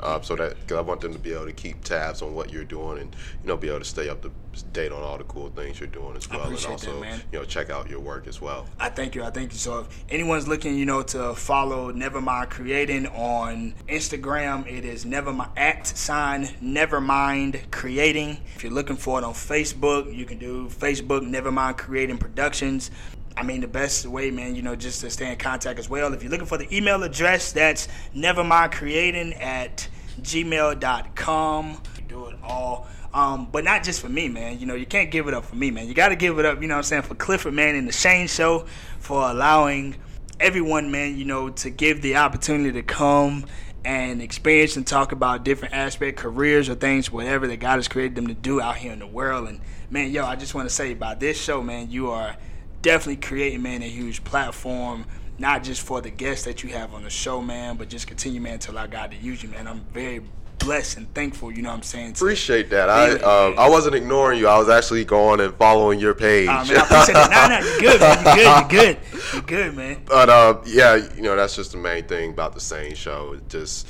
uh, 0.00 0.20
so 0.20 0.36
that 0.36 0.58
because 0.60 0.76
I 0.76 0.80
want 0.80 1.00
them 1.00 1.12
to 1.12 1.18
be 1.18 1.32
able 1.32 1.46
to 1.46 1.52
keep 1.52 1.82
tabs 1.84 2.22
on 2.22 2.34
what 2.34 2.52
you're 2.52 2.64
doing 2.64 2.98
and 2.98 3.14
you 3.42 3.48
know 3.48 3.56
be 3.56 3.68
able 3.68 3.80
to 3.80 3.84
stay 3.84 4.08
up 4.08 4.22
to 4.22 4.30
date 4.72 4.92
on 4.92 5.02
all 5.02 5.18
the 5.18 5.24
cool 5.24 5.50
things 5.50 5.78
you're 5.78 5.88
doing 5.88 6.16
as 6.16 6.28
well, 6.28 6.42
and 6.42 6.56
that, 6.56 6.66
also 6.66 7.00
man. 7.00 7.20
you 7.32 7.38
know 7.38 7.44
check 7.44 7.70
out 7.70 7.88
your 7.88 8.00
work 8.00 8.26
as 8.26 8.40
well. 8.40 8.66
I 8.78 8.88
thank 8.88 9.14
you. 9.14 9.22
I 9.22 9.30
thank 9.30 9.52
you. 9.52 9.58
So 9.58 9.80
if 9.80 10.04
anyone's 10.08 10.48
looking, 10.48 10.76
you 10.76 10.86
know, 10.86 11.02
to 11.02 11.34
follow 11.34 11.92
Nevermind 11.92 12.50
Creating 12.50 13.06
on 13.08 13.74
Instagram, 13.88 14.66
it 14.66 14.84
is 14.84 15.04
Nevermind 15.04 15.50
at 15.56 15.86
sign 15.86 16.46
Nevermind 16.62 17.70
Creating. 17.70 18.38
If 18.56 18.64
you're 18.64 18.72
looking 18.72 18.96
for 18.96 19.18
it 19.18 19.24
on 19.24 19.34
Facebook, 19.34 20.14
you 20.14 20.24
can 20.24 20.38
do 20.38 20.68
Facebook 20.68 21.20
Nevermind 21.20 21.78
Creating 21.78 22.18
Productions. 22.18 22.90
I 23.38 23.44
mean, 23.44 23.60
the 23.60 23.68
best 23.68 24.04
way, 24.04 24.32
man, 24.32 24.56
you 24.56 24.62
know, 24.62 24.74
just 24.74 25.00
to 25.02 25.10
stay 25.10 25.30
in 25.30 25.38
contact 25.38 25.78
as 25.78 25.88
well. 25.88 26.12
If 26.12 26.24
you're 26.24 26.30
looking 26.32 26.48
for 26.48 26.58
the 26.58 26.76
email 26.76 27.04
address, 27.04 27.52
that's 27.52 27.86
nevermindcreating 28.12 29.40
at 29.40 29.88
gmail.com. 30.20 31.82
Do 32.08 32.26
it 32.26 32.36
all. 32.42 32.88
Um, 33.14 33.48
but 33.52 33.62
not 33.62 33.84
just 33.84 34.00
for 34.00 34.08
me, 34.08 34.28
man. 34.28 34.58
You 34.58 34.66
know, 34.66 34.74
you 34.74 34.86
can't 34.86 35.12
give 35.12 35.28
it 35.28 35.34
up 35.34 35.44
for 35.44 35.54
me, 35.54 35.70
man. 35.70 35.86
You 35.86 35.94
got 35.94 36.08
to 36.08 36.16
give 36.16 36.40
it 36.40 36.44
up, 36.44 36.60
you 36.60 36.66
know 36.66 36.74
what 36.74 36.78
I'm 36.78 36.82
saying, 36.82 37.02
for 37.02 37.14
Clifford, 37.14 37.54
man, 37.54 37.76
and 37.76 37.86
the 37.86 37.92
Sane 37.92 38.26
Show 38.26 38.66
for 38.98 39.30
allowing 39.30 39.94
everyone, 40.40 40.90
man, 40.90 41.16
you 41.16 41.24
know, 41.24 41.48
to 41.48 41.70
give 41.70 42.02
the 42.02 42.16
opportunity 42.16 42.72
to 42.72 42.82
come 42.82 43.46
and 43.84 44.20
experience 44.20 44.76
and 44.76 44.84
talk 44.84 45.12
about 45.12 45.44
different 45.44 45.74
aspect, 45.74 46.18
careers 46.18 46.68
or 46.68 46.74
things, 46.74 47.12
whatever 47.12 47.46
that 47.46 47.58
God 47.58 47.76
has 47.76 47.86
created 47.86 48.16
them 48.16 48.26
to 48.26 48.34
do 48.34 48.60
out 48.60 48.78
here 48.78 48.92
in 48.92 48.98
the 48.98 49.06
world. 49.06 49.46
And, 49.46 49.60
man, 49.90 50.10
yo, 50.10 50.24
I 50.24 50.34
just 50.34 50.56
want 50.56 50.68
to 50.68 50.74
say 50.74 50.90
about 50.90 51.20
this 51.20 51.40
show, 51.40 51.62
man, 51.62 51.88
you 51.88 52.10
are 52.10 52.36
definitely 52.82 53.16
creating, 53.16 53.62
man, 53.62 53.82
a 53.82 53.88
huge 53.88 54.24
platform. 54.24 55.06
Not 55.40 55.62
just 55.62 55.82
for 55.82 56.00
the 56.00 56.10
guests 56.10 56.44
that 56.46 56.64
you 56.64 56.70
have 56.70 56.92
on 56.94 57.04
the 57.04 57.10
show, 57.10 57.40
man, 57.40 57.76
but 57.76 57.88
just 57.88 58.08
continue, 58.08 58.40
man, 58.40 58.58
to 58.60 58.72
allow 58.72 58.86
God 58.86 59.12
to 59.12 59.16
use 59.16 59.40
you, 59.40 59.48
man. 59.48 59.68
I'm 59.68 59.84
very 59.92 60.20
blessed 60.58 60.96
and 60.96 61.14
thankful, 61.14 61.52
you 61.52 61.62
know 61.62 61.70
what 61.70 61.76
I'm 61.76 61.82
saying? 61.82 62.10
Appreciate 62.10 62.70
that. 62.70 62.90
I 62.90 63.12
um, 63.12 63.58
I 63.58 63.68
wasn't 63.68 63.94
ignoring 63.94 64.38
you. 64.38 64.48
I 64.48 64.58
was 64.58 64.68
actually 64.68 65.04
going 65.04 65.40
and 65.40 65.54
following 65.54 66.00
your 66.00 66.14
page. 66.14 66.48
Oh, 66.50 66.64
man, 66.64 66.76
I 66.76 66.82
appreciate 66.82 67.16
it. 67.16 67.30
Nah, 67.30 67.48
nah, 67.48 67.58
you're 67.60 67.80
good, 67.80 68.00
man. 68.00 68.36
You're 68.36 68.68
good. 68.68 68.68
You're 68.68 68.68
good. 68.68 68.98
You're 69.32 69.42
good, 69.42 69.76
man. 69.76 70.02
But 70.06 70.28
uh, 70.28 70.58
yeah, 70.66 70.96
you 71.14 71.22
know 71.22 71.36
that's 71.36 71.54
just 71.54 71.72
the 71.72 71.78
main 71.78 72.04
thing 72.04 72.30
about 72.30 72.54
the 72.54 72.60
Sane 72.60 72.94
Show. 72.94 73.38
Just 73.48 73.88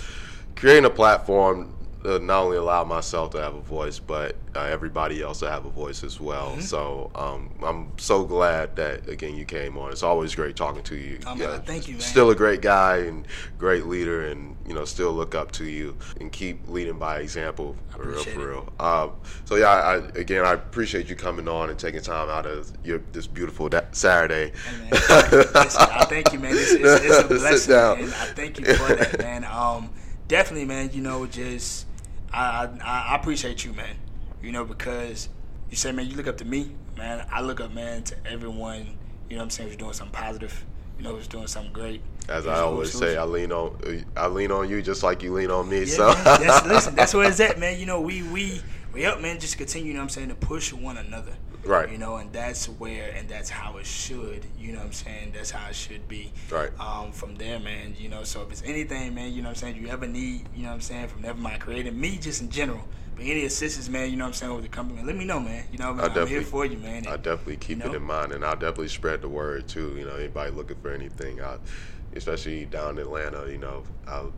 creating 0.56 0.84
a 0.84 0.90
platform 0.90 1.74
to 2.08 2.18
not 2.24 2.44
only 2.44 2.56
allow 2.56 2.84
myself 2.84 3.30
to 3.30 3.38
have 3.38 3.54
a 3.54 3.60
voice, 3.60 3.98
but 3.98 4.34
uh, 4.56 4.60
everybody 4.60 5.22
else 5.22 5.40
to 5.40 5.50
have 5.50 5.66
a 5.66 5.70
voice 5.70 6.02
as 6.02 6.18
well. 6.18 6.52
Mm-hmm. 6.52 6.60
So 6.62 7.10
um, 7.14 7.50
I'm 7.62 7.92
so 7.98 8.24
glad 8.24 8.76
that 8.76 9.08
again 9.08 9.34
you 9.34 9.44
came 9.44 9.76
on. 9.76 9.92
It's 9.92 10.02
always 10.02 10.34
great 10.34 10.56
talking 10.56 10.82
to 10.84 10.96
you. 10.96 11.18
Oh, 11.26 11.34
man, 11.34 11.60
thank 11.62 11.86
you, 11.86 11.94
man. 11.94 12.00
Still 12.00 12.30
a 12.30 12.34
great 12.34 12.62
guy 12.62 12.98
and 12.98 13.26
great 13.58 13.86
leader, 13.86 14.26
and 14.26 14.56
you 14.66 14.74
know 14.74 14.84
still 14.84 15.12
look 15.12 15.34
up 15.34 15.52
to 15.52 15.64
you 15.64 15.96
and 16.20 16.32
keep 16.32 16.66
leading 16.68 16.98
by 16.98 17.18
example. 17.18 17.76
For 17.90 18.08
real, 18.08 18.24
for 18.24 18.48
real. 18.48 18.72
Um, 18.80 19.12
so 19.44 19.56
yeah, 19.56 19.68
I, 19.68 19.96
again 20.18 20.44
I 20.44 20.52
appreciate 20.52 21.10
you 21.10 21.16
coming 21.16 21.48
on 21.48 21.68
and 21.68 21.78
taking 21.78 22.00
time 22.00 22.30
out 22.30 22.46
of 22.46 22.72
your 22.84 23.02
this 23.12 23.26
beautiful 23.26 23.68
da- 23.68 23.82
Saturday. 23.92 24.52
Hey, 24.80 24.88
I 24.92 26.06
thank 26.08 26.32
you, 26.32 26.38
man. 26.38 26.52
It's, 26.54 26.72
it's, 26.72 27.04
it's 27.04 27.18
a 27.18 27.24
blessing. 27.28 27.74
I 27.74 28.32
thank 28.34 28.58
you 28.58 28.64
for 28.74 28.94
that, 28.94 29.18
man. 29.18 29.44
Um, 29.44 29.90
definitely, 30.26 30.64
man. 30.64 30.90
You 30.92 31.02
know, 31.02 31.26
just 31.26 31.87
I, 32.32 32.68
I 32.82 33.04
I 33.12 33.16
appreciate 33.16 33.64
you, 33.64 33.72
man. 33.72 33.96
You 34.42 34.52
know, 34.52 34.64
because 34.64 35.28
you 35.70 35.76
say, 35.76 35.92
man, 35.92 36.06
you 36.06 36.16
look 36.16 36.26
up 36.26 36.36
to 36.38 36.44
me, 36.44 36.72
man. 36.96 37.26
I 37.30 37.40
look 37.40 37.60
up, 37.60 37.72
man, 37.72 38.02
to 38.04 38.14
everyone. 38.26 38.96
You 39.28 39.36
know, 39.36 39.40
what 39.40 39.44
I'm 39.44 39.50
saying, 39.50 39.68
who's 39.68 39.78
doing 39.78 39.92
something 39.92 40.14
positive. 40.14 40.64
You 40.98 41.04
know, 41.04 41.14
who's 41.14 41.28
doing 41.28 41.46
something 41.46 41.72
great. 41.72 42.00
As 42.28 42.44
Who's- 42.44 42.56
I 42.56 42.60
always 42.60 42.92
who's- 42.92 43.12
say, 43.12 43.16
I 43.16 43.24
lean 43.24 43.52
on 43.52 44.04
I 44.16 44.26
lean 44.26 44.50
on 44.50 44.68
you 44.68 44.82
just 44.82 45.02
like 45.02 45.22
you 45.22 45.32
lean 45.32 45.50
on 45.50 45.68
me. 45.68 45.80
Yeah, 45.80 45.84
so 45.86 46.06
man. 46.08 46.24
That's, 46.24 46.66
listen, 46.66 46.94
that's 46.94 47.14
where 47.14 47.28
it's 47.28 47.40
at, 47.40 47.58
man. 47.60 47.78
You 47.78 47.86
know, 47.86 48.00
we 48.00 48.22
we 48.22 48.60
we 48.92 49.02
help, 49.02 49.20
man. 49.20 49.38
Just 49.38 49.56
continue. 49.58 49.88
You 49.88 49.94
know, 49.94 50.00
what 50.00 50.04
I'm 50.04 50.08
saying 50.10 50.28
to 50.30 50.34
push 50.34 50.72
one 50.72 50.96
another. 50.98 51.32
Right. 51.68 51.90
You 51.90 51.98
know, 51.98 52.16
and 52.16 52.32
that's 52.32 52.66
where 52.66 53.10
and 53.14 53.28
that's 53.28 53.50
how 53.50 53.76
it 53.76 53.86
should. 53.86 54.46
You 54.58 54.72
know, 54.72 54.78
what 54.78 54.86
I'm 54.86 54.92
saying 54.92 55.32
that's 55.34 55.50
how 55.50 55.68
it 55.68 55.74
should 55.74 56.08
be. 56.08 56.32
Right. 56.50 56.70
Um, 56.80 57.12
from 57.12 57.34
there, 57.36 57.58
man. 57.58 57.94
You 57.98 58.08
know, 58.08 58.24
so 58.24 58.42
if 58.42 58.50
it's 58.50 58.62
anything, 58.64 59.14
man. 59.14 59.32
You 59.32 59.42
know, 59.42 59.48
what 59.48 59.62
I'm 59.62 59.74
saying 59.74 59.76
you 59.76 59.88
ever 59.88 60.06
need. 60.06 60.48
You 60.54 60.62
know, 60.62 60.68
what 60.70 60.74
I'm 60.76 60.80
saying 60.80 61.08
from 61.08 61.22
Nevermind 61.22 61.60
Creating 61.60 61.98
me, 62.00 62.16
just 62.16 62.40
in 62.40 62.48
general. 62.48 62.84
But 63.14 63.26
any 63.26 63.44
assistance, 63.44 63.88
man, 63.88 64.10
you 64.10 64.16
know 64.16 64.24
what 64.24 64.28
I'm 64.28 64.34
saying, 64.34 64.54
with 64.54 64.62
the 64.62 64.70
company, 64.70 65.02
let 65.02 65.16
me 65.16 65.24
know, 65.24 65.40
man. 65.40 65.64
You 65.72 65.78
know, 65.78 65.92
man, 65.92 66.10
I'm 66.16 66.26
here 66.26 66.42
for 66.42 66.64
you, 66.64 66.78
man. 66.78 67.06
I 67.06 67.16
definitely 67.16 67.56
keep 67.56 67.70
you 67.70 67.84
know? 67.84 67.92
it 67.92 67.96
in 67.96 68.02
mind, 68.02 68.32
and 68.32 68.44
I'll 68.44 68.54
definitely 68.54 68.88
spread 68.88 69.22
the 69.22 69.28
word 69.28 69.68
too. 69.68 69.96
You 69.98 70.06
know, 70.06 70.14
anybody 70.14 70.52
looking 70.52 70.76
for 70.80 70.92
anything, 70.92 71.42
I, 71.42 71.58
especially 72.14 72.64
down 72.66 72.92
in 72.92 72.98
Atlanta, 73.00 73.50
you 73.50 73.58
know, 73.58 73.82
I'll 74.06 74.32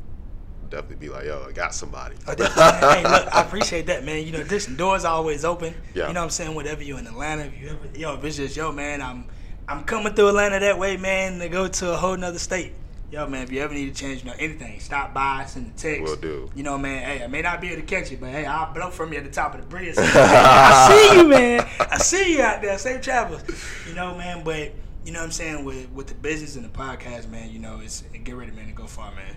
definitely 0.71 0.97
be 0.97 1.13
like, 1.13 1.25
yo, 1.25 1.45
I 1.49 1.53
got 1.53 1.75
somebody. 1.75 2.17
Oh, 2.27 2.35
hey, 2.37 3.03
look, 3.03 3.35
I 3.35 3.43
appreciate 3.43 3.87
that, 3.87 4.05
man. 4.05 4.25
You 4.25 4.33
know, 4.33 4.43
this 4.43 4.67
doors 4.67 5.05
always 5.05 5.45
open. 5.45 5.75
Yeah. 5.95 6.09
You 6.09 6.15
know 6.15 6.21
what 6.21 6.25
I'm 6.25 6.31
saying? 6.31 6.55
Whatever 6.55 6.83
you 6.83 6.97
in 6.97 7.07
Atlanta, 7.07 7.45
if 7.45 7.61
you 7.61 7.69
ever, 7.71 7.99
yo, 7.99 8.15
if 8.15 8.25
it's 8.25 8.37
just, 8.37 8.57
yo, 8.57 8.73
man, 8.73 9.03
I'm, 9.03 9.27
I'm 9.69 9.85
coming 9.85 10.15
through 10.15 10.29
Atlanta 10.29 10.61
that 10.61 10.79
way, 10.79 10.97
man, 10.97 11.39
to 11.41 11.49
go 11.49 11.69
to 11.69 11.93
a 11.93 11.97
whole 11.97 12.17
nother 12.17 12.39
state. 12.39 12.73
Yo, 13.11 13.27
man, 13.27 13.43
if 13.43 13.51
you 13.51 13.61
ever 13.61 13.75
need 13.75 13.93
to 13.93 14.01
change, 14.01 14.23
you 14.23 14.31
know, 14.31 14.37
anything, 14.39 14.79
stop 14.79 15.13
by, 15.13 15.45
send 15.45 15.67
a 15.67 15.77
text. 15.77 16.03
Will 16.03 16.15
do. 16.15 16.49
You 16.55 16.63
know, 16.63 16.79
man, 16.79 17.03
hey, 17.03 17.25
I 17.25 17.27
may 17.27 17.43
not 17.43 17.61
be 17.61 17.69
able 17.71 17.81
to 17.81 17.87
catch 17.87 18.13
you, 18.13 18.17
but 18.17 18.31
hey, 18.31 18.47
I'll 18.47 18.73
blow 18.73 18.91
from 18.91 19.13
you 19.13 19.19
at 19.19 19.25
the 19.25 19.31
top 19.31 19.55
of 19.55 19.61
the 19.61 19.67
bridge. 19.67 19.95
I 19.99 20.89
see 20.89 21.19
you, 21.19 21.27
man. 21.27 21.69
I 21.81 21.99
see 21.99 22.37
you 22.37 22.43
out 22.43 22.63
there. 22.63 22.79
Safe 22.79 23.01
travels. 23.01 23.43
You 23.89 23.97
know, 23.97 24.15
man, 24.17 24.45
but 24.45 24.73
you 25.05 25.13
know 25.13 25.19
what 25.19 25.25
I'm 25.25 25.33
saying 25.33 25.65
with 25.65 25.91
with 25.91 26.07
the 26.07 26.15
business 26.15 26.55
and 26.55 26.65
the 26.65 26.69
podcast, 26.69 27.29
man. 27.29 27.51
You 27.51 27.59
know, 27.59 27.81
it's 27.83 28.05
get 28.23 28.37
ready, 28.37 28.53
man, 28.53 28.67
to 28.67 28.73
go 28.73 28.87
far, 28.87 29.13
man. 29.13 29.35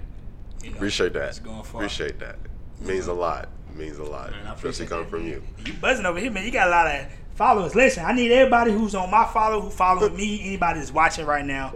You 0.63 0.69
know, 0.71 0.75
Appreciate 0.77 1.13
that. 1.13 1.29
It's 1.29 1.39
going 1.39 1.63
far. 1.63 1.81
Appreciate 1.81 2.19
that. 2.19 2.37
Means 2.81 3.07
a 3.07 3.13
lot. 3.13 3.49
Means 3.75 3.97
a 3.97 4.03
lot. 4.03 4.31
Man, 4.31 4.39
Especially 4.45 4.85
appreciate 4.85 4.89
coming 4.89 5.09
from 5.09 5.27
you. 5.27 5.43
You 5.65 5.73
buzzing 5.73 6.05
over 6.05 6.19
here, 6.19 6.31
man. 6.31 6.45
You 6.45 6.51
got 6.51 6.67
a 6.67 6.71
lot 6.71 6.87
of 6.87 7.07
followers. 7.35 7.75
Listen, 7.75 8.05
I 8.05 8.13
need 8.13 8.31
everybody 8.31 8.71
who's 8.71 8.95
on 8.95 9.09
my 9.09 9.25
follow, 9.25 9.61
who 9.61 9.69
following 9.69 10.15
me, 10.15 10.41
anybody 10.45 10.79
that's 10.79 10.91
watching 10.91 11.25
right 11.25 11.45
now. 11.45 11.73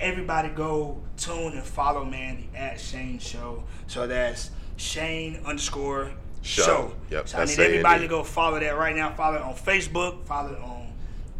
Everybody 0.00 0.48
go 0.50 1.00
tune 1.16 1.52
and 1.54 1.62
follow, 1.64 2.04
man, 2.04 2.44
the 2.52 2.58
at 2.58 2.80
Sane 2.80 3.18
Show. 3.18 3.64
So 3.86 4.06
that's 4.06 4.50
Sane 4.76 5.40
underscore 5.46 6.12
Show. 6.42 6.62
show. 6.62 6.94
Yep, 7.10 7.28
So 7.28 7.38
I 7.38 7.44
need 7.44 7.58
everybody 7.58 8.02
to 8.02 8.08
go 8.08 8.22
follow 8.22 8.60
that 8.60 8.76
right 8.76 8.94
now. 8.94 9.12
Follow 9.14 9.36
it 9.36 9.42
on 9.42 9.54
Facebook. 9.54 10.24
Follow 10.24 10.52
it 10.52 10.58
on 10.60 10.75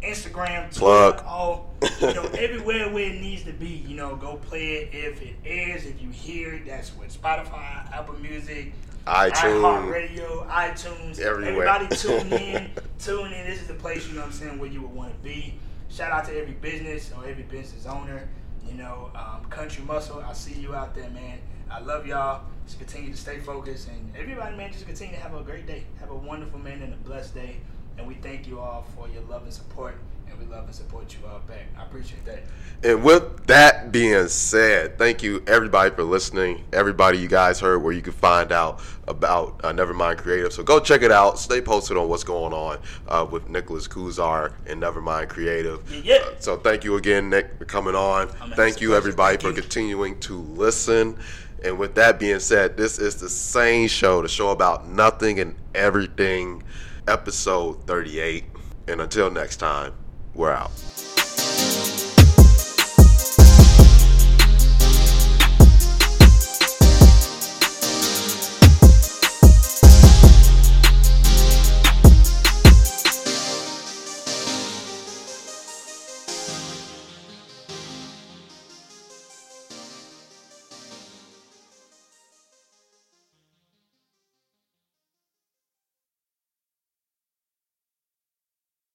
Instagram. 0.01 0.63
Twitter, 0.73 0.79
Plug. 0.79 1.23
All 1.25 1.73
you 2.01 2.13
know, 2.13 2.23
everywhere 2.37 2.91
where 2.91 3.11
it 3.11 3.21
needs 3.21 3.43
to 3.43 3.53
be. 3.53 3.67
You 3.67 3.95
know, 3.95 4.15
go 4.15 4.37
play 4.37 4.75
it 4.75 4.93
if 4.93 5.21
it 5.21 5.35
is. 5.45 5.85
If 5.85 6.01
you 6.01 6.09
hear 6.09 6.53
it, 6.55 6.65
that's 6.65 6.89
what 6.89 7.09
Spotify, 7.09 7.91
Apple 7.91 8.15
Music, 8.15 8.73
iTunes. 9.05 9.31
iHeartRadio, 9.31 10.47
iTunes, 10.49 11.19
Everywhere. 11.19 11.67
Everybody 11.67 11.95
tune 11.95 12.33
in, 12.33 12.69
tune 12.99 13.31
in. 13.31 13.47
This 13.47 13.61
is 13.61 13.67
the 13.67 13.73
place, 13.73 14.07
you 14.07 14.15
know 14.15 14.21
what 14.21 14.27
I'm 14.27 14.33
saying, 14.33 14.59
where 14.59 14.69
you 14.69 14.81
would 14.81 14.93
want 14.93 15.13
to 15.13 15.19
be. 15.23 15.55
Shout 15.89 16.11
out 16.11 16.25
to 16.25 16.37
every 16.37 16.53
business 16.53 17.11
or 17.15 17.25
every 17.27 17.43
business 17.43 17.85
owner. 17.85 18.27
You 18.67 18.73
know, 18.73 19.09
um, 19.15 19.45
Country 19.49 19.83
Muscle, 19.85 20.21
I 20.27 20.33
see 20.33 20.59
you 20.59 20.75
out 20.75 20.93
there, 20.93 21.09
man. 21.11 21.39
I 21.71 21.79
love 21.79 22.05
y'all. 22.05 22.43
Just 22.65 22.79
continue 22.79 23.11
to 23.11 23.17
stay 23.17 23.39
focused. 23.39 23.87
And 23.87 24.13
everybody, 24.17 24.57
man, 24.57 24.73
just 24.73 24.85
continue 24.85 25.15
to 25.15 25.21
have 25.21 25.33
a 25.33 25.41
great 25.41 25.65
day. 25.65 25.85
Have 26.01 26.11
a 26.11 26.15
wonderful, 26.15 26.59
man, 26.59 26.81
and 26.81 26.93
a 26.93 26.97
blessed 26.97 27.33
day. 27.33 27.57
And 27.97 28.07
we 28.07 28.15
thank 28.15 28.47
you 28.47 28.59
all 28.59 28.85
for 28.95 29.07
your 29.09 29.21
love 29.23 29.43
and 29.43 29.53
support. 29.53 29.95
And 30.29 30.37
we 30.39 30.45
love 30.45 30.65
and 30.65 30.75
support 30.75 31.13
you 31.13 31.27
all 31.27 31.39
back. 31.47 31.65
I 31.77 31.83
appreciate 31.83 32.23
that. 32.25 32.43
And 32.83 33.03
with 33.03 33.47
that 33.47 33.91
being 33.91 34.27
said, 34.27 34.99
thank 34.99 35.23
you 35.23 35.43
everybody 35.47 35.89
for 35.95 36.03
listening. 36.03 36.63
Everybody 36.71 37.17
you 37.17 37.27
guys 37.27 37.59
heard 37.59 37.81
where 37.81 37.91
you 37.93 38.03
can 38.03 38.13
find 38.13 38.51
out 38.51 38.81
about 39.07 39.61
uh, 39.63 39.71
Nevermind 39.71 40.17
Creative. 40.19 40.53
So 40.53 40.61
go 40.61 40.79
check 40.79 41.01
it 41.01 41.11
out. 41.11 41.39
Stay 41.39 41.59
posted 41.59 41.97
on 41.97 42.07
what's 42.07 42.23
going 42.23 42.53
on 42.53 42.77
uh, 43.07 43.25
with 43.29 43.49
Nicholas 43.49 43.87
Kuzar 43.87 44.53
and 44.67 44.81
Nevermind 44.81 45.29
Creative. 45.29 45.81
Yeah, 45.91 46.17
yeah. 46.19 46.25
Uh, 46.27 46.39
so 46.39 46.57
thank 46.57 46.83
you 46.83 46.97
again, 46.97 47.31
Nick, 47.31 47.57
for 47.57 47.65
coming 47.65 47.95
on. 47.95 48.27
Man, 48.39 48.51
thank 48.51 48.79
you 48.79 48.95
everybody 48.95 49.37
Thank 49.37 49.41
for 49.41 49.49
you. 49.55 49.61
continuing 49.61 50.19
to 50.21 50.37
listen. 50.37 51.17
And 51.63 51.79
with 51.79 51.95
that 51.95 52.19
being 52.19 52.39
said, 52.39 52.77
this 52.77 52.99
is 52.99 53.15
the 53.15 53.29
sane 53.29 53.87
show, 53.87 54.21
the 54.21 54.27
show 54.27 54.49
about 54.49 54.87
nothing 54.87 55.39
and 55.39 55.55
everything, 55.73 56.61
episode 57.07 57.85
38. 57.87 58.43
And 58.87 59.01
until 59.01 59.29
next 59.31 59.57
time, 59.57 59.93
we're 60.33 60.51
out. 60.51 60.71